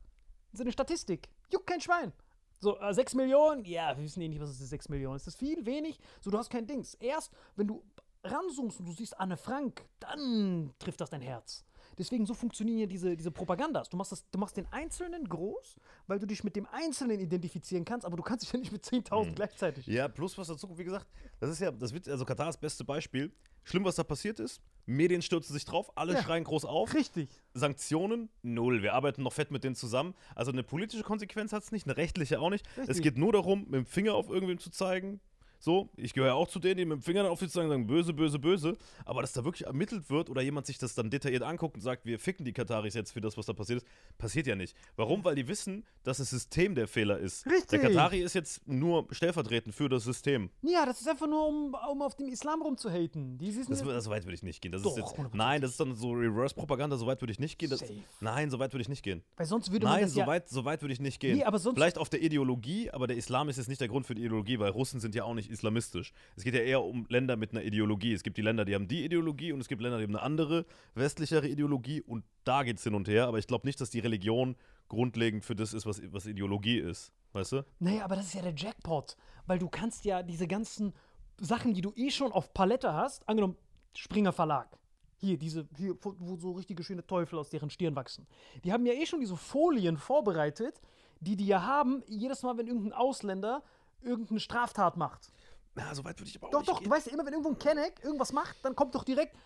sind 0.52 0.62
eine 0.66 0.72
Statistik. 0.72 1.28
Juckt 1.52 1.66
kein 1.66 1.80
Schwein. 1.80 2.12
So, 2.58 2.78
äh, 2.80 2.92
6 2.92 3.14
Millionen? 3.14 3.64
Ja, 3.64 3.96
wir 3.96 4.02
wissen 4.02 4.20
eh 4.22 4.28
nicht, 4.28 4.40
was 4.40 4.50
es 4.50 4.60
ist, 4.60 4.70
6 4.70 4.88
Millionen. 4.88 5.16
Ist 5.16 5.26
das 5.26 5.36
viel, 5.36 5.64
wenig? 5.66 5.98
So, 6.20 6.30
du 6.30 6.38
hast 6.38 6.50
kein 6.50 6.66
Dings. 6.66 6.94
Erst, 6.94 7.30
wenn 7.54 7.66
du 7.68 7.84
ranzoomst 8.26 8.80
und 8.80 8.86
du 8.86 8.92
siehst 8.92 9.18
Anne 9.18 9.36
Frank, 9.36 9.84
dann 10.00 10.72
trifft 10.78 11.00
das 11.00 11.10
dein 11.10 11.22
Herz. 11.22 11.64
Deswegen 11.98 12.26
so 12.26 12.34
funktionieren 12.34 12.78
ja 12.80 12.86
diese, 12.86 13.16
diese 13.16 13.30
Propagandas. 13.30 13.88
Du 13.88 13.96
machst, 13.96 14.12
das, 14.12 14.28
du 14.30 14.38
machst 14.38 14.56
den 14.58 14.66
Einzelnen 14.70 15.26
groß, 15.26 15.76
weil 16.06 16.18
du 16.18 16.26
dich 16.26 16.44
mit 16.44 16.54
dem 16.54 16.66
Einzelnen 16.66 17.18
identifizieren 17.20 17.86
kannst, 17.86 18.04
aber 18.04 18.16
du 18.18 18.22
kannst 18.22 18.44
dich 18.44 18.52
ja 18.52 18.58
nicht 18.58 18.70
mit 18.72 18.84
10.000 18.84 19.32
gleichzeitig. 19.34 19.86
Ja, 19.86 20.06
plus 20.08 20.36
was 20.36 20.48
dazu 20.48 20.76
wie 20.76 20.84
gesagt, 20.84 21.06
das 21.40 21.50
ist 21.50 21.60
ja, 21.60 21.70
das 21.70 21.94
wird, 21.94 22.06
also 22.08 22.24
Katar 22.26 22.48
ist 22.50 22.56
das 22.56 22.60
beste 22.60 22.84
Beispiel. 22.84 23.32
Schlimm, 23.64 23.84
was 23.84 23.96
da 23.96 24.04
passiert 24.04 24.38
ist. 24.40 24.60
Medien 24.84 25.22
stürzen 25.22 25.52
sich 25.54 25.64
drauf, 25.64 25.90
alle 25.96 26.12
Ja. 26.14 26.22
schreien 26.22 26.44
groß 26.44 26.66
auf. 26.66 26.92
Richtig. 26.94 27.28
Sanktionen, 27.54 28.28
null. 28.42 28.82
Wir 28.82 28.92
arbeiten 28.94 29.22
noch 29.22 29.32
fett 29.32 29.50
mit 29.50 29.64
denen 29.64 29.74
zusammen. 29.74 30.14
Also 30.36 30.52
eine 30.52 30.62
politische 30.62 31.02
Konsequenz 31.02 31.52
hat 31.52 31.62
es 31.64 31.72
nicht, 31.72 31.86
eine 31.86 31.96
rechtliche 31.96 32.38
auch 32.40 32.50
nicht. 32.50 32.64
Es 32.76 32.88
Richtig. 32.90 33.02
geht 33.02 33.18
nur 33.18 33.32
darum, 33.32 33.62
mit 33.64 33.74
dem 33.74 33.86
Finger 33.86 34.14
auf 34.14 34.28
irgendwem 34.28 34.58
zu 34.58 34.70
zeigen. 34.70 35.20
So, 35.58 35.88
ich 35.96 36.12
gehöre 36.12 36.34
auch 36.34 36.48
zu 36.48 36.58
denen, 36.58 36.76
die 36.78 36.84
mit 36.84 36.98
dem 36.98 37.02
Finger 37.02 37.30
auf 37.30 37.38
die 37.40 37.48
zeigen, 37.48 37.68
sagen, 37.68 37.86
böse, 37.86 38.12
böse, 38.12 38.38
böse. 38.38 38.76
Aber 39.04 39.20
dass 39.22 39.32
da 39.32 39.44
wirklich 39.44 39.66
ermittelt 39.66 40.10
wird 40.10 40.30
oder 40.30 40.42
jemand 40.42 40.66
sich 40.66 40.78
das 40.78 40.94
dann 40.94 41.10
detailliert 41.10 41.42
anguckt 41.42 41.74
und 41.76 41.80
sagt, 41.80 42.04
wir 42.04 42.18
ficken 42.18 42.44
die 42.44 42.52
Kataris 42.52 42.94
jetzt 42.94 43.12
für 43.12 43.20
das, 43.20 43.36
was 43.36 43.46
da 43.46 43.52
passiert 43.52 43.82
ist, 43.82 43.86
passiert 44.18 44.46
ja 44.46 44.54
nicht. 44.54 44.76
Warum? 44.96 45.24
Weil 45.24 45.34
die 45.34 45.48
wissen, 45.48 45.84
dass 46.02 46.18
das 46.18 46.30
System 46.30 46.74
der 46.74 46.86
Fehler 46.88 47.18
ist. 47.18 47.46
Richtig. 47.46 47.68
Der 47.68 47.80
Katari 47.80 48.20
ist 48.20 48.34
jetzt 48.34 48.66
nur 48.68 49.06
stellvertretend 49.10 49.74
für 49.74 49.88
das 49.88 50.04
System. 50.04 50.50
Ja, 50.62 50.84
das 50.86 51.00
ist 51.00 51.08
einfach 51.08 51.26
nur, 51.26 51.46
um, 51.46 51.74
um 51.90 52.02
auf 52.02 52.14
dem 52.16 52.28
Islam 52.28 52.62
rumzuhaten. 52.62 53.38
Die 53.38 53.54
Das, 53.54 53.66
das, 53.66 54.04
so 54.04 54.10
weit 54.10 54.24
würde 54.24 54.34
ich 54.34 54.42
nicht 54.42 54.60
gehen. 54.60 54.72
Das 54.72 54.82
Doch, 54.82 54.96
ist 54.96 54.98
jetzt, 54.98 55.18
100%. 55.18 55.30
nein, 55.34 55.60
das 55.62 55.72
ist 55.72 55.80
dann 55.80 55.94
so 55.94 56.12
Reverse-Propaganda, 56.12 56.96
so 56.96 57.06
weit 57.06 57.20
würde 57.22 57.32
ich 57.32 57.38
nicht 57.38 57.58
gehen. 57.58 57.70
Das, 57.70 57.82
nein, 58.20 58.50
so 58.50 58.58
weit 58.58 58.72
würde 58.72 58.82
ich 58.82 58.88
nicht 58.88 59.02
gehen. 59.02 59.22
weil 59.36 59.46
sonst 59.46 59.72
würde 59.72 59.84
man 59.86 59.94
Nein, 59.94 60.02
das 60.04 60.12
so, 60.12 60.20
ja... 60.20 60.26
weit, 60.26 60.48
so 60.48 60.64
weit 60.64 60.82
würde 60.82 60.92
ich 60.92 61.00
nicht 61.00 61.20
gehen. 61.20 61.36
Nee, 61.38 61.44
aber 61.44 61.58
sonst- 61.58 61.76
Vielleicht 61.76 61.98
auf 61.98 62.08
der 62.08 62.22
Ideologie, 62.22 62.90
aber 62.90 63.06
der 63.06 63.16
Islam 63.16 63.48
ist 63.48 63.56
jetzt 63.56 63.68
nicht 63.68 63.80
der 63.80 63.88
Grund 63.88 64.06
für 64.06 64.14
die 64.14 64.22
Ideologie, 64.22 64.58
weil 64.58 64.70
Russen 64.70 65.00
sind 65.00 65.14
ja 65.14 65.24
auch 65.24 65.34
nicht 65.34 65.45
islamistisch. 65.50 66.12
Es 66.36 66.44
geht 66.44 66.54
ja 66.54 66.60
eher 66.60 66.82
um 66.82 67.06
Länder 67.08 67.36
mit 67.36 67.52
einer 67.52 67.62
Ideologie. 67.62 68.12
Es 68.12 68.22
gibt 68.22 68.36
die 68.36 68.42
Länder, 68.42 68.64
die 68.64 68.74
haben 68.74 68.88
die 68.88 69.04
Ideologie 69.04 69.52
und 69.52 69.60
es 69.60 69.68
gibt 69.68 69.82
Länder, 69.82 69.98
die 69.98 70.04
haben 70.04 70.14
eine 70.14 70.22
andere, 70.22 70.66
westlichere 70.94 71.48
Ideologie 71.48 72.02
und 72.02 72.24
da 72.44 72.62
geht 72.62 72.78
es 72.78 72.84
hin 72.84 72.94
und 72.94 73.08
her. 73.08 73.26
Aber 73.26 73.38
ich 73.38 73.46
glaube 73.46 73.66
nicht, 73.66 73.80
dass 73.80 73.90
die 73.90 74.00
Religion 74.00 74.56
grundlegend 74.88 75.44
für 75.44 75.56
das 75.56 75.74
ist, 75.74 75.86
was, 75.86 76.00
was 76.12 76.26
Ideologie 76.26 76.78
ist. 76.78 77.12
Weißt 77.32 77.52
du? 77.52 77.64
Naja, 77.78 78.04
aber 78.04 78.16
das 78.16 78.26
ist 78.26 78.34
ja 78.34 78.42
der 78.42 78.54
Jackpot. 78.54 79.16
Weil 79.46 79.58
du 79.58 79.68
kannst 79.68 80.04
ja 80.04 80.22
diese 80.22 80.46
ganzen 80.46 80.92
Sachen, 81.38 81.74
die 81.74 81.82
du 81.82 81.92
eh 81.96 82.10
schon 82.10 82.32
auf 82.32 82.52
Palette 82.54 82.92
hast, 82.92 83.28
angenommen 83.28 83.56
Springer 83.94 84.32
Verlag. 84.32 84.78
Hier, 85.18 85.38
diese, 85.38 85.66
hier, 85.76 85.96
wo 86.02 86.36
so 86.36 86.52
richtige 86.52 86.82
schöne 86.82 87.06
Teufel 87.06 87.38
aus 87.38 87.48
deren 87.48 87.70
Stirn 87.70 87.96
wachsen. 87.96 88.26
Die 88.64 88.72
haben 88.72 88.84
ja 88.84 88.92
eh 88.92 89.06
schon 89.06 89.20
diese 89.20 89.36
Folien 89.36 89.96
vorbereitet, 89.96 90.80
die 91.20 91.36
die 91.36 91.46
ja 91.46 91.62
haben, 91.62 92.02
jedes 92.06 92.42
Mal, 92.42 92.58
wenn 92.58 92.66
irgendein 92.66 92.92
Ausländer 92.92 93.62
irgendeine 94.02 94.40
Straftat 94.40 94.96
macht. 94.96 95.32
Na, 95.74 95.94
so 95.94 96.04
weit 96.04 96.18
würde 96.18 96.30
ich 96.30 96.36
aber 96.36 96.46
auch 96.48 96.50
Doch, 96.52 96.60
nicht 96.60 96.70
doch, 96.70 96.78
gehen. 96.80 96.88
du 96.88 96.90
weißt 96.94 97.06
ja 97.08 97.12
immer, 97.12 97.26
wenn 97.26 97.32
irgendwo 97.34 97.50
ein 97.50 97.58
Kenneck 97.58 98.00
irgendwas 98.02 98.32
macht, 98.32 98.56
dann 98.62 98.74
kommt 98.74 98.94
doch 98.94 99.04
direkt 99.04 99.36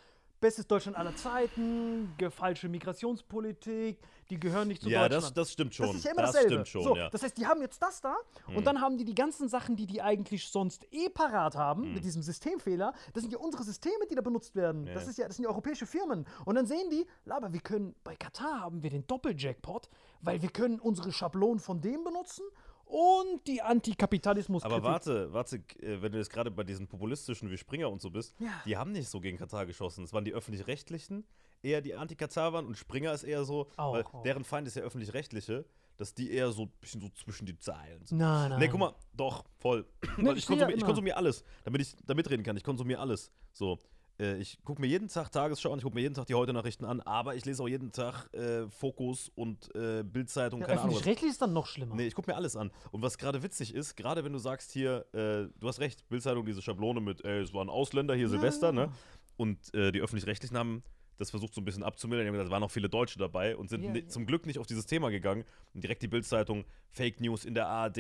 bestes 0.41 0.67
Deutschland 0.67 0.97
aller 0.97 1.15
Zeiten, 1.17 2.15
falsche 2.31 2.69
Migrationspolitik, 2.69 3.99
die 4.31 4.41
gehören 4.41 4.69
nicht 4.69 4.81
zu 4.83 4.89
Ja, 4.89 5.03
Deutschland. 5.03 5.25
das, 5.25 5.35
das 5.35 5.53
stimmt 5.53 5.75
schon. 5.75 5.87
Das 5.89 5.97
ist 5.97 6.05
ja 6.05 6.13
immer 6.13 6.23
das 6.23 6.33
dasselbe. 6.33 6.53
stimmt 6.55 6.69
schon, 6.69 6.83
so, 6.83 6.97
ja. 6.97 7.05
Hm. 7.05 7.11
Das 7.13 7.23
heißt, 7.23 7.37
die 7.37 7.47
haben 7.47 7.61
jetzt 7.61 7.83
das 7.83 8.01
da 8.01 8.17
und 8.55 8.65
dann 8.67 8.81
haben 8.81 8.97
die 8.97 9.05
die 9.05 9.15
ganzen 9.15 9.49
Sachen, 9.49 9.77
die 9.77 9.87
die 9.87 10.01
eigentlich 10.01 10.49
sonst 10.49 10.87
eh 10.93 11.09
parat 11.09 11.57
haben, 11.57 11.83
Hm. 11.85 11.95
mit 11.95 12.05
diesem 12.05 12.23
Systemfehler, 12.23 12.95
das 13.13 13.23
sind 13.23 13.33
ja 13.33 13.39
unsere 13.39 13.65
Systeme, 13.65 14.07
die 14.11 14.15
da 14.15 14.23
benutzt 14.23 14.55
werden. 14.55 14.87
Das, 14.87 15.07
ist 15.09 15.19
ja, 15.19 15.27
das 15.27 15.37
sind 15.37 15.43
ja 15.45 15.51
europäische 15.51 15.85
Firmen. 15.87 16.27
Und 16.45 16.55
dann 16.55 16.65
sehen 16.67 16.89
die, 16.91 17.07
aber 17.29 17.53
wir 17.53 17.61
können, 17.61 17.95
bei 18.05 18.17
Katar 18.17 18.61
haben 18.61 18.83
wir 18.83 18.91
den 18.91 19.07
Doppeljackpot, 19.07 19.89
weil 20.23 20.41
wir 20.43 20.51
können 20.51 20.81
unsere 20.81 21.13
Schablonen 21.13 21.59
von 21.61 21.81
dem 21.81 22.05
benutzen 22.05 22.45
und 22.91 23.47
die 23.47 23.63
Antikapitalismus. 23.63 24.63
Aber 24.65 24.83
warte, 24.83 25.33
warte, 25.33 25.57
äh, 25.81 26.03
wenn 26.03 26.13
du 26.13 26.19
jetzt 26.19 26.31
gerade 26.31 26.51
bei 26.51 26.65
diesen 26.65 26.87
populistischen 26.89 27.51
wie 27.51 27.57
Springer 27.57 27.89
und 27.91 28.01
so 28.01 28.11
bist, 28.11 28.35
Ja. 28.41 28.49
die 28.67 28.77
haben 28.77 28.93
nicht 28.93 29.09
so 29.09 29.21
gegen 29.21 29.39
Katar 29.39 29.67
geschossen. 29.67 30.05
Es 30.05 30.13
waren 30.13 30.25
die 30.25 30.33
öffentlich-rechtlichen, 30.35 31.25
eher 31.63 31.81
die 31.81 31.95
Anti-Katar 31.95 32.53
waren 32.53 32.67
und 32.67 32.77
Springer 32.77 33.13
ist 33.13 33.23
eher 33.23 33.45
so, 33.45 33.69
Auch, 33.77 33.93
weil 33.95 34.03
auch. 34.05 34.23
deren 34.23 34.45
Feind 34.45 34.67
ist 34.67 34.77
ja 34.77 34.83
öffentlich-rechtliche, 34.83 35.65
dass 35.97 36.15
die 36.15 36.31
eher 36.33 36.51
so 36.51 36.63
ein 36.63 36.73
bisschen 36.81 37.01
so 37.01 37.09
zwischen 37.11 37.47
die 37.47 37.59
Zeilen 37.59 38.05
sind. 38.07 38.19
Nein, 38.19 38.51
nein. 38.51 38.59
Nee, 38.59 38.69
guck 38.69 38.81
mal, 38.81 38.95
doch, 39.13 39.45
voll. 39.59 39.87
Nee, 40.17 40.33
ich 40.33 40.45
ja 40.45 40.47
konsumiere, 40.49 40.73
ich 40.79 40.85
konsumiere 40.85 41.17
alles, 41.17 41.45
damit 41.65 41.83
ich 41.83 41.95
da 42.07 42.15
mitreden 42.15 42.43
kann. 42.45 42.57
Ich 42.57 42.65
konsumiere 42.65 43.01
alles. 43.01 43.31
So. 43.53 43.79
Äh, 44.21 44.37
Ich 44.39 44.59
gucke 44.65 44.81
mir 44.81 44.87
jeden 44.87 45.09
Tag 45.09 45.33
Tagesschau 45.33 45.73
an, 45.73 45.79
ich 45.79 45.83
gucke 45.85 45.95
mir 45.97 46.03
jeden 46.03 46.15
Tag 46.15 46.27
die 46.27 46.35
Heute-Nachrichten 46.35 46.85
an, 46.85 47.01
aber 47.01 47.35
ich 47.35 47.45
lese 47.45 47.63
auch 47.63 47.69
jeden 47.69 47.91
Tag 47.93 48.33
äh, 48.35 48.69
Fokus 48.69 49.31
und 49.35 49.75
äh, 49.75 50.03
Bildzeitung, 50.05 50.61
Ja, 50.61 50.67
keine 50.67 50.81
Ahnung. 50.81 50.91
Öffentlich-rechtlich 50.95 51.31
ist 51.31 51.43
dann 51.43 51.53
noch 51.53 51.67
schlimmer. 51.67 51.95
Nee, 51.97 52.07
ich 52.07 52.15
gucke 52.15 52.31
mir 52.31 52.37
alles 52.37 52.55
an. 52.57 52.71
Und 52.93 53.03
was 53.03 53.19
gerade 53.19 53.43
witzig 53.43 53.75
ist, 53.75 53.97
gerade 53.97 54.23
wenn 54.25 54.33
du 54.33 54.39
sagst 54.39 54.71
hier, 54.73 55.07
äh, 55.13 55.49
du 55.59 55.67
hast 55.69 55.81
recht, 55.81 56.09
Bildzeitung, 56.09 56.45
diese 56.45 56.63
Schablone 56.63 57.01
mit, 57.01 57.25
ey, 57.25 57.41
es 57.41 57.53
waren 57.55 57.69
Ausländer 57.71 58.15
hier 58.15 58.29
Silvester, 58.29 58.73
ne? 58.73 58.91
Und 59.37 59.73
äh, 59.75 59.91
die 59.93 60.01
Öffentlich-Rechtlichen 60.01 60.57
haben 60.57 60.83
das 61.17 61.29
versucht 61.31 61.53
so 61.55 61.61
ein 61.61 61.67
bisschen 61.67 61.83
abzumildern. 61.83 62.25
Die 62.25 62.29
haben 62.29 62.33
gesagt, 62.33 62.47
es 62.49 62.51
waren 62.51 62.63
auch 62.63 62.71
viele 62.71 62.89
Deutsche 62.89 63.19
dabei 63.19 63.55
und 63.55 63.69
sind 63.69 63.83
Ja, 63.85 63.91
ni- 63.91 63.99
ja. 64.01 64.09
zum 64.09 64.25
Glück 64.25 64.47
nicht 64.47 64.59
auf 64.59 64.67
dieses 64.67 64.87
Thema 64.87 65.11
gegangen. 65.11 65.45
Und 65.75 65.85
direkt 65.85 66.01
die 66.03 66.09
Bildzeitung, 66.09 66.65
Fake 66.89 67.21
News 67.21 67.45
in 67.45 67.53
der 67.53 67.67
ARD, 67.69 67.97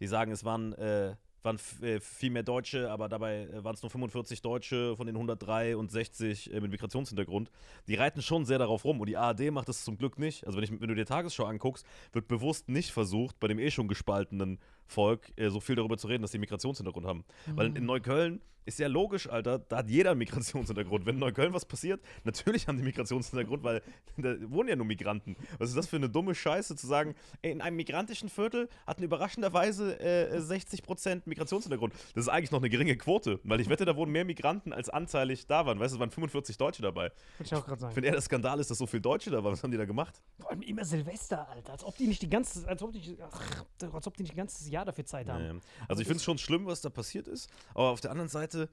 die 0.00 0.06
sagen, 0.06 0.30
es 0.32 0.44
waren, 0.44 0.74
äh, 0.74 1.16
waren 1.42 1.58
äh, 1.82 2.00
viel 2.00 2.30
mehr 2.30 2.42
Deutsche, 2.42 2.90
aber 2.90 3.08
dabei 3.08 3.42
äh, 3.42 3.64
waren 3.64 3.74
es 3.74 3.82
nur 3.82 3.90
45 3.90 4.42
Deutsche 4.42 4.96
von 4.96 5.06
den 5.06 5.16
103 5.16 5.76
und 5.76 5.90
60 5.90 6.52
äh, 6.52 6.60
mit 6.60 6.70
Migrationshintergrund. 6.70 7.50
Die 7.86 7.94
reiten 7.94 8.22
schon 8.22 8.44
sehr 8.44 8.58
darauf 8.58 8.84
rum 8.84 9.00
und 9.00 9.08
die 9.08 9.16
ARD 9.16 9.50
macht 9.50 9.68
das 9.68 9.84
zum 9.84 9.96
Glück 9.96 10.18
nicht. 10.18 10.46
Also 10.46 10.56
wenn, 10.56 10.64
ich, 10.64 10.70
wenn 10.70 10.88
du 10.88 10.94
dir 10.94 11.06
Tagesschau 11.06 11.44
anguckst, 11.44 11.86
wird 12.12 12.28
bewusst 12.28 12.68
nicht 12.68 12.90
versucht, 12.90 13.38
bei 13.40 13.48
dem 13.48 13.58
eh 13.58 13.70
schon 13.70 13.88
gespaltenen 13.88 14.58
Volk 14.88 15.32
äh, 15.36 15.50
so 15.50 15.60
viel 15.60 15.76
darüber 15.76 15.96
zu 15.96 16.06
reden, 16.08 16.22
dass 16.22 16.32
die 16.32 16.38
Migrationshintergrund 16.38 17.06
haben. 17.06 17.24
Weil 17.46 17.76
in, 17.76 17.86
Neukölln 17.86 18.40
ist 18.68 18.78
ja 18.78 18.86
logisch, 18.86 19.28
Alter, 19.28 19.58
da 19.58 19.78
hat 19.78 19.88
jeder 19.88 20.10
einen 20.10 20.18
Migrationshintergrund. 20.18 21.06
Wenn 21.06 21.14
in 21.14 21.20
Neukölln 21.20 21.54
was 21.54 21.64
passiert, 21.64 22.02
natürlich 22.24 22.68
haben 22.68 22.76
die 22.76 22.84
Migrationshintergrund, 22.84 23.64
weil 23.64 23.82
da 24.18 24.36
wohnen 24.50 24.68
ja 24.68 24.76
nur 24.76 24.84
Migranten. 24.84 25.36
Was 25.58 25.70
ist 25.70 25.76
das 25.76 25.86
für 25.86 25.96
eine 25.96 26.10
dumme 26.10 26.34
Scheiße 26.34 26.76
zu 26.76 26.86
sagen, 26.86 27.14
ey, 27.40 27.52
in 27.52 27.62
einem 27.62 27.76
migrantischen 27.76 28.28
Viertel 28.28 28.68
hatten 28.86 29.02
überraschenderweise 29.02 29.98
äh, 30.00 30.38
60% 30.38 31.22
Migrationshintergrund. 31.24 31.94
Das 32.14 32.24
ist 32.24 32.28
eigentlich 32.28 32.50
noch 32.50 32.60
eine 32.60 32.68
geringe 32.68 32.94
Quote, 32.96 33.40
weil 33.42 33.58
ich 33.60 33.70
wette, 33.70 33.86
da 33.86 33.96
wurden 33.96 34.12
mehr 34.12 34.26
Migranten 34.26 34.74
als 34.74 34.90
anteilig 34.90 35.46
da 35.46 35.64
waren. 35.64 35.80
Weißt 35.80 35.92
du, 35.92 35.96
es 35.96 36.00
waren 36.00 36.10
45 36.10 36.58
Deutsche 36.58 36.82
dabei. 36.82 37.10
Wollte 37.38 37.44
ich 37.44 37.54
auch 37.54 37.64
gerade 37.64 37.80
sagen. 37.80 37.96
Wenn 37.96 38.04
eher 38.04 38.12
der 38.12 38.20
Skandal 38.20 38.60
ist, 38.60 38.70
dass 38.70 38.76
so 38.76 38.86
viele 38.86 39.00
Deutsche 39.00 39.30
da 39.30 39.42
waren, 39.42 39.52
was 39.52 39.62
haben 39.62 39.70
die 39.70 39.78
da 39.78 39.86
gemacht? 39.86 40.20
Vor 40.38 40.50
allem 40.50 40.60
immer 40.60 40.84
Silvester, 40.84 41.48
Alter. 41.48 41.72
Als 41.72 41.84
ob 41.84 41.96
die 41.96 42.06
nicht 42.06 42.20
die 42.20 42.28
ganze, 42.28 42.68
als 42.68 42.82
ob 42.82 42.92
die, 42.92 43.16
ach, 43.22 43.64
als 43.94 44.06
ob 44.06 44.14
die 44.14 44.24
nicht 44.24 44.34
ein 44.34 44.36
ganzes 44.36 44.68
Jahr 44.68 44.77
dafür 44.84 45.04
Zeit 45.04 45.28
haben. 45.28 45.56
Nee. 45.56 45.60
Also 45.88 46.00
ich 46.02 46.06
finde 46.06 46.18
es 46.18 46.24
schon 46.24 46.38
schlimm, 46.38 46.66
was 46.66 46.80
da 46.80 46.90
passiert 46.90 47.28
ist. 47.28 47.50
Aber 47.74 47.90
auf 47.90 48.00
der 48.00 48.10
anderen 48.10 48.28
Seite, 48.28 48.68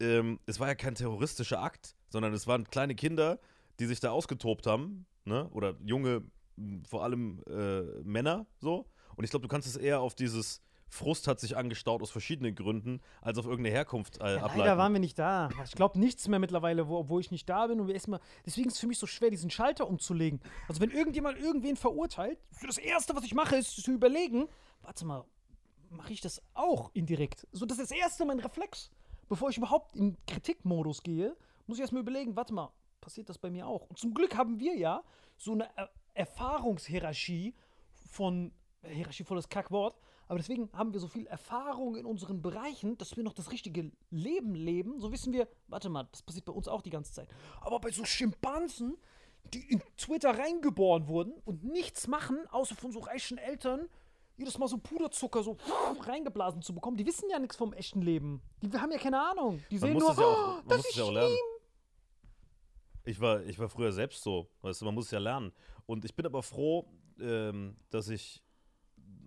ähm, 0.00 0.38
es 0.46 0.60
war 0.60 0.68
ja 0.68 0.74
kein 0.74 0.94
terroristischer 0.94 1.60
Akt, 1.60 1.94
sondern 2.08 2.32
es 2.32 2.46
waren 2.46 2.64
kleine 2.70 2.94
Kinder, 2.94 3.38
die 3.80 3.86
sich 3.86 4.00
da 4.00 4.10
ausgetobt 4.10 4.66
haben, 4.66 5.06
ne? 5.24 5.48
Oder 5.50 5.74
junge, 5.84 6.22
vor 6.88 7.02
allem 7.04 7.42
äh, 7.48 7.82
Männer 8.04 8.46
so. 8.60 8.86
Und 9.16 9.24
ich 9.24 9.30
glaube, 9.30 9.42
du 9.42 9.48
kannst 9.48 9.66
es 9.68 9.76
eher 9.76 10.00
auf 10.00 10.14
dieses 10.14 10.62
Frust 10.92 11.26
hat 11.26 11.40
sich 11.40 11.56
angestaut 11.56 12.02
aus 12.02 12.10
verschiedenen 12.10 12.54
Gründen, 12.54 13.00
als 13.22 13.38
auf 13.38 13.46
irgendeine 13.46 13.74
Herkunft 13.74 14.20
äh, 14.20 14.34
Ja, 14.34 14.36
ableiten. 14.42 14.58
leider 14.58 14.76
waren 14.76 14.92
wir 14.92 15.00
nicht 15.00 15.18
da. 15.18 15.48
Ich 15.64 15.72
glaube 15.72 15.98
nichts 15.98 16.28
mehr 16.28 16.38
mittlerweile, 16.38 16.86
wo, 16.86 16.98
obwohl 16.98 17.22
ich 17.22 17.30
nicht 17.30 17.48
da 17.48 17.66
bin. 17.66 17.80
Und 17.80 17.86
wir 17.86 17.94
erstmal, 17.94 18.20
deswegen 18.44 18.68
ist 18.68 18.74
es 18.74 18.80
für 18.80 18.86
mich 18.86 18.98
so 18.98 19.06
schwer, 19.06 19.30
diesen 19.30 19.48
Schalter 19.48 19.88
umzulegen. 19.88 20.40
Also 20.68 20.82
wenn 20.82 20.90
irgendjemand 20.90 21.38
irgendwen 21.38 21.76
verurteilt, 21.76 22.38
das 22.66 22.76
Erste, 22.76 23.16
was 23.16 23.24
ich 23.24 23.32
mache, 23.32 23.56
ist 23.56 23.74
zu 23.82 23.90
überlegen, 23.90 24.48
warte 24.82 25.06
mal, 25.06 25.24
mache 25.92 26.12
ich 26.12 26.20
das 26.20 26.42
auch 26.54 26.90
indirekt? 26.94 27.46
So, 27.52 27.66
das 27.66 27.78
ist 27.78 27.90
das 27.90 27.98
Erste 27.98 28.24
mein 28.24 28.40
Reflex. 28.40 28.90
Bevor 29.28 29.50
ich 29.50 29.56
überhaupt 29.56 29.96
in 29.96 30.16
Kritikmodus 30.26 31.02
gehe, 31.02 31.36
muss 31.66 31.78
ich 31.78 31.82
erstmal 31.82 32.02
überlegen, 32.02 32.36
warte 32.36 32.52
mal, 32.52 32.72
passiert 33.00 33.28
das 33.28 33.38
bei 33.38 33.50
mir 33.50 33.66
auch? 33.66 33.88
Und 33.88 33.98
zum 33.98 34.14
Glück 34.14 34.36
haben 34.36 34.58
wir 34.58 34.76
ja 34.76 35.02
so 35.36 35.52
eine 35.52 35.68
er 35.76 35.90
Erfahrungshierarchie 36.14 37.54
von, 38.10 38.52
Hierarchie 38.84 39.24
volles 39.24 39.48
Kackwort, 39.48 39.96
aber 40.28 40.38
deswegen 40.38 40.70
haben 40.72 40.92
wir 40.92 41.00
so 41.00 41.08
viel 41.08 41.26
Erfahrung 41.26 41.96
in 41.96 42.06
unseren 42.06 42.42
Bereichen, 42.42 42.96
dass 42.98 43.16
wir 43.16 43.24
noch 43.24 43.34
das 43.34 43.50
richtige 43.50 43.90
Leben 44.10 44.54
leben. 44.54 45.00
So 45.00 45.12
wissen 45.12 45.32
wir, 45.32 45.48
warte 45.68 45.88
mal, 45.88 46.08
das 46.12 46.22
passiert 46.22 46.44
bei 46.44 46.52
uns 46.52 46.68
auch 46.68 46.82
die 46.82 46.90
ganze 46.90 47.12
Zeit. 47.12 47.28
Aber 47.60 47.80
bei 47.80 47.90
so 47.90 48.04
Schimpansen, 48.04 48.96
die 49.52 49.70
in 49.70 49.82
Twitter 49.96 50.38
reingeboren 50.38 51.08
wurden 51.08 51.34
und 51.44 51.64
nichts 51.64 52.06
machen, 52.06 52.46
außer 52.50 52.74
von 52.74 52.92
so 52.92 53.00
reichen 53.00 53.38
Eltern, 53.38 53.88
jedes 54.36 54.58
Mal 54.58 54.68
so 54.68 54.78
Puderzucker 54.78 55.42
so 55.42 55.56
reingeblasen 56.00 56.62
zu 56.62 56.74
bekommen, 56.74 56.96
die 56.96 57.06
wissen 57.06 57.28
ja 57.30 57.38
nichts 57.38 57.56
vom 57.56 57.72
echten 57.72 58.02
Leben. 58.02 58.42
Die 58.60 58.76
haben 58.76 58.90
ja 58.92 58.98
keine 58.98 59.20
Ahnung. 59.20 59.62
Die 59.70 59.78
Man 59.78 59.90
sehen 59.90 59.98
nur, 59.98 60.14
ja 60.14 60.18
auch, 60.18 60.58
"Oh, 60.58 60.62
das 60.68 60.84
ist 60.86 60.96
ja 60.96 61.10
lernen. 61.10 61.36
Ich 63.04 63.20
war, 63.20 63.42
ich 63.44 63.58
war 63.58 63.68
früher 63.68 63.92
selbst 63.92 64.22
so, 64.22 64.48
weißt 64.62 64.80
du, 64.80 64.84
man 64.84 64.94
muss 64.94 65.06
es 65.06 65.10
ja 65.10 65.18
lernen. 65.18 65.52
Und 65.86 66.04
ich 66.04 66.14
bin 66.14 66.24
aber 66.24 66.42
froh, 66.42 66.86
ähm, 67.20 67.76
dass 67.90 68.08
ich 68.08 68.42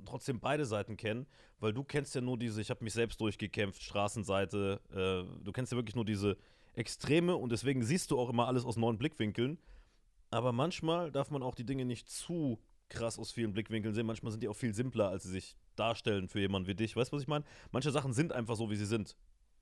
trotzdem 0.06 0.40
beide 0.40 0.66
Seiten 0.66 0.98
kenne, 0.98 1.26
weil 1.60 1.74
du 1.74 1.84
kennst 1.84 2.16
ja 2.16 2.22
nur 2.22 2.38
diese, 2.38 2.62
ich 2.62 2.70
habe 2.70 2.84
mich 2.84 2.94
selbst 2.94 3.20
durchgekämpft, 3.20 3.82
Straßenseite, 3.84 4.80
äh, 4.92 5.44
du 5.44 5.52
kennst 5.52 5.72
ja 5.72 5.78
wirklich 5.78 5.96
nur 5.96 6.06
diese 6.06 6.38
Extreme 6.74 7.36
und 7.36 7.52
deswegen 7.52 7.84
siehst 7.84 8.12
du 8.12 8.20
auch 8.20 8.30
immer 8.30 8.48
alles 8.48 8.66
aus 8.66 8.78
neuen 8.78 8.98
Blickwinkeln. 8.98 9.60
Aber 10.32 10.52
manchmal 10.52 11.12
darf 11.12 11.32
man 11.32 11.44
auch 11.44 11.56
die 11.56 11.66
Dinge 11.66 11.86
nicht 11.86 12.10
zu 12.10 12.60
krass 12.90 13.20
aus 13.20 13.32
vielen 13.32 13.54
Blickwinkeln 13.54 13.94
sehen. 13.94 14.06
Manchmal 14.06 14.32
sind 14.32 14.42
die 14.42 14.48
auch 14.48 14.56
viel 14.56 14.74
simpler, 14.74 15.10
als 15.10 15.24
sie 15.24 15.32
sich 15.32 15.56
darstellen 15.76 16.28
für 16.28 16.40
jemanden 16.40 16.68
wie 16.68 16.76
dich. 16.76 16.96
Weißt 16.96 17.12
du, 17.12 17.16
was 17.16 17.24
ich 17.24 17.28
meine? 17.28 17.46
Manche 17.72 17.92
Sachen 17.92 18.14
sind 18.14 18.34
einfach 18.34 18.56
so, 18.56 18.70
wie 18.70 18.76
sie 18.76 18.86
sind. 18.86 19.16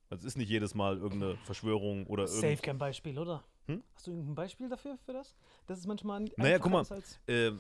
Es 0.10 0.24
ist 0.24 0.38
nicht 0.38 0.50
jedes 0.50 0.76
Mal 0.76 0.98
irgendeine 0.98 1.38
Verschwörung 1.38 2.06
oder 2.08 2.28
Safe 2.28 2.48
irgend... 2.48 2.64
kein 2.64 2.78
Beispiel, 2.78 3.18
oder? 3.18 3.44
Hm? 3.68 3.82
Hast 3.96 4.08
du 4.08 4.12
irgendein 4.12 4.36
Beispiel 4.36 4.70
dafür, 4.70 4.98
für 5.06 5.14
das? 5.14 5.36
Das 5.68 5.80
ist 5.80 5.88
manchmal 5.88 6.22
ein 6.22 6.30
Naja, 6.38 6.60
guck 6.60 6.72
mal, 6.72 6.86
äh, 7.28 7.52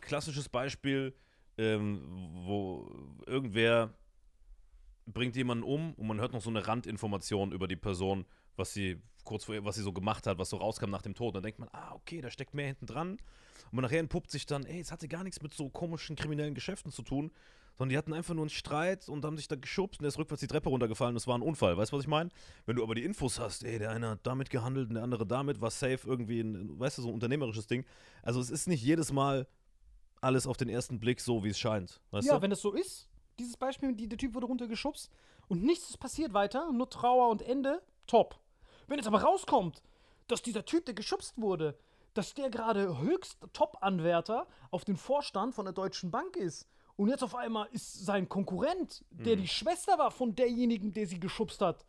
klassisches 0.00 0.48
Beispiel, 0.48 1.14
ähm, 1.58 2.02
wo 2.46 2.88
irgendwer 3.26 3.92
bringt 5.06 5.36
jemanden 5.36 5.64
um 5.64 5.94
und 5.94 6.06
man 6.06 6.20
hört 6.20 6.32
noch 6.32 6.40
so 6.40 6.50
eine 6.50 6.66
Randinformation 6.66 7.52
über 7.52 7.66
die 7.66 7.76
Person, 7.76 8.24
was 8.56 8.72
sie 8.72 9.02
kurz 9.24 9.44
vor 9.44 9.64
was 9.64 9.76
sie 9.76 9.82
so 9.82 9.92
gemacht 9.92 10.26
hat, 10.26 10.38
was 10.38 10.50
so 10.50 10.56
rauskam 10.56 10.90
nach 10.90 11.02
dem 11.02 11.14
Tod. 11.14 11.28
Und 11.28 11.34
dann 11.36 11.42
denkt 11.42 11.58
man, 11.58 11.68
ah, 11.72 11.94
okay, 11.94 12.20
da 12.20 12.30
steckt 12.30 12.54
mehr 12.54 12.66
hinten 12.66 12.86
dran. 12.86 13.12
Und 13.12 13.72
man 13.72 13.82
nachher 13.82 14.00
entpuppt 14.00 14.30
sich 14.30 14.46
dann, 14.46 14.64
ey, 14.64 14.80
es 14.80 14.92
hatte 14.92 15.08
gar 15.08 15.24
nichts 15.24 15.42
mit 15.42 15.54
so 15.54 15.68
komischen 15.68 16.16
kriminellen 16.16 16.54
Geschäften 16.54 16.90
zu 16.90 17.02
tun, 17.02 17.30
sondern 17.76 17.90
die 17.90 17.98
hatten 17.98 18.12
einfach 18.12 18.34
nur 18.34 18.42
einen 18.42 18.50
Streit 18.50 19.08
und 19.08 19.24
haben 19.24 19.36
sich 19.36 19.48
da 19.48 19.56
geschubst 19.56 20.00
und 20.00 20.02
der 20.02 20.08
ist 20.08 20.18
rückwärts 20.18 20.40
die 20.40 20.46
Treppe 20.46 20.68
runtergefallen 20.68 21.16
es 21.16 21.26
war 21.26 21.38
ein 21.38 21.42
Unfall. 21.42 21.76
Weißt 21.76 21.92
du, 21.92 21.96
was 21.96 22.04
ich 22.04 22.08
meine? 22.08 22.30
Wenn 22.66 22.76
du 22.76 22.82
aber 22.82 22.94
die 22.94 23.04
Infos 23.04 23.38
hast, 23.38 23.64
ey, 23.64 23.78
der 23.78 23.90
eine 23.90 24.10
hat 24.10 24.20
damit 24.24 24.50
gehandelt 24.50 24.88
und 24.88 24.94
der 24.94 25.02
andere 25.02 25.26
damit, 25.26 25.60
war 25.60 25.70
safe 25.70 26.00
irgendwie 26.04 26.40
ein, 26.40 26.78
weißt 26.78 26.98
du, 26.98 27.02
so 27.02 27.08
ein 27.08 27.14
unternehmerisches 27.14 27.66
Ding. 27.66 27.86
Also 28.22 28.40
es 28.40 28.50
ist 28.50 28.68
nicht 28.68 28.82
jedes 28.82 29.12
Mal 29.12 29.46
alles 30.20 30.46
auf 30.46 30.56
den 30.56 30.68
ersten 30.68 31.00
Blick 31.00 31.20
so, 31.20 31.42
wie 31.42 31.48
es 31.48 31.58
scheint. 31.58 32.00
Weißt 32.10 32.28
ja, 32.28 32.36
du? 32.36 32.42
wenn 32.42 32.52
es 32.52 32.60
so 32.60 32.72
ist, 32.72 33.08
dieses 33.38 33.56
Beispiel, 33.56 33.94
die, 33.94 34.08
der 34.08 34.18
Typ 34.18 34.34
wurde 34.34 34.46
runtergeschubst 34.46 35.10
und 35.48 35.64
nichts 35.64 35.88
ist 35.88 35.98
passiert 35.98 36.34
weiter, 36.34 36.70
nur 36.72 36.90
Trauer 36.90 37.28
und 37.30 37.40
Ende, 37.40 37.82
top. 38.06 38.38
Wenn 38.90 38.98
jetzt 38.98 39.06
aber 39.06 39.22
rauskommt, 39.22 39.82
dass 40.26 40.42
dieser 40.42 40.64
Typ, 40.64 40.84
der 40.84 40.94
geschubst 40.94 41.40
wurde, 41.40 41.78
dass 42.12 42.34
der 42.34 42.50
gerade 42.50 42.98
höchst 42.98 43.38
Top-Anwärter 43.52 44.48
auf 44.72 44.84
den 44.84 44.96
Vorstand 44.96 45.54
von 45.54 45.64
der 45.64 45.72
Deutschen 45.72 46.10
Bank 46.10 46.36
ist 46.36 46.66
und 46.96 47.08
jetzt 47.08 47.22
auf 47.22 47.36
einmal 47.36 47.68
ist 47.70 48.04
sein 48.04 48.28
Konkurrent, 48.28 49.04
der 49.10 49.36
Mhm. 49.36 49.42
die 49.42 49.48
Schwester 49.48 49.96
war 49.96 50.10
von 50.10 50.34
derjenigen, 50.34 50.92
der 50.92 51.06
sie 51.06 51.20
geschubst 51.20 51.60
hat, 51.60 51.86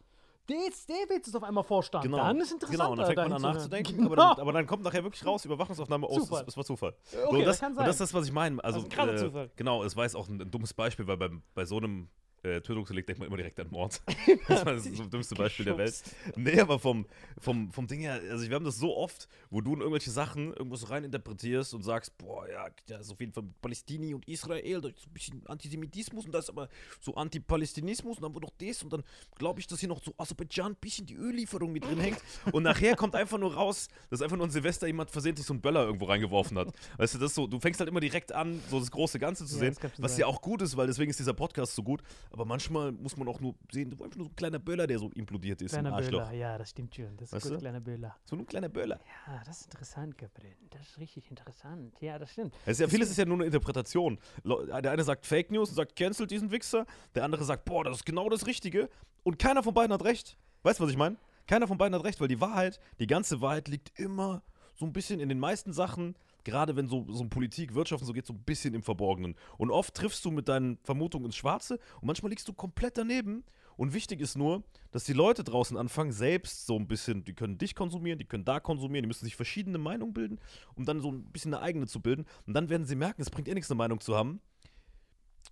der, 0.48 0.68
ist, 0.68 0.88
der 0.90 0.96
wird 1.10 1.26
jetzt 1.26 1.36
auf 1.36 1.42
einmal 1.44 1.64
Vorstand. 1.64 2.04
Genau. 2.04 2.18
Dann 2.18 2.40
ist 2.40 2.52
interessant. 2.52 2.78
Genau, 2.80 2.92
und 2.92 2.98
dann 3.00 3.06
fängt 3.08 3.18
man 3.18 3.34
an 3.34 3.42
nachzudenken, 3.42 3.98
Genau. 3.98 4.06
aber, 4.12 4.16
dann, 4.16 4.40
aber 4.40 4.54
dann 4.54 4.68
kommt 4.68 4.84
nachher 4.84 5.04
wirklich 5.04 5.26
raus, 5.26 5.44
Überwachungsaufnahme, 5.46 6.08
oh, 6.08 6.20
Zufall. 6.20 6.42
ist, 6.44 6.50
es 6.50 6.58
war 6.58 6.64
Zufall. 6.66 6.94
Okay, 7.12 7.20
so, 7.32 7.38
das 7.38 7.46
das, 7.46 7.60
kann 7.60 7.72
Und 7.72 7.78
das 7.80 7.90
ist 7.90 7.98
sein. 7.98 8.06
das, 8.06 8.14
was 8.14 8.26
ich 8.28 8.32
meine. 8.32 8.64
Also, 8.64 8.86
Also 8.96 9.12
äh, 9.12 9.16
Zufall. 9.18 9.52
Genau, 9.56 9.84
es 9.84 9.96
war 9.96 10.04
jetzt 10.04 10.16
auch 10.16 10.28
ein, 10.28 10.40
ein 10.40 10.52
dummes 10.52 10.74
Beispiel, 10.76 11.08
weil 11.08 11.18
beim, 11.18 11.42
bei 11.56 11.66
so 11.66 11.78
einem 11.78 12.10
äh, 12.44 12.62
Tötungsdelikt 12.62 13.10
denkt 13.10 13.20
man 13.20 13.28
immer 13.28 13.38
direkt 13.38 13.60
an 13.60 13.68
Mord. 13.70 14.02
das 14.48 14.66
war 14.66 14.74
das, 14.74 14.84
das 14.84 15.10
dümmste 15.10 15.36
Beispiel 15.36 15.66
der 15.66 15.78
Welt. 15.78 16.02
Nee, 16.36 16.60
aber 16.60 16.80
vom, 16.80 17.06
vom, 17.40 17.72
vom 17.72 17.88
Ding 17.88 18.02
her, 18.02 18.22
also 18.30 18.48
wir 18.48 18.56
haben 18.56 18.66
das 18.66 18.78
so 18.78 18.96
oft, 18.96 19.28
wo 19.50 19.62
du 19.62 19.74
in 19.74 19.80
irgendwelche 19.80 20.12
Sachen 20.12 20.54
irgendwas 20.54 20.90
reininterpretierst 20.90 21.74
und 21.74 21.84
sagst, 21.84 22.18
boah, 22.18 22.48
ja, 22.50 22.68
ja, 22.90 22.98
ist 22.98 23.12
auf 23.12 23.20
jeden 23.20 23.34
Fall 23.34 23.44
Palästina 23.62 24.16
und 24.16 24.28
Israel, 24.28 24.82
da 24.82 24.90
ist 24.90 25.02
so 25.02 25.10
ein 25.10 25.14
bisschen 25.14 25.48
Antisemitismus 25.48 26.26
und 26.26 26.32
da 26.32 26.40
ist 26.40 26.50
aber 26.50 26.70
so 27.00 27.16
Anti-Palästinismus 27.16 28.18
und 28.18 28.24
dann 28.24 28.34
wird 28.34 28.44
noch 28.44 28.54
das 28.58 28.84
und 28.84 28.94
dann 28.94 29.04
glaube 29.36 29.60
ich, 29.60 29.68
dass 29.68 29.80
hier 29.80 29.90
noch 29.90 30.04
so 30.04 30.14
Aserbaidschan 30.18 30.74
ein 30.74 30.76
bisschen 30.76 31.06
die 31.06 31.16
Öllieferung 31.16 31.72
mit 31.72 31.84
drin 31.84 32.00
hängt 32.00 32.20
und 32.52 32.64
nachher 32.64 32.96
kommt 32.96 33.16
einfach 33.16 33.38
nur 33.38 33.54
raus, 33.54 33.88
dass 34.10 34.22
einfach 34.22 34.38
nur 34.38 34.46
an 34.46 34.52
Silvester 34.52 34.88
jemand 34.88 35.12
versehentlich 35.12 35.46
so 35.46 35.54
einen 35.54 35.62
Böller 35.62 35.86
irgendwo 35.86 36.06
reingeworfen 36.06 36.58
hat. 36.58 36.74
Weißt 36.98 37.16
du, 37.16 37.20
das 37.20 37.36
so, 37.36 37.48
du 37.48 37.60
fängst 37.60 37.80
halt 37.80 37.90
immer 37.90 38.00
direkt 38.00 38.32
an, 38.32 38.60
so 38.70 38.80
das 38.80 38.92
große 38.92 39.20
Ganze 39.20 39.46
zu 39.46 39.56
Ja, 39.56 39.60
sehen, 39.60 39.78
das 39.82 39.92
was 39.98 40.18
ja 40.18 40.26
auch 40.28 40.42
gut 40.42 40.62
ist, 40.62 40.78
weil 40.78 40.88
deswegen 40.88 41.12
ist 41.12 41.20
dieser 41.20 41.34
Podcast 41.34 41.76
so 41.76 41.84
gut, 41.84 42.02
aber 42.32 42.46
manchmal 42.46 42.92
muss 42.92 43.18
man 43.18 43.28
auch 43.28 43.40
nur 43.40 43.56
sehen, 43.72 43.90
du 43.90 44.02
einfach 44.04 44.18
nur 44.18 44.26
so 44.28 44.32
ein 44.32 44.36
kleiner 44.36 44.60
Böller, 44.60 44.88
der 44.88 45.00
so 45.00 45.10
implodiert 45.12 45.62
ist 45.62 45.72
Kleiner. 45.72 45.92
Böller, 45.98 46.32
ja, 46.32 46.58
das 46.58 46.70
stimmt 46.70 46.96
schon. 46.96 47.16
Das 47.18 47.28
ist 47.28 47.34
Weißt 47.34 47.44
gut, 47.46 47.54
du? 47.54 47.58
kleiner 47.60 47.82
Böller. 47.82 48.16
So 48.26 48.36
ein 48.36 48.46
kleiner 48.46 48.70
Böller. 48.70 49.00
Ja, 49.28 49.42
das 49.46 49.62
ist 49.62 49.66
interessant, 49.66 50.18
Gabriel. 50.18 50.56
Das 50.70 50.82
ist 50.82 50.98
richtig 50.98 51.30
interessant. 51.30 51.94
Ja, 52.02 52.18
das 52.18 52.32
stimmt. 52.32 52.56
Es 52.66 52.74
ist 52.74 52.80
ja, 52.80 52.88
vieles 52.88 53.10
ist 53.10 53.18
ja 53.18 53.26
nur 53.26 53.38
eine 53.38 53.46
Interpretation. 53.46 54.18
Der 54.46 54.92
eine 54.92 55.04
sagt 55.04 55.26
Fake 55.26 55.52
News 55.52 55.70
und 55.70 55.76
sagt, 55.76 55.96
cancelt 55.96 56.32
diesen 56.32 56.52
Wichser. 56.52 56.86
Der 57.16 57.24
andere 57.26 57.44
sagt, 57.44 57.66
boah, 57.66 57.84
das 57.84 57.98
ist 57.98 58.06
genau 58.06 58.30
das 58.30 58.48
Richtige. 58.48 58.90
Und 59.24 59.38
keiner 59.38 59.62
von 59.62 59.74
beiden 59.74 59.94
hat 59.94 60.04
recht. 60.04 60.38
Weißt 60.64 60.80
du, 60.80 60.84
was 60.84 60.92
ich 60.92 60.98
meine? 60.98 61.18
Keiner 61.48 61.68
von 61.68 61.78
beiden 61.78 61.96
hat 61.96 62.06
recht, 62.06 62.22
weil 62.22 62.28
die 62.30 62.40
Wahrheit, 62.40 62.80
die 63.00 63.08
ganze 63.08 63.42
Wahrheit 63.42 63.68
liegt 63.68 64.00
immer 64.00 64.42
so 64.76 64.86
ein 64.86 64.94
bisschen 64.94 65.20
in 65.20 65.28
den 65.28 65.40
meisten 65.40 65.74
Sachen, 65.74 66.16
gerade 66.44 66.76
wenn 66.76 66.88
so, 66.88 67.06
so 67.10 67.28
Politik, 67.28 67.74
Wirtschaft 67.74 68.02
und 68.02 68.08
so 68.08 68.14
geht, 68.14 68.26
so 68.26 68.34
ein 68.34 68.44
bisschen 68.44 68.74
im 68.74 68.84
Verborgenen. 68.84 69.36
Und 69.58 69.72
oft 69.72 69.94
triffst 69.94 70.24
du 70.26 70.32
mit 70.32 70.48
deinen 70.48 70.78
Vermutungen 70.84 71.26
ins 71.26 71.36
Schwarze 71.36 71.80
und 72.02 72.08
manchmal 72.08 72.30
liegst 72.30 72.48
du 72.48 72.54
komplett 72.54 72.98
daneben. 72.98 73.44
Und 73.78 73.94
wichtig 73.94 74.20
ist 74.20 74.38
nur, 74.38 74.64
dass 74.92 75.06
die 75.06 75.14
Leute 75.14 75.44
draußen 75.44 75.78
anfangen, 75.78 76.12
selbst 76.12 76.68
so 76.68 76.76
ein 76.78 76.88
bisschen, 76.88 77.24
die 77.24 77.34
können 77.34 77.58
dich 77.58 77.74
konsumieren, 77.74 78.20
die 78.20 78.26
können 78.26 78.46
da 78.46 78.60
konsumieren, 78.60 79.04
die 79.04 79.08
müssen 79.08 79.26
sich 79.26 79.36
verschiedene 79.36 79.78
Meinungen 79.78 80.14
bilden, 80.14 80.40
um 80.76 80.86
dann 80.86 81.00
so 81.00 81.12
ein 81.12 81.24
bisschen 81.32 81.54
eine 81.54 81.64
eigene 81.64 81.88
zu 81.88 82.02
bilden. 82.02 82.26
Und 82.46 82.54
dann 82.54 82.70
werden 82.70 82.86
sie 82.86 82.96
merken, 82.96 83.22
es 83.22 83.30
bringt 83.30 83.48
eh 83.48 83.54
nichts, 83.54 83.72
eine 83.72 83.78
Meinung 83.78 84.00
zu 84.00 84.16
haben, 84.16 84.42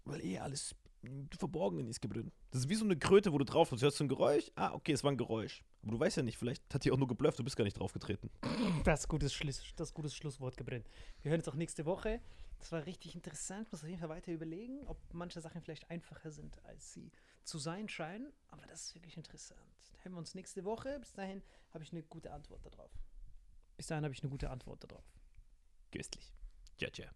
weil 0.06 0.24
eh 0.24 0.40
alles 0.40 0.76
Verborgenen 1.38 1.88
ist 1.88 2.02
geblieben. 2.02 2.32
Das 2.52 2.62
ist 2.62 2.70
wie 2.70 2.76
so 2.76 2.84
eine 2.84 2.98
Kröte, 2.98 3.32
wo 3.32 3.38
du 3.38 3.46
drauf 3.46 3.70
bist. 3.70 3.82
Du 3.82 3.86
hörst 3.86 3.98
so 3.98 4.04
ein 4.04 4.10
Geräusch, 4.10 4.52
ah, 4.56 4.74
okay, 4.74 4.92
es 4.92 5.04
war 5.04 5.12
ein 5.12 5.18
Geräusch. 5.18 5.64
Aber 5.82 5.92
du 5.92 6.00
weißt 6.00 6.18
ja 6.18 6.24
nicht, 6.24 6.38
vielleicht 6.38 6.74
hat 6.74 6.84
die 6.84 6.92
auch 6.92 6.98
nur 6.98 7.08
geblufft, 7.08 7.40
du 7.40 7.44
bist 7.44 7.56
gar 7.56 7.64
nicht 7.64 7.80
draufgetreten. 7.80 8.30
Das 8.84 9.02
ist 9.02 9.08
gutes, 9.08 9.34
Schluss, 9.34 9.62
das 9.76 9.94
gutes 9.94 10.16
Schlusswort, 10.16 10.58
Gabriel. 10.58 10.84
Wir 11.22 11.32
hören 11.32 11.40
uns 11.40 11.48
auch 11.48 11.56
nächste 11.56 11.86
Woche. 11.86 12.22
Das 12.60 12.72
war 12.72 12.86
richtig 12.86 13.16
interessant. 13.16 13.68
Ich 13.68 13.72
muss 13.72 13.84
auf 13.84 13.90
jeden 13.90 14.00
Fall 14.00 14.10
weiter 14.10 14.32
überlegen, 14.32 14.86
ob 14.88 14.98
manche 15.14 15.40
Sachen 15.42 15.62
vielleicht 15.62 15.90
einfacher 15.90 16.32
sind, 16.32 16.64
als 16.66 16.94
sie 16.94 17.12
zu 17.44 17.58
sein 17.58 17.88
scheinen. 17.88 18.32
Aber 18.50 18.66
das 18.68 18.86
ist 18.86 18.96
wirklich 18.96 19.16
interessant. 19.16 19.60
Hören 20.02 20.14
wir 20.14 20.20
uns 20.20 20.36
nächste 20.36 20.66
Woche. 20.66 21.00
Bis 21.00 21.14
dahin 21.14 21.42
habe 21.74 21.84
ich 21.84 21.92
eine 21.92 22.04
gute 22.04 22.32
Antwort 22.32 22.66
darauf. 22.66 22.92
Bis 23.78 23.88
dahin 23.88 24.04
habe 24.04 24.14
ich 24.14 24.22
eine 24.22 24.30
gute 24.30 24.50
Antwort 24.50 24.84
darauf. 24.84 25.06
Köstlich. 25.92 26.34
Tja, 26.78 26.90
tja. 26.90 27.10